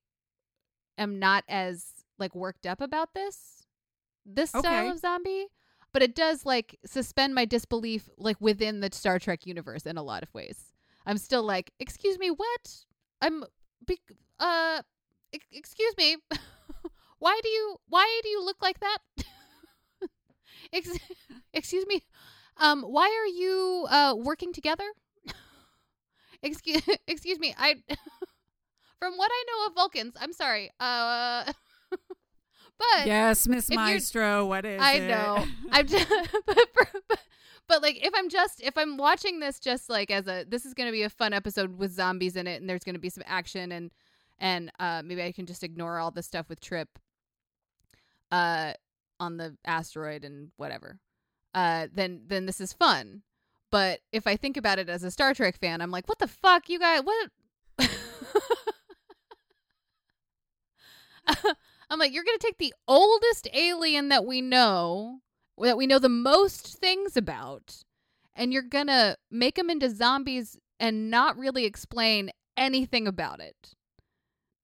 am 0.97 1.17
not 1.19 1.43
as 1.47 1.85
like 2.19 2.35
worked 2.35 2.65
up 2.65 2.81
about 2.81 3.13
this 3.13 3.65
this 4.25 4.53
style 4.61 4.91
of 4.91 4.99
zombie 4.99 5.47
but 5.93 6.03
it 6.03 6.15
does 6.15 6.45
like 6.45 6.77
suspend 6.85 7.33
my 7.33 7.45
disbelief 7.45 8.09
like 8.17 8.39
within 8.39 8.81
the 8.81 8.89
star 8.91 9.19
trek 9.19 9.45
universe 9.45 9.85
in 9.85 9.97
a 9.97 10.03
lot 10.03 10.21
of 10.21 10.31
ways. 10.33 10.73
I'm 11.05 11.17
still 11.17 11.43
like 11.43 11.71
excuse 11.79 12.19
me 12.19 12.29
what? 12.29 12.85
I'm 13.21 13.43
be- 13.85 14.01
uh 14.39 14.81
ex- 15.33 15.47
excuse 15.51 15.95
me. 15.97 16.17
Why 17.19 17.39
do 17.41 17.49
you 17.49 17.77
why 17.89 18.19
do 18.21 18.29
you 18.29 18.45
look 18.45 18.57
like 18.61 18.79
that? 18.79 18.97
Ex- 20.71 20.99
excuse 21.53 21.87
me. 21.87 22.03
Um 22.57 22.83
why 22.83 23.05
are 23.07 23.25
you 23.25 23.87
uh 23.89 24.13
working 24.15 24.53
together? 24.53 24.85
Excuse 26.43 26.83
excuse 27.07 27.39
me. 27.39 27.55
I 27.57 27.77
from 28.99 29.15
what 29.15 29.31
i 29.31 29.43
know 29.47 29.67
of 29.67 29.75
vulcans 29.75 30.13
i'm 30.19 30.33
sorry 30.33 30.71
uh 30.79 31.51
but 32.77 33.05
yes, 33.07 33.47
Miss 33.47 33.69
Maestro. 33.69 34.45
What 34.45 34.65
is 34.65 34.79
it? 34.79 34.83
I 34.83 34.93
it? 34.93 35.07
know. 35.07 35.45
I'm 35.71 35.87
just, 35.87 36.07
but, 36.45 36.57
but, 36.75 37.19
but 37.67 37.81
like 37.81 38.05
if 38.05 38.13
I'm 38.15 38.29
just 38.29 38.61
if 38.61 38.77
I'm 38.77 38.97
watching 38.97 39.39
this 39.39 39.59
just 39.59 39.89
like 39.89 40.11
as 40.11 40.27
a 40.27 40.45
this 40.47 40.65
is 40.65 40.73
going 40.73 40.87
to 40.87 40.91
be 40.91 41.03
a 41.03 41.09
fun 41.09 41.33
episode 41.33 41.77
with 41.77 41.91
zombies 41.91 42.35
in 42.35 42.47
it 42.47 42.61
and 42.61 42.69
there's 42.69 42.83
going 42.83 42.95
to 42.95 43.01
be 43.01 43.09
some 43.09 43.23
action 43.25 43.71
and 43.71 43.91
and 44.39 44.71
uh 44.79 45.01
maybe 45.03 45.23
I 45.23 45.31
can 45.31 45.45
just 45.45 45.63
ignore 45.63 45.97
all 45.99 46.11
the 46.11 46.23
stuff 46.23 46.49
with 46.49 46.61
Trip 46.61 46.87
uh 48.31 48.73
on 49.19 49.37
the 49.37 49.57
asteroid 49.65 50.23
and 50.23 50.51
whatever. 50.57 50.99
Uh 51.53 51.87
then 51.93 52.21
then 52.27 52.45
this 52.45 52.61
is 52.61 52.73
fun. 52.73 53.23
But 53.69 53.99
if 54.13 54.27
I 54.27 54.37
think 54.37 54.55
about 54.55 54.79
it 54.79 54.87
as 54.87 55.03
a 55.03 55.11
Star 55.11 55.33
Trek 55.33 55.57
fan, 55.59 55.81
I'm 55.81 55.91
like, 55.91 56.07
what 56.07 56.19
the 56.19 56.27
fuck, 56.27 56.69
you 56.69 56.79
guys? 56.79 57.01
What? 57.03 57.29
I'm 61.89 61.99
like, 61.99 62.13
you're 62.13 62.23
gonna 62.23 62.37
take 62.37 62.57
the 62.57 62.73
oldest 62.87 63.47
alien 63.53 64.09
that 64.09 64.25
we 64.25 64.41
know, 64.41 65.19
that 65.57 65.77
we 65.77 65.87
know 65.87 65.99
the 65.99 66.09
most 66.09 66.77
things 66.79 67.15
about, 67.15 67.77
and 68.35 68.51
you're 68.51 68.61
gonna 68.61 69.15
make 69.31 69.55
them 69.55 69.69
into 69.69 69.89
zombies 69.89 70.57
and 70.79 71.09
not 71.09 71.37
really 71.37 71.65
explain 71.65 72.29
anything 72.57 73.07
about 73.07 73.39
it. 73.39 73.55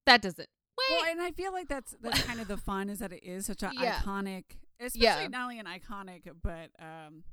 That 0.05 0.21
doesn't. 0.21 0.49
Wait. 0.78 0.97
Well, 0.97 1.11
and 1.11 1.21
I 1.21 1.32
feel 1.32 1.51
like 1.53 1.67
that's 1.67 1.95
that's 2.01 2.21
kind 2.24 2.41
of 2.41 2.47
the 2.47 2.57
fun 2.57 2.89
is 2.89 2.99
that 2.99 3.13
it 3.13 3.24
is 3.24 3.45
such 3.45 3.63
an 3.63 3.71
Yeah. 3.80 3.99
iconic, 3.99 4.43
especially 4.80 5.01
Yeah. 5.24 5.28
not 5.28 5.43
only 5.43 5.59
an 5.59 5.65
iconic, 5.67 6.24
but 6.41 6.71
um, 6.80 7.24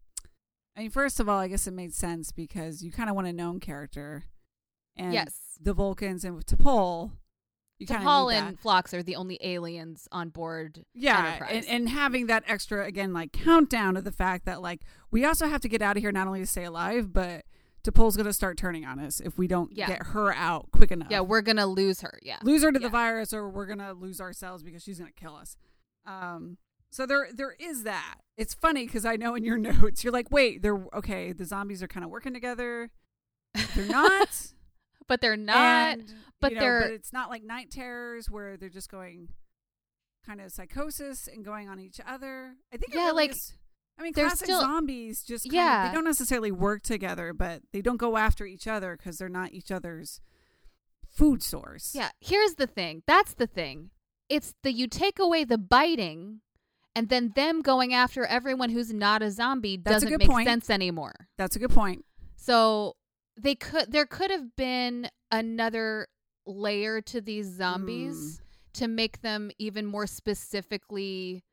I 0.76 0.82
mean, 0.82 0.90
first 0.90 1.18
of 1.20 1.28
all, 1.28 1.38
I 1.38 1.48
guess 1.48 1.66
it 1.66 1.72
made 1.72 1.94
sense 1.94 2.30
because 2.32 2.82
you 2.82 2.92
kind 2.92 3.10
of 3.10 3.16
want 3.16 3.26
a 3.26 3.32
known 3.32 3.58
character, 3.58 4.24
and 4.96 5.12
yes. 5.12 5.34
the 5.60 5.72
Vulcans 5.74 6.24
and 6.24 6.44
T'Pol, 6.46 7.12
you 7.80 7.86
kind 7.86 8.04
T'Pol 8.04 8.32
and 8.32 8.60
Phlox 8.60 8.94
are 8.94 9.02
the 9.02 9.16
only 9.16 9.38
aliens 9.42 10.06
on 10.12 10.28
board. 10.28 10.84
yeah, 10.94 11.44
and, 11.50 11.64
and 11.66 11.88
having 11.88 12.26
that 12.28 12.44
extra 12.46 12.84
again, 12.84 13.12
like 13.12 13.32
countdown 13.32 13.96
of 13.96 14.04
the 14.04 14.12
fact 14.12 14.44
that 14.46 14.62
like 14.62 14.82
we 15.10 15.24
also 15.24 15.48
have 15.48 15.60
to 15.62 15.68
get 15.68 15.82
out 15.82 15.96
of 15.96 16.02
here 16.02 16.12
not 16.12 16.26
only 16.28 16.40
to 16.40 16.46
stay 16.46 16.64
alive, 16.64 17.12
but 17.12 17.44
T'Pol's 17.82 18.14
going 18.14 18.26
to 18.26 18.32
start 18.32 18.58
turning 18.58 18.84
on 18.84 19.00
us 19.00 19.20
if 19.20 19.38
we 19.38 19.48
don't 19.48 19.74
Yeah. 19.74 19.86
get 19.88 20.02
her 20.08 20.32
out 20.34 20.70
quick 20.70 20.92
enough. 20.92 21.08
Yeah, 21.10 21.20
we're 21.20 21.40
gonna 21.40 21.66
lose 21.66 22.02
her. 22.02 22.18
Yeah. 22.22 22.36
lose 22.42 22.62
her 22.62 22.70
to 22.70 22.78
Yeah. 22.78 22.86
the 22.86 22.90
virus 22.90 23.32
or 23.32 23.48
we're 23.48 23.66
gonna 23.66 23.94
lose 23.94 24.20
ourselves 24.20 24.62
because 24.62 24.82
she's 24.84 24.98
gonna 24.98 25.10
kill 25.12 25.34
us 25.34 25.56
um 26.06 26.56
so 26.90 27.06
there 27.06 27.28
there 27.32 27.54
is 27.60 27.82
that 27.84 28.16
it's 28.38 28.54
funny 28.54 28.86
because 28.86 29.04
i 29.04 29.16
know 29.16 29.34
in 29.34 29.44
your 29.44 29.58
notes 29.70 30.02
you're 30.02 30.12
like 30.12 30.30
wait 30.30 30.60
they're 30.62 30.82
okay 30.94 31.30
the 31.32 31.44
zombies 31.44 31.82
are 31.82 31.88
kind 31.88 32.04
of 32.04 32.10
working 32.10 32.32
together 32.34 32.90
they're 33.76 33.86
not 33.86 34.28
but 35.10 35.20
they're 35.20 35.36
not. 35.36 35.98
and, 35.98 36.14
but 36.40 36.52
you 36.52 36.54
know, 36.54 36.60
they're- 36.62 36.80
but 36.82 36.90
it's 36.92 37.12
not 37.12 37.28
like 37.28 37.42
night 37.42 37.70
terrors 37.70 38.30
where 38.30 38.56
they're 38.56 38.68
just 38.70 38.88
going 38.90 39.28
kind 40.24 40.40
of 40.40 40.52
psychosis 40.52 41.26
and 41.26 41.44
going 41.44 41.68
on 41.68 41.80
each 41.80 41.98
other 42.06 42.54
i 42.72 42.76
think 42.76 42.92
it 42.92 42.96
Yeah, 42.96 43.06
really 43.06 43.16
like, 43.16 43.30
is- 43.32 43.54
I 43.98 44.02
mean, 44.02 44.12
classic 44.14 44.46
still- 44.46 44.60
zombies 44.60 45.22
just 45.24 45.50
Yeah. 45.52 45.86
of, 45.86 45.90
they 45.90 45.94
don't 45.96 46.04
necessarily 46.04 46.50
work 46.52 46.82
together, 46.82 47.34
but 47.34 47.62
they 47.72 47.82
don't 47.82 47.98
go 47.98 48.16
after 48.16 48.46
each 48.46 48.66
other 48.66 48.96
because 48.96 49.18
they're 49.18 49.28
not 49.28 49.52
each 49.52 49.70
other's 49.70 50.20
food 51.10 51.42
source. 51.42 51.94
Yeah, 51.94 52.10
here's 52.20 52.54
the 52.54 52.66
thing. 52.66 53.02
That's 53.06 53.34
the 53.34 53.46
thing. 53.46 53.90
It's 54.30 54.54
the 54.62 54.72
you 54.72 54.86
take 54.86 55.18
away 55.18 55.44
the 55.44 55.58
biting 55.58 56.40
and 56.96 57.08
then 57.10 57.32
them 57.34 57.60
going 57.62 57.92
after 57.92 58.24
everyone 58.24 58.70
who's 58.70 58.92
not 58.92 59.22
a 59.22 59.30
zombie 59.30 59.76
That's 59.76 59.96
doesn't 59.96 60.08
good 60.08 60.18
make 60.20 60.28
point. 60.30 60.46
sense 60.48 60.70
anymore. 60.70 61.28
That's 61.36 61.56
a 61.56 61.58
good 61.58 61.70
point. 61.70 62.04
So 62.36 62.96
they 63.42 63.54
could 63.54 63.90
there 63.92 64.06
could 64.06 64.30
have 64.30 64.54
been 64.56 65.08
another 65.30 66.08
layer 66.46 67.00
to 67.00 67.20
these 67.20 67.46
zombies 67.46 68.38
Mm. 68.38 68.72
to 68.74 68.88
make 68.88 69.20
them 69.22 69.50
even 69.58 69.86
more 69.86 70.06
specifically 70.06 71.44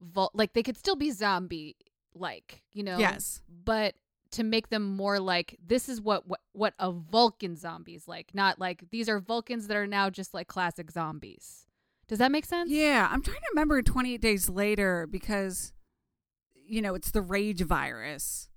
vul- 0.00 0.30
like 0.34 0.52
they 0.52 0.62
could 0.62 0.76
still 0.76 0.96
be 0.96 1.10
zombie 1.10 1.76
like, 2.14 2.62
you 2.72 2.82
know. 2.82 2.98
Yes. 2.98 3.42
But 3.48 3.94
to 4.32 4.42
make 4.44 4.68
them 4.68 4.84
more 4.96 5.18
like 5.20 5.56
this 5.64 5.88
is 5.88 6.00
what, 6.00 6.26
what 6.28 6.40
what 6.52 6.74
a 6.78 6.90
Vulcan 6.92 7.56
zombie 7.56 7.94
is 7.94 8.06
like, 8.08 8.34
not 8.34 8.58
like 8.58 8.84
these 8.90 9.08
are 9.08 9.18
Vulcans 9.20 9.66
that 9.68 9.76
are 9.76 9.86
now 9.86 10.10
just 10.10 10.34
like 10.34 10.46
classic 10.48 10.90
zombies. 10.90 11.66
Does 12.08 12.18
that 12.18 12.32
make 12.32 12.44
sense? 12.44 12.70
Yeah, 12.70 13.08
I'm 13.10 13.22
trying 13.22 13.36
to 13.38 13.46
remember 13.52 13.80
28 13.82 14.20
days 14.20 14.48
later 14.48 15.06
because 15.10 15.72
you 16.66 16.80
know, 16.80 16.94
it's 16.94 17.10
the 17.10 17.22
rage 17.22 17.62
virus. 17.62 18.48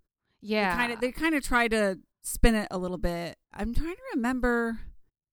Yeah. 0.41 0.71
They 0.75 0.77
kind 0.81 0.93
of 0.93 0.99
they 1.01 1.11
kind 1.11 1.35
of 1.35 1.43
try 1.43 1.67
to 1.67 1.99
spin 2.23 2.55
it 2.55 2.67
a 2.71 2.77
little 2.77 2.97
bit. 2.97 3.37
I'm 3.53 3.73
trying 3.73 3.95
to 3.95 4.01
remember. 4.15 4.79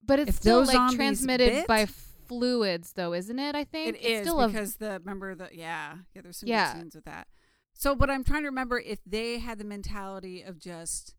but 0.04 0.18
it's 0.18 0.36
still 0.36 0.60
those 0.60 0.74
like 0.74 0.94
transmitted 0.96 1.50
bit- 1.50 1.66
by 1.66 1.86
fluids 1.86 2.92
though, 2.92 3.12
isn't 3.14 3.38
it? 3.38 3.54
I 3.54 3.64
think 3.64 3.88
It 3.88 3.94
it's 3.96 4.06
is 4.06 4.20
still 4.26 4.40
a 4.40 4.48
because 4.48 4.76
the 4.76 5.00
remember 5.04 5.34
the 5.34 5.48
yeah, 5.52 5.96
yeah, 6.14 6.22
there's 6.22 6.38
some 6.38 6.48
Yeah. 6.48 6.74
scenes 6.74 6.94
with 6.94 7.04
that. 7.04 7.26
So, 7.74 7.94
but 7.94 8.10
I'm 8.10 8.24
trying 8.24 8.42
to 8.42 8.48
remember 8.48 8.78
if 8.78 8.98
they 9.06 9.38
had 9.38 9.58
the 9.58 9.64
mentality 9.64 10.42
of 10.42 10.58
just 10.58 11.14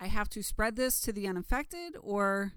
I 0.00 0.06
have 0.06 0.28
to 0.30 0.42
spread 0.42 0.76
this 0.76 1.00
to 1.02 1.12
the 1.12 1.26
uninfected 1.26 1.94
or 2.00 2.52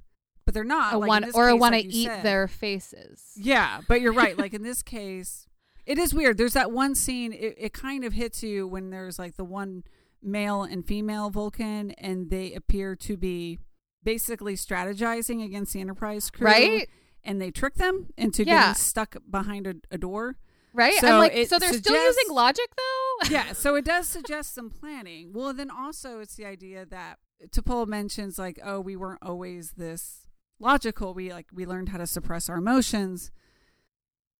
but 0.46 0.54
they're 0.54 0.64
not. 0.64 0.94
a 0.94 0.98
like 0.98 1.24
or 1.36 1.50
case, 1.52 1.60
want 1.60 1.74
to 1.74 1.80
like 1.80 1.86
eat 1.90 2.06
said. 2.06 2.24
their 2.24 2.48
faces. 2.48 3.34
Yeah, 3.36 3.82
but 3.88 4.00
you're 4.02 4.14
right. 4.14 4.38
Like 4.38 4.54
in 4.54 4.64
this 4.70 4.82
case, 4.82 5.48
it 5.86 5.98
is 5.98 6.14
weird. 6.14 6.38
There's 6.38 6.54
that 6.54 6.72
one 6.72 6.96
scene. 6.96 7.34
It, 7.34 7.56
it 7.58 7.74
kind 7.74 8.04
of 8.06 8.14
hits 8.14 8.42
you 8.44 8.68
when 8.68 8.90
there's 8.90 9.20
like 9.20 9.36
the 9.36 9.44
one 9.44 9.84
male 10.22 10.64
and 10.64 10.86
female 10.86 11.30
Vulcan, 11.30 11.92
and 11.92 12.30
they 12.30 12.54
appear 12.54 12.96
to 12.96 13.18
be 13.18 13.60
basically 14.04 14.56
strategizing 14.56 15.44
against 15.44 15.74
the 15.74 15.82
Enterprise 15.82 16.30
crew, 16.30 16.46
Right? 16.48 16.90
And 17.24 17.42
they 17.42 17.52
trick 17.52 17.76
them 17.76 18.08
into 18.18 18.46
Yeah. 18.46 18.62
getting 18.62 18.76
stuck 18.76 19.18
behind 19.30 19.68
a, 19.68 19.76
a 19.92 19.98
door. 19.98 20.38
Right? 20.74 20.94
So 20.96 21.08
I'm 21.08 21.18
like 21.20 21.48
so 21.48 21.60
they're 21.60 21.74
still 21.74 22.02
using 22.06 22.34
logic 22.34 22.70
though? 22.78 23.30
yeah, 23.30 23.52
so 23.54 23.76
it 23.76 23.84
does 23.86 24.08
suggest 24.18 24.54
some 24.54 24.70
planning. 24.70 25.34
Well, 25.34 25.54
then 25.54 25.70
also 25.72 26.20
it's 26.20 26.36
the 26.36 26.46
idea 26.46 26.86
that 26.86 27.18
T'Pol 27.50 27.88
mentions 27.88 28.38
like, 28.38 28.60
oh, 28.64 28.80
we 28.80 28.96
weren't 28.96 29.22
always 29.24 29.72
this 29.72 30.28
logical. 30.60 31.14
We 31.14 31.34
like 31.34 31.48
we 31.52 31.66
learned 31.66 31.90
how 31.90 31.98
to 31.98 32.08
suppress 32.08 32.48
our 32.50 32.58
emotions. 32.58 33.32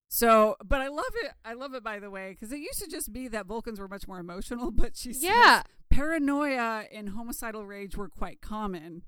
So, 0.10 0.56
but 0.64 0.80
I 0.82 0.88
love 0.88 1.04
it. 1.24 1.32
I 1.44 1.54
love 1.54 1.74
it 1.74 1.84
by 1.84 2.00
the 2.00 2.10
way 2.10 2.32
because 2.32 2.52
it 2.52 2.60
used 2.60 2.82
to 2.84 2.90
just 2.90 3.12
be 3.12 3.28
that 3.28 3.46
Vulcans 3.46 3.80
were 3.80 3.88
much 3.88 4.08
more 4.08 4.20
emotional, 4.20 4.72
but 4.76 4.96
she 4.96 5.14
says 5.14 5.24
Yeah. 5.24 5.64
paranoia 5.90 6.86
and 6.92 7.10
homicidal 7.10 7.66
rage 7.66 7.98
were 7.98 8.10
quite 8.10 8.42
common. 8.42 9.04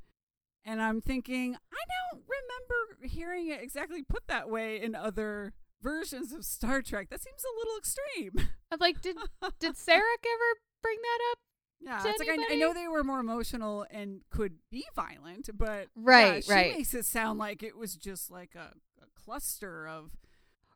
And 0.65 0.81
I'm 0.81 0.99
thinking, 1.01 1.55
I 1.55 1.77
don't 2.11 2.23
remember 2.23 3.07
hearing 3.07 3.47
it 3.47 3.61
exactly 3.63 4.03
put 4.03 4.27
that 4.27 4.49
way 4.49 4.79
in 4.81 4.93
other 4.93 5.53
versions 5.81 6.33
of 6.33 6.43
Star 6.43 6.81
Trek. 6.81 7.09
That 7.09 7.21
seems 7.21 7.41
a 7.43 7.57
little 7.57 7.77
extreme. 7.77 8.49
I'm 8.71 8.79
like, 8.79 9.01
did 9.01 9.15
did 9.59 9.75
Sarek 9.75 9.95
ever 10.25 10.59
bring 10.81 10.97
that 11.01 11.19
up? 11.31 11.39
Yeah, 11.81 12.03
it's 12.09 12.19
like 12.19 12.27
I, 12.27 12.53
I 12.53 12.55
know 12.57 12.73
they 12.73 12.89
were 12.89 13.05
more 13.05 13.21
emotional 13.21 13.85
and 13.89 14.19
could 14.29 14.55
be 14.69 14.83
violent, 14.97 15.49
but 15.57 15.87
Right, 15.95 16.35
yeah, 16.35 16.39
she 16.41 16.51
right. 16.51 16.71
makes 16.75 16.93
it 16.93 17.05
sound 17.05 17.39
like 17.39 17.63
it 17.63 17.77
was 17.77 17.95
just 17.95 18.29
like 18.29 18.53
a, 18.53 18.73
a 19.01 19.05
cluster 19.15 19.87
of 19.87 20.11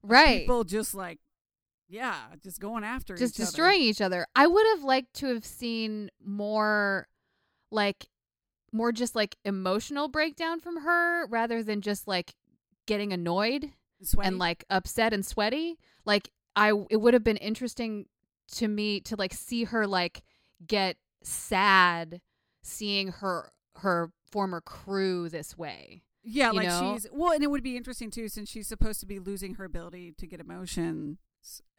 Right. 0.03 0.41
people 0.41 0.63
just 0.63 0.93
like 0.93 1.19
yeah, 1.89 2.21
just 2.41 2.59
going 2.59 2.83
after 2.83 3.15
just 3.15 3.35
each 3.35 3.41
other. 3.41 3.45
destroying 3.45 3.81
each 3.81 4.01
other. 4.01 4.25
I 4.35 4.47
would 4.47 4.65
have 4.75 4.83
liked 4.83 5.13
to 5.15 5.27
have 5.27 5.45
seen 5.45 6.09
more 6.23 7.07
like 7.71 8.07
more 8.71 8.91
just 8.91 9.15
like 9.15 9.35
emotional 9.45 10.07
breakdown 10.07 10.59
from 10.59 10.81
her 10.81 11.27
rather 11.27 11.61
than 11.61 11.81
just 11.81 12.07
like 12.07 12.33
getting 12.87 13.13
annoyed 13.13 13.71
Sweaty. 14.01 14.27
and 14.27 14.39
like 14.39 14.65
upset 14.69 15.13
and 15.13 15.25
sweaty. 15.25 15.77
Like 16.05 16.29
I 16.55 16.73
it 16.89 16.97
would 16.97 17.13
have 17.13 17.23
been 17.23 17.37
interesting 17.37 18.07
to 18.53 18.67
me 18.67 18.99
to 19.01 19.15
like 19.15 19.33
see 19.33 19.65
her 19.65 19.85
like 19.85 20.23
get 20.65 20.97
sad 21.21 22.21
seeing 22.63 23.09
her 23.09 23.51
her 23.77 24.11
former 24.31 24.61
crew 24.61 25.29
this 25.29 25.57
way. 25.57 26.01
Yeah, 26.23 26.51
like 26.51 26.67
know? 26.67 26.93
she's 26.93 27.07
well, 27.11 27.33
and 27.33 27.43
it 27.43 27.47
would 27.47 27.63
be 27.63 27.77
interesting 27.77 28.09
too 28.09 28.27
since 28.27 28.49
she's 28.49 28.67
supposed 28.67 28.99
to 29.01 29.05
be 29.05 29.19
losing 29.19 29.55
her 29.55 29.65
ability 29.65 30.13
to 30.17 30.27
get 30.27 30.39
emotions 30.39 31.17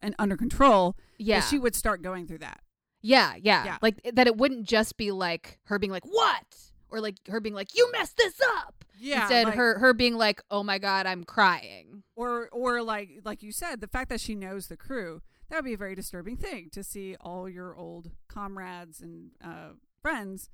and 0.01 0.15
under 0.19 0.37
control. 0.37 0.97
Yeah. 1.19 1.41
she 1.41 1.59
would 1.59 1.75
start 1.75 2.03
going 2.03 2.27
through 2.27 2.39
that. 2.39 2.61
Yeah, 3.03 3.35
yeah, 3.41 3.65
Yeah. 3.65 3.79
Like 3.83 4.01
that 4.15 4.27
it 4.27 4.37
wouldn't 4.37 4.67
just 4.67 4.97
be 4.97 5.11
like 5.11 5.59
her 5.65 5.79
being 5.79 5.93
like, 5.93 6.05
"What?" 6.07 6.57
or 6.89 7.01
like 7.01 7.17
her 7.29 7.41
being 7.41 7.55
like, 7.55 7.77
"You 7.77 7.91
messed 7.93 8.17
this 8.17 8.41
up." 8.59 8.85
Yeah, 8.99 9.23
Instead 9.23 9.47
like- 9.47 9.55
her 9.57 9.79
her 9.79 9.93
being 9.93 10.17
like, 10.17 10.43
"Oh 10.51 10.63
my 10.63 10.79
god, 10.79 11.07
I'm 11.07 11.25
crying." 11.25 12.03
or 12.17 12.49
or 12.51 12.83
like 12.83 13.21
like 13.25 13.43
you 13.43 13.53
said, 13.53 13.81
the 13.81 13.89
fact 13.89 14.09
that 14.09 14.21
she 14.21 14.35
knows 14.35 14.69
the 14.69 14.77
crew 14.77 15.21
that 15.49 15.57
would 15.57 15.65
be 15.65 15.75
a 15.75 15.79
very 15.79 15.95
disturbing 15.95 16.37
thing 16.37 16.69
to 16.73 16.83
see 16.83 17.17
all 17.21 17.49
your 17.49 17.77
old 17.77 18.11
comrades 18.29 19.01
and 19.01 19.33
uh, 19.45 19.71
friends 20.01 20.49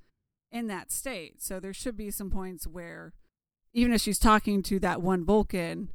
in 0.51 0.67
that 0.67 0.91
state. 0.91 1.41
So 1.41 1.59
there 1.59 1.73
should 1.73 1.95
be 1.95 2.11
some 2.11 2.29
points 2.29 2.67
where, 2.67 3.13
even 3.73 3.93
if 3.93 4.01
she's 4.01 4.19
talking 4.19 4.61
to 4.63 4.79
that 4.79 5.01
one 5.01 5.23
Vulcan, 5.25 5.89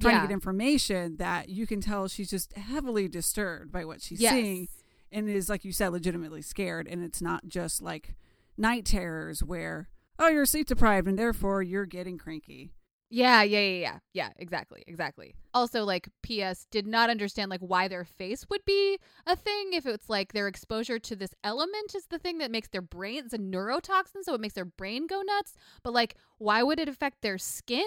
trying 0.00 0.14
Yeah. 0.16 0.22
to 0.22 0.26
get 0.28 0.32
information, 0.34 1.16
that 1.16 1.48
you 1.48 1.66
can 1.66 1.80
tell 1.80 2.08
she's 2.08 2.30
just 2.30 2.52
heavily 2.54 3.08
disturbed 3.08 3.70
by 3.72 3.84
what 3.84 4.00
she's 4.02 4.20
Yes. 4.20 4.32
seeing 4.32 4.68
and 5.10 5.28
is 5.28 5.48
like 5.48 5.64
you 5.64 5.72
said, 5.72 5.88
legitimately 5.90 6.42
scared. 6.42 6.88
And 6.88 7.02
it's 7.04 7.20
not 7.22 7.46
just 7.48 7.82
like 7.82 8.14
night 8.56 8.84
terrors 8.84 9.42
where 9.42 9.88
oh 10.18 10.28
you're 10.28 10.46
sleep 10.46 10.66
deprived 10.66 11.06
and 11.08 11.18
therefore 11.18 11.62
you're 11.62 11.86
getting 11.86 12.18
cranky. 12.18 12.72
Yeah, 13.14 13.42
yeah, 13.42 13.60
yeah, 13.60 13.78
yeah. 13.80 13.98
Yeah, 14.14 14.28
exactly, 14.38 14.84
exactly. 14.86 15.34
Also, 15.52 15.84
like, 15.84 16.08
P.S. 16.22 16.66
did 16.70 16.86
not 16.86 17.10
understand 17.10 17.50
like 17.50 17.60
why 17.60 17.86
their 17.86 18.06
face 18.06 18.46
would 18.48 18.64
be 18.64 18.98
a 19.26 19.36
thing 19.36 19.74
if 19.74 19.84
it's 19.84 20.08
like 20.08 20.32
their 20.32 20.48
exposure 20.48 20.98
to 20.98 21.14
this 21.14 21.34
element 21.44 21.94
is 21.94 22.06
the 22.06 22.18
thing 22.18 22.38
that 22.38 22.50
makes 22.50 22.68
their 22.68 22.80
brain 22.80 23.22
it's 23.24 23.34
a 23.34 23.38
neurotoxin, 23.38 24.22
so 24.22 24.32
it 24.32 24.40
makes 24.40 24.54
their 24.54 24.64
brain 24.64 25.06
go 25.06 25.20
nuts. 25.20 25.52
But 25.82 25.92
like, 25.92 26.16
why 26.38 26.62
would 26.62 26.80
it 26.80 26.88
affect 26.88 27.20
their 27.20 27.36
skin? 27.36 27.84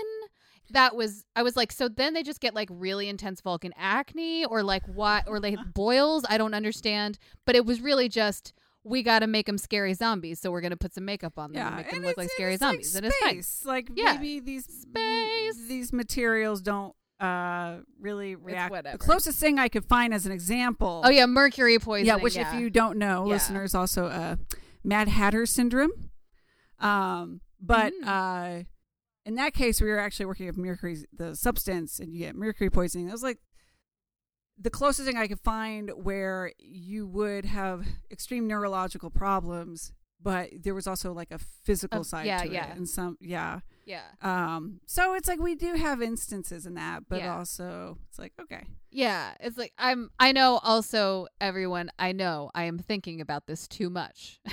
That 0.70 0.96
was 0.96 1.26
I 1.36 1.42
was 1.42 1.56
like, 1.56 1.72
so 1.72 1.90
then 1.90 2.14
they 2.14 2.22
just 2.22 2.40
get 2.40 2.54
like 2.54 2.70
really 2.72 3.10
intense 3.10 3.42
Vulcan 3.42 3.74
acne 3.76 4.46
or 4.46 4.62
like 4.62 4.88
what 4.88 5.28
or 5.28 5.40
like 5.40 5.58
boils. 5.74 6.24
I 6.30 6.38
don't 6.38 6.54
understand. 6.54 7.18
But 7.48 7.56
it 7.56 7.66
was 7.66 7.82
really 7.82 8.10
just 8.10 8.54
we 8.86 9.02
got 9.04 9.20
to 9.20 9.28
make 9.28 9.48
them 9.48 9.58
scary 9.58 9.94
zombies, 9.96 10.40
so 10.40 10.52
we're 10.52 10.62
gonna 10.62 10.78
put 10.78 10.94
some 10.94 11.04
makeup 11.06 11.38
on 11.40 11.52
them 11.54 11.66
and 11.68 11.76
make 11.78 11.90
them 11.92 12.04
look 12.04 12.18
like 12.18 12.30
scary 12.32 12.56
zombies. 12.58 12.94
Like 12.94 13.04
and 13.04 13.12
it's 13.12 13.18
fine. 13.24 13.32
space. 13.44 13.66
Like 13.66 13.90
Yeah. 13.96 14.14
maybe 14.14 14.40
these 14.40 14.66
Space. 14.66 15.58
these 15.68 15.92
materials 15.92 16.62
don't 16.62 16.96
uh 17.20 17.78
really 18.00 18.36
react. 18.36 18.74
The 18.92 18.98
closest 18.98 19.40
thing 19.40 19.58
I 19.58 19.70
could 19.70 19.86
find 19.86 20.14
as 20.14 20.26
an 20.26 20.32
example. 20.32 21.02
Oh 21.04 21.10
yeah, 21.10 21.26
mercury 21.26 21.80
poisoning. 21.80 22.08
yeah. 22.08 22.16
Which, 22.22 22.38
if 22.38 22.54
you 22.54 22.70
don't 22.70 22.98
know, 22.98 23.26
Yeah. 23.26 23.34
listeners, 23.34 23.74
also 23.74 24.06
uh, 24.08 24.36
Mad 24.84 25.08
Hatter 25.08 25.46
syndrome. 25.46 25.92
Um, 26.80 27.42
but 27.62 27.94
Mm. 28.04 28.08
uh, 28.08 28.64
in 29.26 29.36
that 29.36 29.54
case, 29.54 29.82
we 29.82 29.88
were 29.90 29.98
actually 29.98 30.26
working 30.28 30.46
with 30.46 30.58
mercury, 30.58 30.98
the 31.12 31.36
substance, 31.36 32.00
and 32.00 32.14
you 32.14 32.20
get 32.20 32.36
mercury 32.36 32.70
poisoning. 32.70 33.08
That 33.08 33.14
was 33.14 33.24
like 33.24 33.40
the 34.58 34.70
closest 34.70 35.08
thing 35.08 35.18
I 35.18 35.28
could 35.28 35.40
find 35.42 35.90
where 35.96 36.52
you 36.60 37.08
would 37.08 37.46
have 37.46 37.86
extreme 38.10 38.48
neurological 38.48 39.10
problems, 39.10 39.92
but 40.22 40.50
there 40.64 40.74
was 40.74 40.88
also 40.88 41.14
like 41.14 41.32
a 41.32 41.38
physical 41.38 42.02
Of- 42.02 42.08
side 42.08 42.26
yeah, 42.26 42.40
to 42.44 42.50
yeah. 42.50 42.72
it, 42.72 42.78
and 42.78 42.88
some 42.90 43.18
yeah. 43.20 43.60
Yeah. 43.86 44.02
Um, 44.24 44.80
so 44.88 45.14
it's 45.14 45.28
like 45.28 45.40
we 45.40 45.54
do 45.54 45.76
have 45.76 46.02
instances 46.02 46.66
in 46.66 46.74
that, 46.74 47.04
but 47.08 47.20
Yeah. 47.20 47.38
also 47.38 48.00
it's 48.10 48.18
like 48.18 48.34
okay, 48.42 48.64
Yeah, 48.90 49.34
it's 49.40 49.58
like 49.58 49.74
I'm 49.78 50.10
I 50.20 50.32
know 50.32 50.60
also 50.64 51.28
everyone 51.40 51.92
I 52.00 52.12
know 52.12 52.50
I 52.56 52.64
am 52.64 52.80
thinking 52.80 53.22
about 53.22 53.46
this 53.46 53.68
too 53.68 53.90
much. 53.92 54.40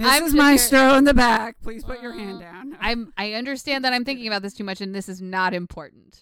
I'm 0.00 0.24
Mrs. 0.28 0.34
Maestro 0.34 0.94
in 0.96 1.04
the 1.04 1.14
back, 1.14 1.56
please 1.62 1.82
put 1.82 2.02
your 2.02 2.12
hand 2.12 2.36
Uh, 2.36 2.40
down. 2.40 2.76
I'm 2.80 3.12
I 3.16 3.32
understand 3.32 3.84
that 3.84 3.92
I'm 3.92 4.04
thinking 4.04 4.26
about 4.26 4.42
this 4.42 4.52
too 4.54 4.64
much 4.64 4.80
and 4.80 4.94
this 4.94 5.08
is 5.08 5.20
not 5.22 5.54
important. 5.54 6.20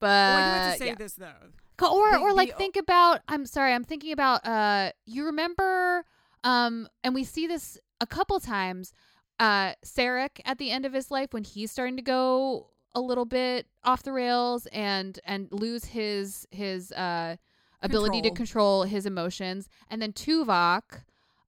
But 0.00 0.06
Well, 0.08 0.36
I 0.38 0.40
do 0.40 0.54
have 0.64 0.72
to 0.72 0.78
say 0.78 0.86
yeah. 0.88 0.94
this 0.96 1.14
though. 1.14 1.86
Or 1.86 2.10
the- 2.12 2.18
or 2.18 2.32
like 2.32 2.50
the- 2.50 2.56
think 2.56 2.76
about 2.76 3.20
I'm 3.28 3.46
sorry, 3.46 3.72
I'm 3.72 3.84
thinking 3.84 4.12
about 4.12 4.46
uh 4.46 4.92
you 5.06 5.26
remember 5.26 6.04
um 6.44 6.88
and 7.04 7.14
we 7.14 7.24
see 7.24 7.46
this 7.46 7.78
a 8.00 8.06
couple 8.06 8.38
times 8.40 8.92
uh 9.40 9.72
Sarek 9.84 10.40
at 10.44 10.58
the 10.58 10.70
end 10.70 10.86
of 10.86 10.92
his 10.92 11.10
life 11.10 11.32
when 11.32 11.44
he's 11.44 11.70
starting 11.70 11.96
to 11.96 12.02
go 12.02 12.68
a 12.94 13.00
little 13.00 13.26
bit 13.26 13.66
off 13.84 14.02
the 14.02 14.12
rails 14.12 14.66
and 14.72 15.18
and 15.26 15.48
lose 15.50 15.84
his 15.86 16.46
his 16.50 16.92
uh 16.92 17.36
ability 17.82 18.22
to 18.22 18.28
Control. 18.30 18.36
control 18.36 18.82
his 18.84 19.04
emotions 19.06 19.68
and 19.90 20.00
then 20.00 20.12
Tuvok 20.12 21.02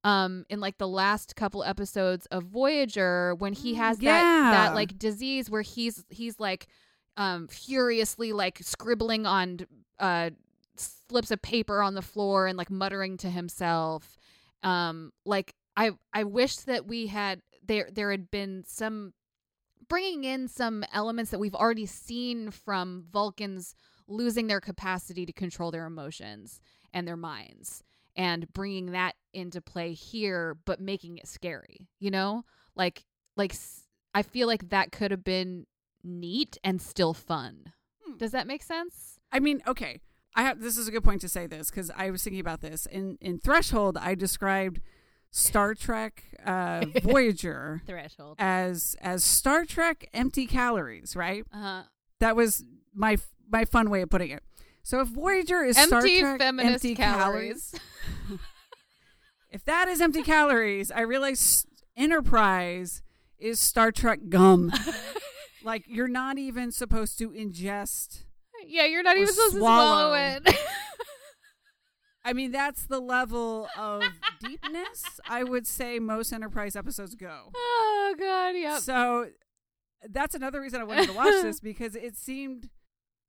um 0.04 0.44
in 0.50 0.60
like 0.60 0.76
the 0.78 0.86
last 0.88 1.36
couple 1.36 1.64
episodes 1.64 2.26
of 2.26 2.44
Voyager 2.44 3.34
when 3.34 3.54
he 3.54 3.72
Mm, 3.74 3.76
has 3.78 3.98
that 3.98 4.04
yeah. 4.04 4.50
that 4.52 4.74
like 4.74 4.98
disease 4.98 5.48
where 5.48 5.62
he's 5.62 6.04
he's 6.10 6.38
like 6.38 6.66
um 7.18 7.48
furiously 7.48 8.32
like 8.32 8.58
scribbling 8.62 9.26
on 9.26 9.58
uh 9.98 10.30
slips 10.76 11.30
of 11.30 11.42
paper 11.42 11.82
on 11.82 11.94
the 11.94 12.02
floor 12.02 12.46
and 12.46 12.56
like 12.56 12.70
muttering 12.70 13.16
to 13.18 13.28
himself. 13.28 14.16
Um 14.62 15.12
like 15.26 15.54
i 15.76 15.92
i 16.12 16.24
wish 16.24 16.56
that 16.56 16.86
we 16.86 17.06
had 17.06 17.40
there 17.66 17.88
there 17.92 18.10
had 18.10 18.30
been 18.30 18.64
some 18.66 19.12
bringing 19.88 20.24
in 20.24 20.48
some 20.48 20.84
elements 20.92 21.30
that 21.30 21.38
we've 21.38 21.54
already 21.54 21.86
seen 21.86 22.50
from 22.50 23.04
vulcans 23.10 23.74
losing 24.06 24.46
their 24.48 24.60
capacity 24.60 25.24
to 25.24 25.32
control 25.32 25.70
their 25.70 25.86
emotions 25.86 26.60
and 26.92 27.06
their 27.06 27.16
minds 27.16 27.82
and 28.16 28.52
bringing 28.52 28.92
that 28.92 29.14
into 29.32 29.60
play 29.60 29.92
here 29.92 30.56
but 30.66 30.80
making 30.80 31.16
it 31.18 31.26
scary 31.26 31.88
you 32.00 32.10
know? 32.10 32.44
Like 32.74 33.04
like 33.36 33.54
i 34.14 34.22
feel 34.22 34.46
like 34.48 34.68
that 34.70 34.92
could 34.92 35.10
have 35.10 35.24
been 35.24 35.66
neat 36.08 36.56
and 36.64 36.80
still 36.82 37.14
fun 37.14 37.72
Hmm. 38.06 38.16
does 38.16 38.32
that 38.32 38.46
make 38.46 38.62
sense 38.62 39.18
I 39.30 39.40
mean, 39.40 39.62
okay. 39.66 40.00
I 40.34 40.42
have 40.42 40.60
this 40.60 40.78
is 40.78 40.88
a 40.88 40.90
good 40.90 41.04
point 41.04 41.20
to 41.20 41.28
say 41.28 41.46
this 41.46 41.68
because 41.70 41.90
I 41.94 42.10
was 42.10 42.22
thinking 42.24 42.40
about 42.40 42.60
this 42.62 42.86
in 42.86 43.18
in 43.20 43.38
Threshold. 43.38 43.98
I 43.98 44.14
described 44.14 44.80
Star 45.30 45.74
Trek 45.74 46.24
uh, 46.46 46.86
Voyager 47.02 47.82
threshold 47.86 48.36
as 48.38 48.96
as 49.02 49.22
Star 49.24 49.64
Trek 49.66 50.08
empty 50.14 50.46
calories. 50.46 51.14
Right. 51.16 51.44
uh-huh 51.52 51.82
That 52.20 52.36
was 52.36 52.64
my 52.94 53.18
my 53.50 53.64
fun 53.66 53.90
way 53.90 54.00
of 54.00 54.08
putting 54.10 54.30
it. 54.30 54.42
So 54.82 55.00
if 55.00 55.08
Voyager 55.08 55.62
is 55.62 55.76
Star 55.76 55.98
empty 55.98 56.20
Trek 56.20 56.38
feminist 56.40 56.72
empty 56.84 56.94
calories, 56.94 57.74
if 59.50 59.64
that 59.64 59.88
is 59.88 60.00
empty 60.00 60.22
calories, 60.22 60.90
I 60.90 61.00
realize 61.02 61.66
Enterprise 61.96 63.02
is 63.38 63.58
Star 63.60 63.92
Trek 63.92 64.20
gum. 64.28 64.72
like 65.68 65.84
you're 65.86 66.08
not 66.08 66.38
even 66.38 66.72
supposed 66.72 67.18
to 67.18 67.30
ingest. 67.30 68.22
yeah 68.66 68.86
you're 68.86 69.02
not 69.02 69.16
even 69.16 69.28
supposed 69.28 69.52
to 69.52 69.58
swallow 69.58 70.08
swallow. 70.08 70.14
it 70.14 70.56
I 72.24 72.32
mean, 72.34 72.52
that's 72.52 72.84
the 72.84 73.00
level 73.00 73.68
of 73.76 74.02
deepness 74.40 75.02
I 75.28 75.44
would 75.44 75.66
say 75.66 75.98
most 75.98 76.32
Enterprise 76.32 76.74
episodes 76.76 77.14
go. 77.14 77.50
oh 77.54 78.14
god 78.18 78.50
yep 78.56 78.80
So 78.80 79.28
that's 80.10 80.34
another 80.34 80.60
reason 80.60 80.80
I 80.80 80.84
wanted 80.84 81.08
to 81.08 81.12
watch 81.14 81.42
this 81.42 81.60
because 81.70 81.94
it 81.94 82.16
seemed 82.16 82.70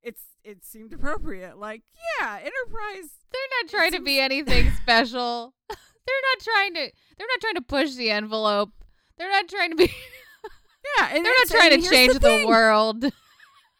it's 0.02 0.22
it 0.44 0.64
seemed 0.64 0.92
appropriate. 0.94 1.58
Like, 1.58 1.82
yeah, 2.20 2.36
Enterprise 2.38 3.10
they're 3.32 3.62
not 3.62 3.70
trying 3.70 3.92
to 3.92 4.00
be 4.00 4.18
anything 4.18 4.70
special 4.82 5.54
they're 5.68 6.24
not 6.34 6.40
trying 6.42 6.74
to 6.74 6.90
they're 7.18 7.26
not 7.26 7.40
trying 7.40 7.54
to 7.56 7.62
push 7.62 7.94
the 7.94 8.10
envelope 8.10 8.70
they're 9.18 9.30
not 9.30 9.46
trying 9.48 9.70
to 9.70 9.76
be 9.76 9.92
Yeah, 10.98 11.10
and 11.14 11.24
they're 11.24 11.32
not 11.32 11.48
trying 11.48 11.80
to 11.80 11.88
change 11.88 12.14
the 12.14 12.18
the, 12.20 12.46
world 12.46 13.04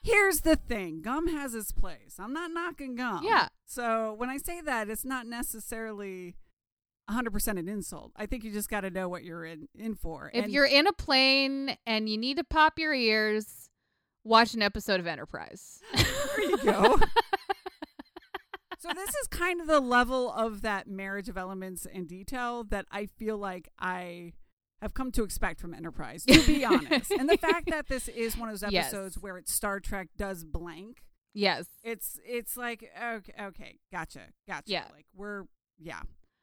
Here's 0.03 0.40
the 0.40 0.57
thing 0.57 1.03
gum 1.03 1.28
has 1.28 1.55
its 1.55 1.72
place. 1.72 2.16
I'm 2.18 2.32
not 2.32 2.51
knocking 2.53 2.94
gum. 2.94 3.22
Yeah. 3.22 3.48
So 3.66 4.14
when 4.16 4.30
I 4.30 4.38
say 4.38 4.61
that, 4.62 4.88
it's 4.88 5.05
not 5.05 5.26
necessarily 5.26 6.36
100% 7.11 7.59
an 7.59 7.68
insult. 7.68 8.12
I 8.16 8.26
think 8.26 8.44
you 8.44 8.53
just 8.53 8.70
got 8.70 8.80
to 8.80 8.90
know 8.90 9.09
what 9.09 9.24
you're 9.24 9.44
in, 9.44 9.68
in 9.74 9.94
for. 9.94 10.30
if 10.32 10.44
And 10.44 10.53
you're 10.53 10.66
in 10.66 10.86
a 10.86 10.92
plane 10.92 11.76
and 11.86 12.09
you 12.09 12.16
need 12.16 12.38
to 12.38 12.44
pop 12.44 12.78
your 12.78 12.94
ears 12.94 13.68
watch 14.22 14.53
an 14.53 14.61
episode 14.61 15.01
of 15.01 15.07
enterprise 15.07 15.80
there 15.94 16.42
you 16.42 16.59
go. 16.59 16.98
so 18.78 18.90
this 18.94 19.09
is 19.09 19.26
kind 19.30 19.61
of 19.62 19.66
the 19.66 19.80
level 19.80 20.30
of 20.30 20.61
that 20.61 20.86
marriage 20.86 21.28
of 21.30 21.38
elements 21.38 21.86
and 21.90 22.07
detail 22.07 22.64
that 22.64 22.84
I 22.90 23.07
feel 23.07 23.38
like 23.38 23.68
I 23.78 24.34
have 24.82 24.94
come 24.94 25.12
to 25.12 25.22
expect 25.24 25.60
from 25.60 25.74
Enterprise, 25.74 26.24
to 26.24 26.40
be 26.46 26.64
honest. 26.64 27.10
And 27.10 27.28
the 27.28 27.36
fact 27.36 27.68
that 27.70 27.88
this 27.88 28.08
is 28.08 28.36
one 28.36 28.48
of 28.48 28.58
those 28.60 28.72
Yes. 28.72 28.86
episodes 28.86 29.18
where 29.18 29.36
it's 29.38 29.52
Star 29.52 29.80
Trek 29.80 30.08
does 30.16 30.44
blank, 30.44 31.02
yes 31.32 31.66
it's 31.84 32.18
it's 32.26 32.56
like 32.56 32.90
okay, 33.00 33.32
okay, 33.40 33.78
gotcha, 33.92 34.20
gotcha. 34.48 34.64
Yeah. 34.66 34.84
like 34.94 35.06
we're 35.14 35.44
yeah. 35.78 36.00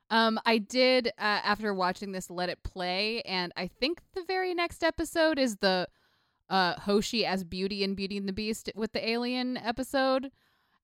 Um, 0.09 0.39
I 0.45 0.57
did 0.59 1.07
uh, 1.07 1.11
after 1.43 1.73
watching 1.73 2.13
this 2.13 2.29
let 2.29 2.47
it 2.47 2.63
play, 2.63 3.21
and 3.23 3.51
I 3.57 3.67
think 3.67 3.99
the 4.15 4.23
very 4.25 4.53
next 4.53 4.81
episode 4.83 5.37
is 5.37 5.57
the 5.57 5.87
uh 6.49 6.79
Hoshi 6.79 7.25
as 7.25 7.43
Beauty 7.43 7.83
and 7.83 7.95
Beauty 7.97 8.15
and 8.17 8.27
the 8.29 8.33
Beast 8.33 8.71
with 8.75 8.93
the 8.93 9.05
alien 9.09 9.57
episode, 9.57 10.31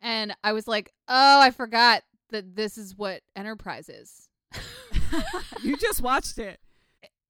and 0.02 0.36
I 0.44 0.52
was 0.52 0.68
like, 0.68 0.92
oh, 1.08 1.40
I 1.40 1.52
forgot 1.52 2.04
that 2.32 2.56
this 2.58 2.78
is 2.78 2.98
what 2.98 3.22
Enterprise 3.38 3.88
is. 3.88 4.28
you 5.64 5.78
just 5.78 6.02
watched 6.02 6.38
it. 6.38 6.60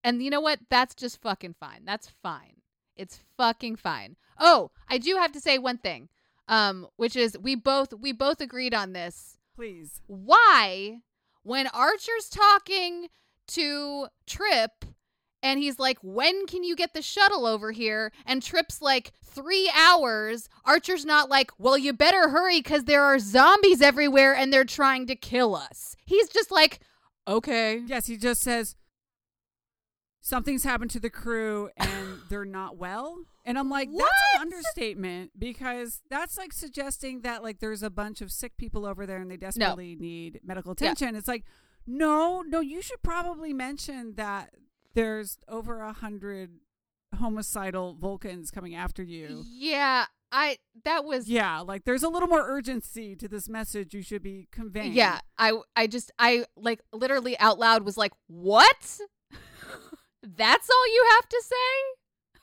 And 0.04 0.22
you 0.22 0.30
know 0.30 0.42
what? 0.42 0.60
That's 0.70 0.96
just 0.96 1.22
fucking 1.22 1.56
fine. 1.60 1.84
That's 1.86 2.10
fine. 2.22 2.62
It's 2.96 3.20
fucking 3.38 3.78
fine. 3.78 4.18
Oh, 4.40 4.72
I 4.90 4.98
do 4.98 5.16
have 5.16 5.32
to 5.34 5.40
say 5.42 5.58
one 5.58 5.78
thing. 5.78 6.10
Um, 6.48 6.88
which 6.98 7.16
is 7.16 7.38
we 7.42 7.56
both 7.56 7.94
we 7.94 8.12
both 8.12 8.42
agreed 8.42 8.74
on 8.74 8.92
this. 8.94 9.38
Please. 9.56 10.02
why 10.08 10.98
when 11.44 11.68
Archer's 11.68 12.28
talking 12.30 13.08
to 13.50 14.08
Trip 14.26 14.72
and 15.42 15.60
he's 15.60 15.78
like, 15.78 15.98
When 16.02 16.48
can 16.48 16.64
you 16.64 16.76
get 16.76 16.94
the 16.94 17.02
shuttle 17.02 17.46
over 17.46 17.72
here? 17.72 18.12
And 18.26 18.42
Trip's 18.42 18.82
like, 18.82 19.12
Three 19.24 19.72
hours. 19.76 20.50
Archer's 20.66 21.06
not 21.06 21.30
like, 21.30 21.52
Well, 21.58 21.78
you 21.78 21.94
better 21.94 22.30
hurry 22.30 22.60
because 22.60 22.86
there 22.86 23.04
are 23.04 23.20
zombies 23.20 23.82
everywhere 23.82 24.34
and 24.36 24.52
they're 24.52 24.64
trying 24.66 25.08
to 25.08 25.16
kill 25.16 25.56
us. 25.56 25.96
He's 26.06 26.30
just 26.30 26.52
like, 26.52 26.80
Okay. 27.28 27.82
Yes, 27.86 28.08
he 28.08 28.18
just 28.18 28.42
says 28.42 28.76
something's 30.26 30.64
happened 30.64 30.90
to 30.92 31.00
the 31.00 31.10
crew 31.12 31.70
and 31.78 32.18
they're 32.30 32.46
not 32.46 32.78
well. 32.78 33.20
And 33.46 33.60
I'm 33.60 33.70
like, 33.70 33.90
that's 33.92 34.10
an 34.36 34.42
understatement 34.42 35.32
because 35.38 36.02
that's 36.10 36.38
like 36.38 36.54
suggesting 36.54 37.22
that 37.22 37.44
like 37.44 37.60
there's 37.60 37.84
a 37.84 37.90
bunch 37.90 38.22
of 38.22 38.32
sick 38.32 38.56
people 38.58 38.86
over 38.86 39.06
there 39.06 39.18
and 39.18 39.30
they 39.30 39.36
desperately 39.38 39.96
need 40.00 40.40
medical 40.44 40.70
Yeah. 40.80 40.92
attention. 40.92 41.16
It's 41.18 41.28
like, 41.28 41.44
no, 41.86 42.42
no, 42.42 42.62
you 42.62 42.82
should 42.82 43.04
probably 43.04 43.52
mention 43.52 44.16
that 44.16 44.52
there's 44.96 45.38
over 45.50 45.82
a 45.82 45.92
hundred 45.92 46.52
homicidal 47.20 47.96
Vulcans 48.00 48.50
coming 48.50 48.74
after 48.76 49.04
you. 49.04 49.44
Yeah, 49.46 50.06
I 50.32 50.58
that 50.86 51.04
was 51.04 51.28
Yeah, 51.28 51.60
like 51.60 51.84
there's 51.84 52.02
a 52.04 52.08
little 52.10 52.30
more 52.30 52.48
urgency 52.48 53.16
to 53.18 53.28
this 53.28 53.50
message 53.50 53.94
you 53.94 54.02
should 54.02 54.24
be 54.24 54.48
conveying. 54.52 54.94
Yeah, 54.94 55.20
I 55.38 55.52
I 55.76 55.88
just 55.88 56.12
I 56.18 56.46
like 56.56 56.80
literally 56.94 57.38
out 57.40 57.60
loud 57.60 57.84
was 57.84 57.98
like, 57.98 58.14
"What? 58.28 59.00
That's 60.24 60.70
all 60.70 60.88
you 60.94 61.06
have 61.12 61.30
to 61.30 61.44
say?" 61.46 62.36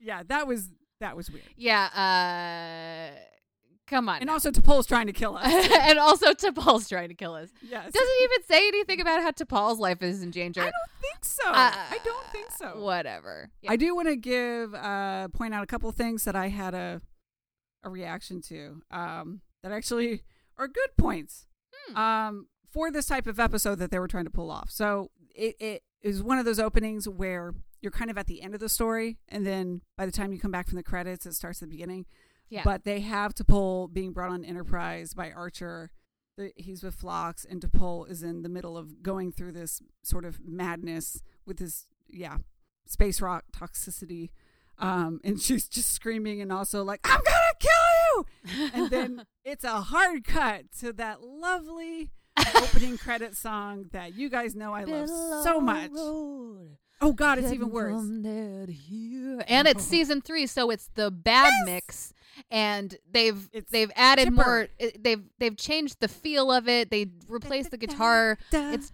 Yeah, 0.00 0.22
that 0.28 0.46
was 0.46 0.70
that 1.00 1.16
was 1.16 1.30
weird. 1.30 1.44
Yeah, 1.56 1.86
uh 1.86 3.18
come 3.86 4.08
on. 4.08 4.16
And 4.18 4.26
now. 4.26 4.34
also 4.34 4.50
T'Pol's 4.50 4.86
trying 4.86 5.06
to 5.06 5.12
kill 5.12 5.36
us. 5.40 5.46
and 5.80 5.98
also 5.98 6.32
T'Pol's 6.32 6.88
trying 6.88 7.08
to 7.08 7.14
kill 7.14 7.34
us. 7.34 7.50
yes. 7.62 7.92
Doesn't 7.92 8.22
even 8.22 8.42
say 8.48 8.66
anything 8.68 9.00
about 9.00 9.22
how 9.22 9.30
T'Pol's 9.30 9.78
life 9.78 10.02
is 10.02 10.22
in 10.22 10.30
danger. 10.30 10.60
I 10.60 10.64
don't 10.64 11.00
think 11.00 11.24
so. 11.24 11.48
Uh, 11.48 11.72
I 11.74 11.98
don't 12.04 12.26
think 12.32 12.50
so. 12.50 12.80
Whatever. 12.82 13.50
Yeah. 13.62 13.72
I 13.72 13.76
do 13.76 13.94
want 13.94 14.08
to 14.08 14.16
give 14.16 14.74
uh 14.74 15.28
point 15.28 15.54
out 15.54 15.62
a 15.62 15.66
couple 15.66 15.90
things 15.92 16.24
that 16.24 16.36
I 16.36 16.48
had 16.48 16.74
a 16.74 17.00
a 17.82 17.90
reaction 17.90 18.40
to 18.42 18.80
um 18.90 19.40
that 19.62 19.72
actually 19.72 20.22
are 20.58 20.68
good 20.68 20.90
points 20.96 21.46
Hmm. 21.88 21.96
um 21.96 22.46
for 22.70 22.90
this 22.90 23.06
type 23.06 23.26
of 23.26 23.38
episode 23.40 23.78
that 23.80 23.90
they 23.90 23.98
were 23.98 24.08
trying 24.08 24.24
to 24.24 24.30
pull 24.30 24.50
off. 24.50 24.70
So 24.70 25.10
it 25.34 25.56
it 25.60 25.82
is 26.04 26.22
one 26.22 26.38
of 26.38 26.44
those 26.44 26.60
openings 26.60 27.08
where 27.08 27.54
you're 27.80 27.90
kind 27.90 28.10
of 28.10 28.18
at 28.18 28.26
the 28.26 28.42
end 28.42 28.54
of 28.54 28.60
the 28.60 28.68
story, 28.68 29.18
and 29.28 29.44
then 29.44 29.80
by 29.96 30.06
the 30.06 30.12
time 30.12 30.32
you 30.32 30.38
come 30.38 30.50
back 30.50 30.68
from 30.68 30.76
the 30.76 30.82
credits, 30.82 31.26
it 31.26 31.34
starts 31.34 31.62
at 31.62 31.68
the 31.68 31.74
beginning. 31.74 32.04
Yeah. 32.50 32.60
But 32.62 32.84
they 32.84 33.00
have 33.00 33.34
T'Pol 33.34 33.92
being 33.92 34.12
brought 34.12 34.30
on 34.30 34.44
Enterprise 34.44 35.14
by 35.14 35.32
Archer. 35.32 35.90
He's 36.56 36.82
with 36.82 36.94
Phlox, 36.94 37.44
and 37.44 37.60
T'Pol 37.60 38.08
is 38.08 38.22
in 38.22 38.42
the 38.42 38.48
middle 38.50 38.76
of 38.76 39.02
going 39.02 39.32
through 39.32 39.52
this 39.52 39.80
sort 40.02 40.26
of 40.26 40.40
madness 40.44 41.22
with 41.46 41.56
this, 41.56 41.86
yeah, 42.08 42.36
space 42.86 43.22
rock 43.22 43.44
toxicity. 43.56 44.28
Um, 44.78 45.20
and 45.24 45.40
she's 45.40 45.68
just 45.68 45.92
screaming 45.92 46.40
and 46.40 46.52
also 46.52 46.84
like, 46.84 47.00
I'm 47.04 47.20
gonna 47.24 47.54
kill 47.58 47.70
you! 47.70 48.70
And 48.74 48.90
then 48.90 49.26
it's 49.44 49.64
a 49.64 49.80
hard 49.80 50.24
cut 50.24 50.64
to 50.80 50.92
that 50.92 51.22
lovely 51.22 52.10
opening 52.56 52.98
credit 52.98 53.36
song 53.36 53.86
that 53.92 54.14
you 54.14 54.28
guys 54.28 54.54
know 54.54 54.72
I 54.72 54.84
love 54.84 55.08
so 55.44 55.60
much. 55.60 55.90
Oh 57.00 57.12
God, 57.14 57.38
it's 57.38 57.52
even 57.52 57.70
worse. 57.70 57.92
And 59.48 59.66
it's 59.66 59.82
season 59.84 60.20
three, 60.20 60.46
so 60.46 60.70
it's 60.70 60.88
the 60.94 61.10
bad 61.10 61.50
Yes! 61.66 61.66
mix, 61.66 62.14
and 62.50 62.96
they've 63.10 63.48
It's 63.52 63.70
they've 63.70 63.90
added 63.96 64.26
chipper. 64.26 64.34
more. 64.36 64.68
Eh, 64.78 64.90
they've 64.98 65.22
they've 65.38 65.56
changed 65.56 65.98
the 66.00 66.06
feel 66.08 66.52
of 66.52 66.68
it. 66.68 66.90
They 66.90 67.06
replaced 67.28 67.72
the 67.72 67.76
guitar. 67.78 68.38
It's. 68.52 68.92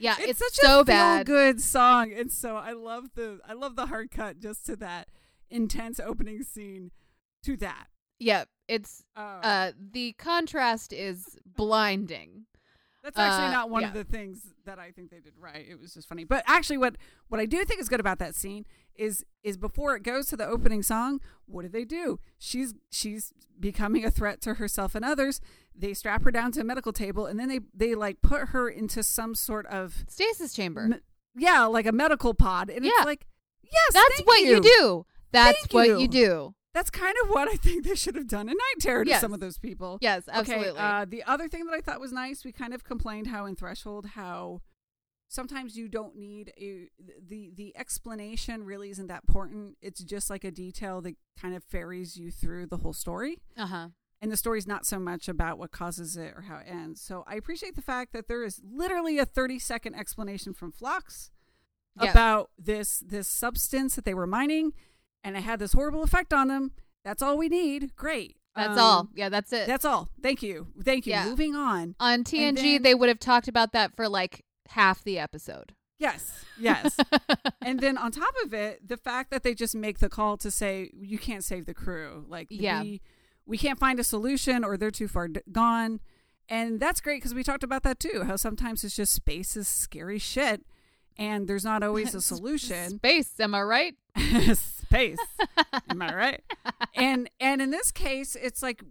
Yeah, 0.00 0.14
It's, 0.20 0.30
it's, 0.30 0.38
such 0.38 0.54
so 0.54 0.80
a 0.80 0.84
bad. 0.84 1.26
good 1.26 1.60
song, 1.60 2.12
and 2.12 2.30
so 2.30 2.54
I 2.56 2.72
love 2.72 3.10
the 3.14 3.40
I 3.46 3.52
love 3.54 3.74
the 3.74 3.86
hard 3.86 4.10
cut 4.12 4.38
just 4.38 4.64
to 4.66 4.76
that 4.76 5.08
intense 5.50 5.98
opening 5.98 6.42
scene 6.44 6.92
to 7.42 7.56
that. 7.56 7.88
Yeah, 8.20 8.44
it's 8.68 9.02
Uh, 9.16 9.20
uh 9.42 9.72
the 9.92 10.12
contrast 10.14 10.92
is 10.92 11.36
blinding. 11.56 12.44
that's 13.02 13.18
actually 13.18 13.46
uh, 13.46 13.50
not 13.52 13.70
one 13.70 13.84
of 13.84 13.92
the 13.94 14.04
things 14.04 14.42
that 14.64 14.78
I 14.78 14.90
think 14.90 15.10
they 15.10 15.20
did 15.20 15.32
right. 15.40 15.64
It 15.68 15.80
was 15.80 15.94
just 15.94 16.08
funny, 16.08 16.24
but 16.24 16.44
actually, 16.46 16.78
what 16.78 16.96
what 17.28 17.40
I 17.40 17.46
do 17.46 17.64
think 17.64 17.80
is 17.80 17.88
good 17.88 18.00
about 18.00 18.18
that 18.18 18.34
scene 18.34 18.66
is 18.94 19.24
is 19.42 19.56
before 19.56 19.94
it 19.96 20.02
goes 20.02 20.26
to 20.28 20.36
the 20.36 20.46
opening 20.46 20.82
song, 20.82 21.20
what 21.46 21.62
do 21.62 21.68
they 21.68 21.84
do? 21.84 22.18
She's 22.38 22.74
she's 22.90 23.32
becoming 23.58 24.04
a 24.04 24.10
threat 24.10 24.40
to 24.42 24.54
herself 24.54 24.94
and 24.94 25.04
others. 25.04 25.40
They 25.74 25.94
strap 25.94 26.22
her 26.24 26.30
down 26.32 26.52
to 26.52 26.60
a 26.60 26.64
medical 26.64 26.92
table, 26.92 27.26
and 27.26 27.38
then 27.38 27.48
they 27.48 27.60
they 27.74 27.94
like 27.94 28.20
put 28.22 28.48
her 28.48 28.68
into 28.68 29.02
some 29.02 29.34
sort 29.34 29.66
of 29.66 30.04
Stasis 30.08 30.52
chamber. 30.52 31.00
Yeah, 31.36 31.64
like 31.66 31.86
a 31.86 31.92
medical 31.92 32.34
pod, 32.34 32.68
and 32.68 32.84
Yeah. 32.84 32.90
it's 32.96 33.04
like, 33.06 33.26
yes, 33.62 33.92
That's 33.92 34.20
what 34.24 34.40
you. 34.40 34.60
do. 34.60 35.06
That's 35.30 35.58
Thank 35.60 35.72
what 35.72 35.86
you. 35.88 35.98
you 36.00 36.08
do. 36.08 36.54
That's 36.78 36.90
kind 36.90 37.16
of 37.24 37.30
what 37.30 37.48
I 37.48 37.54
think 37.56 37.84
they 37.84 37.96
should 37.96 38.14
have 38.14 38.28
done 38.28 38.48
in 38.48 38.54
Night 38.56 38.80
Terror 38.80 39.04
to 39.04 39.10
Yes. 39.10 39.20
some 39.20 39.32
of 39.34 39.40
those 39.40 39.58
people. 39.58 39.98
Yes, 40.00 40.28
absolutely. 40.30 40.68
Okay, 40.68 40.78
uh, 40.78 41.04
the 41.06 41.24
other 41.24 41.48
thing 41.48 41.64
that 41.66 41.74
I 41.74 41.80
thought 41.80 41.98
was 41.98 42.12
nice, 42.12 42.44
we 42.44 42.52
kind 42.52 42.72
of 42.72 42.84
complained 42.84 43.26
how 43.26 43.46
in 43.46 43.56
Threshold 43.56 44.06
how 44.14 44.62
sometimes 45.26 45.76
you 45.76 45.88
don't 45.88 46.14
need 46.16 46.52
a 46.56 46.88
the 47.20 47.50
the 47.52 47.76
explanation 47.76 48.62
really 48.64 48.90
isn't 48.90 49.08
that 49.08 49.22
important. 49.26 49.76
It's 49.82 50.04
just 50.04 50.30
like 50.30 50.44
a 50.44 50.52
detail 50.52 51.00
that 51.02 51.16
kind 51.40 51.56
of 51.56 51.64
ferries 51.64 52.16
you 52.16 52.30
through 52.30 52.66
the 52.66 52.76
whole 52.78 52.92
story. 52.92 53.38
uh 53.56 53.66
huh. 53.66 53.88
And 54.22 54.30
the 54.32 54.36
story's 54.36 54.66
not 54.66 54.86
so 54.86 54.98
much 55.00 55.28
about 55.28 55.58
what 55.58 55.70
causes 55.72 56.16
it 56.16 56.32
or 56.36 56.42
how 56.42 56.58
it 56.58 56.66
ends. 56.68 57.00
So 57.00 57.24
I 57.26 57.34
appreciate 57.34 57.74
the 57.74 57.82
fact 57.82 58.12
that 58.12 58.26
there 58.28 58.44
is 58.44 58.60
literally 58.64 59.18
a 59.18 59.24
30 59.26 59.58
second 59.58 59.94
explanation 59.96 60.54
from 60.54 60.70
Phlox 60.72 61.30
Yeah. 62.00 62.10
about 62.12 62.50
this 62.56 63.00
this 63.00 63.26
substance 63.26 63.96
that 63.96 64.04
they 64.04 64.14
were 64.14 64.26
mining 64.28 64.72
and 65.24 65.36
it 65.36 65.42
had 65.42 65.58
this 65.58 65.72
horrible 65.72 66.02
effect 66.02 66.32
on 66.32 66.48
them. 66.48 66.72
That's 67.04 67.22
all 67.22 67.36
we 67.38 67.48
need. 67.48 67.94
Great. 67.96 68.36
That's 68.56 68.70
Um, 68.70 68.78
all. 68.78 69.08
Yeah, 69.14 69.28
that's 69.28 69.52
it. 69.52 69.66
That's 69.66 69.84
all. 69.84 70.08
Thank 70.22 70.42
you. 70.42 70.66
Thank 70.82 71.06
you. 71.06 71.12
Yeah. 71.12 71.24
Moving 71.26 71.54
on. 71.54 71.94
On 72.00 72.24
TNG, 72.24 72.56
then- 72.74 72.82
they 72.82 72.94
would 72.94 73.08
have 73.08 73.20
talked 73.20 73.46
about 73.48 73.72
that 73.72 73.94
for 73.94 74.08
like 74.08 74.44
half 74.70 75.02
the 75.04 75.18
episode. 75.18 75.74
Yes. 75.98 76.44
Yes. 76.58 76.96
and 77.62 77.80
then 77.80 77.96
on 77.98 78.10
top 78.12 78.34
of 78.44 78.52
it, 78.54 78.86
the 78.86 78.96
fact 78.96 79.30
that 79.30 79.42
they 79.42 79.54
just 79.54 79.74
make 79.74 79.98
the 79.98 80.08
call 80.08 80.36
to 80.38 80.50
say 80.50 80.90
you 80.94 81.18
can't 81.18 81.42
save 81.44 81.66
the 81.66 81.74
crew. 81.74 82.24
Like 82.28 82.48
Yeah. 82.50 82.82
we 82.82 83.00
we 83.46 83.56
can't 83.58 83.78
find 83.78 83.98
a 83.98 84.04
solution 84.04 84.62
or 84.64 84.76
they're 84.76 84.90
too 84.90 85.08
far 85.08 85.26
d- 85.28 85.40
gone. 85.50 86.00
And 86.48 86.78
that's 86.80 87.00
great 87.00 87.18
because 87.18 87.34
we 87.34 87.42
talked 87.42 87.64
about 87.64 87.82
that 87.82 87.98
too. 87.98 88.24
How 88.26 88.36
sometimes 88.36 88.84
it's 88.84 88.94
just 88.96 89.12
space 89.12 89.56
is 89.56 89.66
scary 89.68 90.18
shit 90.18 90.64
and 91.16 91.48
there's 91.48 91.64
not 91.64 91.82
always 91.82 92.14
a 92.14 92.20
solution. 92.32 92.90
Space, 92.90 93.38
am 93.40 93.54
I 93.54 93.62
right? 93.62 93.94
space. 94.88 95.18
Am 95.90 96.00
I 96.02 96.14
right? 96.14 96.42
And 96.94 97.28
and 97.40 97.60
in 97.60 97.70
this 97.70 97.90
case, 97.92 98.36
it's 98.36 98.62
like 98.62 98.82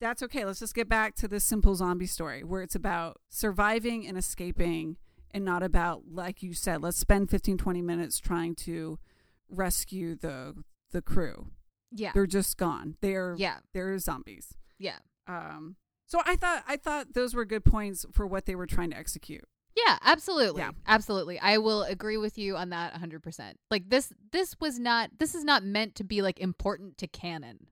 that's 0.00 0.22
okay. 0.22 0.44
Let's 0.44 0.60
just 0.60 0.74
get 0.74 0.88
back 0.88 1.14
to 1.16 1.28
this 1.28 1.44
simple 1.44 1.74
zombie 1.74 2.06
story 2.06 2.42
where 2.44 2.62
it's 2.62 2.74
about 2.74 3.20
surviving 3.28 4.06
and 4.06 4.16
escaping 4.16 4.96
and 5.32 5.44
not 5.44 5.62
about 5.62 6.02
like 6.10 6.42
you 6.42 6.52
said, 6.54 6.82
let's 6.82 6.98
spend 6.98 7.30
15 7.30 7.58
20 7.58 7.82
minutes 7.82 8.18
trying 8.18 8.54
to 8.56 8.98
rescue 9.48 10.14
the 10.16 10.54
the 10.92 11.02
crew. 11.02 11.48
Yeah. 11.92 12.12
They're 12.14 12.26
just 12.26 12.56
gone. 12.56 12.96
They're 13.00 13.34
Yeah. 13.38 13.58
they're 13.74 13.98
zombies. 13.98 14.54
Yeah. 14.78 14.98
Um 15.26 15.76
so 16.06 16.20
I 16.24 16.36
thought 16.36 16.64
I 16.66 16.76
thought 16.76 17.14
those 17.14 17.34
were 17.34 17.44
good 17.44 17.64
points 17.64 18.04
for 18.12 18.26
what 18.26 18.46
they 18.46 18.54
were 18.54 18.66
trying 18.66 18.90
to 18.90 18.96
execute. 18.96 19.44
Yeah, 19.76 19.98
absolutely. 20.02 20.62
Yeah. 20.62 20.72
Absolutely. 20.86 21.38
I 21.38 21.58
will 21.58 21.82
agree 21.82 22.16
with 22.16 22.38
you 22.38 22.56
on 22.56 22.70
that 22.70 22.94
100%. 22.94 23.52
Like 23.70 23.88
this 23.88 24.12
this 24.32 24.56
was 24.60 24.78
not 24.78 25.10
this 25.18 25.34
is 25.34 25.44
not 25.44 25.62
meant 25.62 25.94
to 25.96 26.04
be 26.04 26.22
like 26.22 26.40
important 26.40 26.98
to 26.98 27.06
canon. 27.06 27.66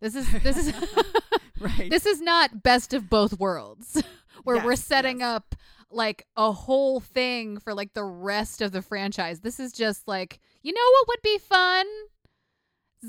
This 0.00 0.14
is 0.14 0.30
this 0.42 0.56
is 0.56 0.74
Right. 1.60 1.90
this 1.90 2.06
is 2.06 2.22
not 2.22 2.62
best 2.62 2.94
of 2.94 3.10
both 3.10 3.38
worlds 3.38 4.02
where 4.44 4.64
we're 4.64 4.76
setting 4.76 5.20
yes. 5.20 5.28
up 5.28 5.54
like 5.90 6.26
a 6.36 6.52
whole 6.52 7.00
thing 7.00 7.58
for 7.58 7.74
like 7.74 7.92
the 7.92 8.04
rest 8.04 8.62
of 8.62 8.72
the 8.72 8.80
franchise. 8.80 9.40
This 9.40 9.60
is 9.60 9.72
just 9.72 10.08
like, 10.08 10.40
you 10.62 10.72
know 10.72 10.90
what 10.92 11.08
would 11.08 11.22
be 11.22 11.36
fun? 11.38 11.86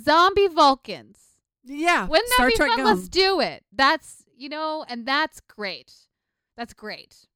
Zombie 0.03 0.47
Vulcans. 0.47 1.17
yeah. 1.63 2.07
Wouldn't 2.07 2.27
that 2.29 2.35
Star 2.35 2.47
be 2.47 2.55
Trek 2.55 2.69
fun? 2.69 2.77
Gum. 2.79 2.85
Let's 2.87 3.07
do 3.09 3.39
it. 3.39 3.63
That's 3.71 4.23
you 4.35 4.49
know, 4.49 4.83
and 4.89 5.05
that's 5.05 5.39
great. 5.41 5.93
That's 6.57 6.73
great. 6.73 7.27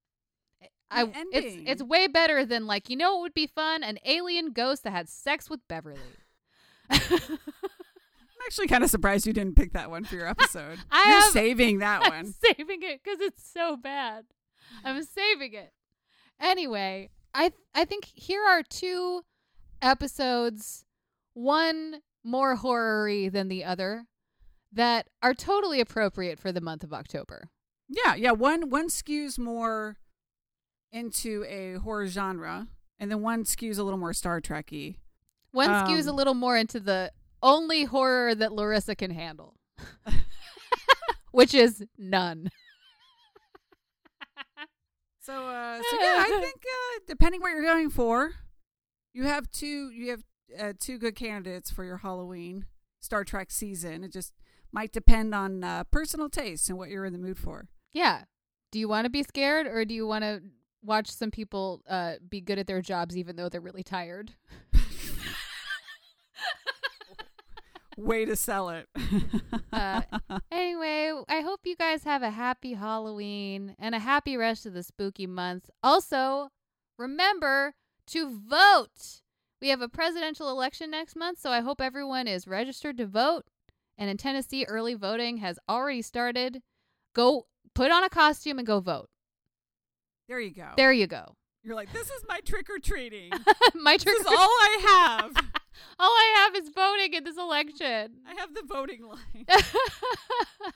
I 0.92 1.04
it's 1.32 1.56
it's 1.70 1.84
way 1.84 2.08
better 2.08 2.46
than 2.46 2.68
like 2.68 2.90
you 2.90 2.96
know 2.96 3.14
what 3.16 3.22
would 3.22 3.34
be 3.34 3.48
fun? 3.48 3.84
An 3.84 3.98
alien 4.06 4.52
ghost 4.52 4.84
that 4.84 4.92
had 4.92 5.10
sex 5.10 5.50
with 5.50 5.60
Beverly. 5.68 6.00
I'm 6.90 7.02
actually 8.46 8.68
kind 8.68 8.84
of 8.84 8.90
surprised 8.90 9.26
you 9.26 9.34
didn't 9.34 9.56
pick 9.56 9.74
that 9.74 9.90
one 9.90 10.04
for 10.04 10.16
your 10.16 10.28
episode. 10.28 10.78
I 10.92 11.10
You're 11.10 11.22
have- 11.22 11.32
saving 11.32 11.80
that 11.80 12.02
I'm 12.06 12.12
one. 12.26 12.34
saving 12.34 12.84
it 12.84 13.02
because 13.04 13.20
it's 13.22 13.44
so 13.50 13.76
bad. 13.76 14.26
I'm 14.84 15.02
saving 15.04 15.54
it. 15.54 15.74
Anyway, 16.40 17.10
I 17.34 17.52
I 17.74 17.86
think 17.86 18.06
here 18.14 18.44
are 18.44 18.62
two 18.64 19.22
episodes, 19.82 20.86
one 21.34 22.02
more 22.24 22.56
horror-y 22.56 23.30
than 23.30 23.48
the 23.48 23.64
other, 23.64 24.06
that 24.74 25.08
are 25.22 25.34
totally 25.34 25.80
appropriate 25.80 26.40
for 26.40 26.52
the 26.52 26.62
month 26.62 26.84
of 26.84 26.94
October. 26.94 27.50
Yeah, 27.88 28.16
yeah. 28.16 28.32
One 28.32 28.70
one 28.70 28.88
skews 28.88 29.38
more 29.40 29.98
into 30.96 31.44
a 31.48 31.74
horror 31.84 32.08
genre, 32.08 32.68
and 33.00 33.12
then 33.12 33.22
one 33.22 33.44
skews 33.44 33.78
a 33.78 33.84
little 33.84 34.00
more 34.00 34.14
Star 34.14 34.40
Trekky. 34.42 34.96
One 35.52 35.70
skews 35.70 36.08
a 36.08 36.10
Um, 36.12 36.16
little 36.16 36.34
more 36.34 36.58
into 36.58 36.80
the 36.80 37.12
only 37.44 37.84
horror 37.84 38.34
that 38.36 38.52
Larissa 38.54 38.96
can 38.96 39.12
handle, 39.12 39.58
which 41.32 41.54
is 41.54 41.84
none. 41.98 42.50
So, 45.22 45.34
uh, 45.34 45.78
so 45.90 45.98
yeah, 46.02 46.18
I 46.20 46.40
think 46.40 46.56
uh, 46.58 47.00
depending 47.08 47.42
what 47.42 47.50
you're 47.50 47.64
going 47.64 47.90
for, 47.90 48.34
you 49.14 49.24
have 49.24 49.50
two. 49.50 49.90
You 49.90 50.12
have 50.12 50.24
uh, 50.60 50.74
two 50.80 51.00
good 51.00 51.16
candidates 51.16 51.72
for 51.72 51.84
your 51.84 51.98
Halloween 51.98 52.66
Star 53.00 53.24
Trek 53.24 53.50
season. 53.50 54.04
It 54.04 54.12
just 54.14 54.34
might 54.72 54.92
depend 54.92 55.34
on 55.34 55.64
uh, 55.64 55.84
personal 55.86 56.30
taste 56.30 56.70
and 56.70 56.78
what 56.78 56.90
you're 56.90 57.06
in 57.06 57.14
the 57.14 57.18
mood 57.20 57.40
for. 57.40 57.70
Yeah. 57.92 58.26
Do 58.72 58.78
you 58.78 58.88
want 58.88 59.06
to 59.06 59.10
be 59.10 59.24
scared 59.24 59.66
or 59.66 59.84
do 59.86 59.94
you 59.96 60.06
want 60.06 60.24
to 60.24 60.42
watch 60.86 61.10
some 61.12 61.32
people 61.32 61.82
uh, 61.90 62.14
be 62.30 62.42
good 62.42 62.60
at 62.60 62.68
their 62.68 62.82
jobs 62.82 63.18
even 63.18 63.36
though 63.36 63.50
they're 63.50 63.62
really 63.62 63.84
tired? 63.84 64.32
Way 67.98 68.26
to 68.26 68.36
sell 68.36 68.70
it. 68.70 68.88
Uh, 69.72 70.02
Anyway, 70.52 71.14
I 71.30 71.40
hope 71.42 71.62
you 71.64 71.76
guys 71.78 72.04
have 72.04 72.22
a 72.24 72.30
happy 72.30 72.74
Halloween 72.74 73.76
and 73.80 73.96
a 73.96 74.00
happy 74.00 74.36
rest 74.36 74.66
of 74.66 74.74
the 74.74 74.84
spooky 74.84 75.28
month. 75.28 75.70
Also, 75.82 76.50
remember 76.98 77.74
to 78.08 78.38
vote. 78.50 79.22
We 79.62 79.70
have 79.70 79.82
a 79.82 79.88
presidential 79.88 80.50
election 80.50 80.92
next 80.92 81.16
month, 81.16 81.40
so 81.40 81.52
I 81.52 81.62
hope 81.62 81.80
everyone 81.80 82.28
is 82.28 82.48
registered 82.48 82.98
to 82.98 83.06
vote. 83.06 83.46
And 83.98 84.10
in 84.10 84.18
Tennessee, 84.18 84.66
early 84.68 84.94
voting 84.94 85.38
has 85.38 85.58
already 85.70 86.02
started. 86.02 86.62
Go 87.14 87.48
put 87.74 87.92
on 87.92 88.04
a 88.04 88.10
costume 88.10 88.58
and 88.58 88.68
go 88.68 88.82
vote. 88.82 89.10
There 90.28 90.40
you 90.40 90.54
go. 90.54 90.70
There 90.76 90.92
you 90.92 91.08
go. 91.08 91.36
You're 91.64 91.76
like, 91.76 91.92
this 91.94 92.10
is 92.10 92.24
my 92.28 92.40
trick 92.42 92.70
or 92.70 92.80
treating. 92.80 93.32
my 93.76 93.98
trick 93.98 94.16
is 94.20 94.26
all 94.26 94.34
I 94.38 94.78
have. 94.88 95.36
all 96.00 96.12
I 96.12 96.34
have 96.38 96.56
is 96.64 96.70
voting 96.70 97.14
in 97.14 97.24
this 97.24 97.38
election. 97.38 98.18
I 98.28 98.36
have 98.40 98.54
the 98.54 98.64
voting 98.68 99.04
line. 99.04 99.46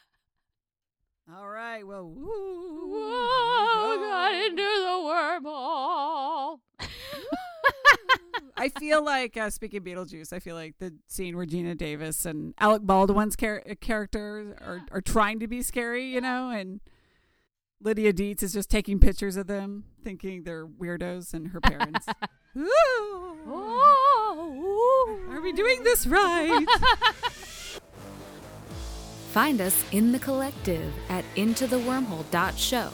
all 1.35 1.47
right. 1.47 1.85
Well, 1.85 2.05
woo, 2.09 2.89
whoa, 2.91 3.97
got 3.99 4.33
into 4.33 4.55
the 4.55 5.45
wormhole. 5.45 6.59
I 8.57 8.69
feel 8.69 9.03
like 9.05 9.37
uh, 9.37 9.49
speaking 9.51 9.81
Beetlejuice, 9.81 10.33
I 10.33 10.39
feel 10.39 10.55
like 10.55 10.75
the 10.79 10.93
scene 11.07 11.37
where 11.37 11.45
Geena 11.45 11.77
Davis 11.77 12.25
and 12.25 12.53
Alec 12.59 12.81
Baldwin's 12.81 13.37
char- 13.37 13.63
characters 13.79 14.53
are, 14.59 14.81
are 14.91 15.01
trying 15.01 15.39
to 15.39 15.47
be 15.47 15.61
scary, 15.61 16.07
you 16.07 16.19
know, 16.19 16.49
and 16.49 16.81
Lydia 17.81 18.11
Deetz 18.11 18.43
is 18.43 18.51
just 18.51 18.69
taking 18.69 18.99
pictures 18.99 19.37
of 19.37 19.47
them, 19.47 19.85
thinking 20.03 20.43
they're 20.43 20.67
weirdos, 20.67 21.33
and 21.33 21.47
her 21.49 21.61
parents. 21.61 22.05
Ooh, 22.57 23.37
oh. 23.47 25.17
are 25.29 25.39
we 25.39 25.53
doing 25.53 25.83
this 25.83 26.05
right? 26.05 26.65
Find 29.31 29.61
us 29.61 29.85
in 29.93 30.11
the 30.11 30.19
collective 30.19 30.93
at 31.07 31.23
intothewormhole.show, 31.35 32.91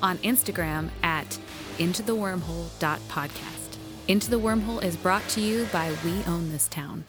on 0.00 0.16
Instagram 0.18 0.88
at 1.02 1.38
intothewormhole.podcast. 1.76 3.76
Into 4.08 4.30
the 4.30 4.40
Wormhole 4.40 4.82
is 4.82 4.96
brought 4.96 5.28
to 5.28 5.42
you 5.42 5.68
by 5.70 5.94
We 6.02 6.24
Own 6.24 6.50
This 6.50 6.66
Town. 6.68 7.04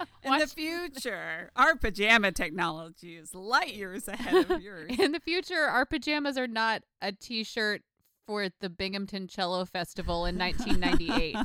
In 0.24 0.38
the 0.38 0.46
future, 0.46 1.50
our 1.56 1.76
pajama 1.76 2.32
technology 2.32 3.16
is 3.16 3.34
light 3.34 3.74
years 3.74 4.08
ahead 4.08 4.50
of 4.50 4.62
yours. 4.62 4.90
In 4.98 5.12
the 5.12 5.20
future, 5.20 5.62
our 5.62 5.86
pajamas 5.86 6.36
are 6.36 6.46
not 6.48 6.82
a 7.00 7.12
T-shirt 7.12 7.82
for 8.26 8.48
the 8.60 8.68
Binghamton 8.68 9.26
Cello 9.28 9.64
Festival 9.64 10.26
in 10.26 10.36
1998. 10.38 11.36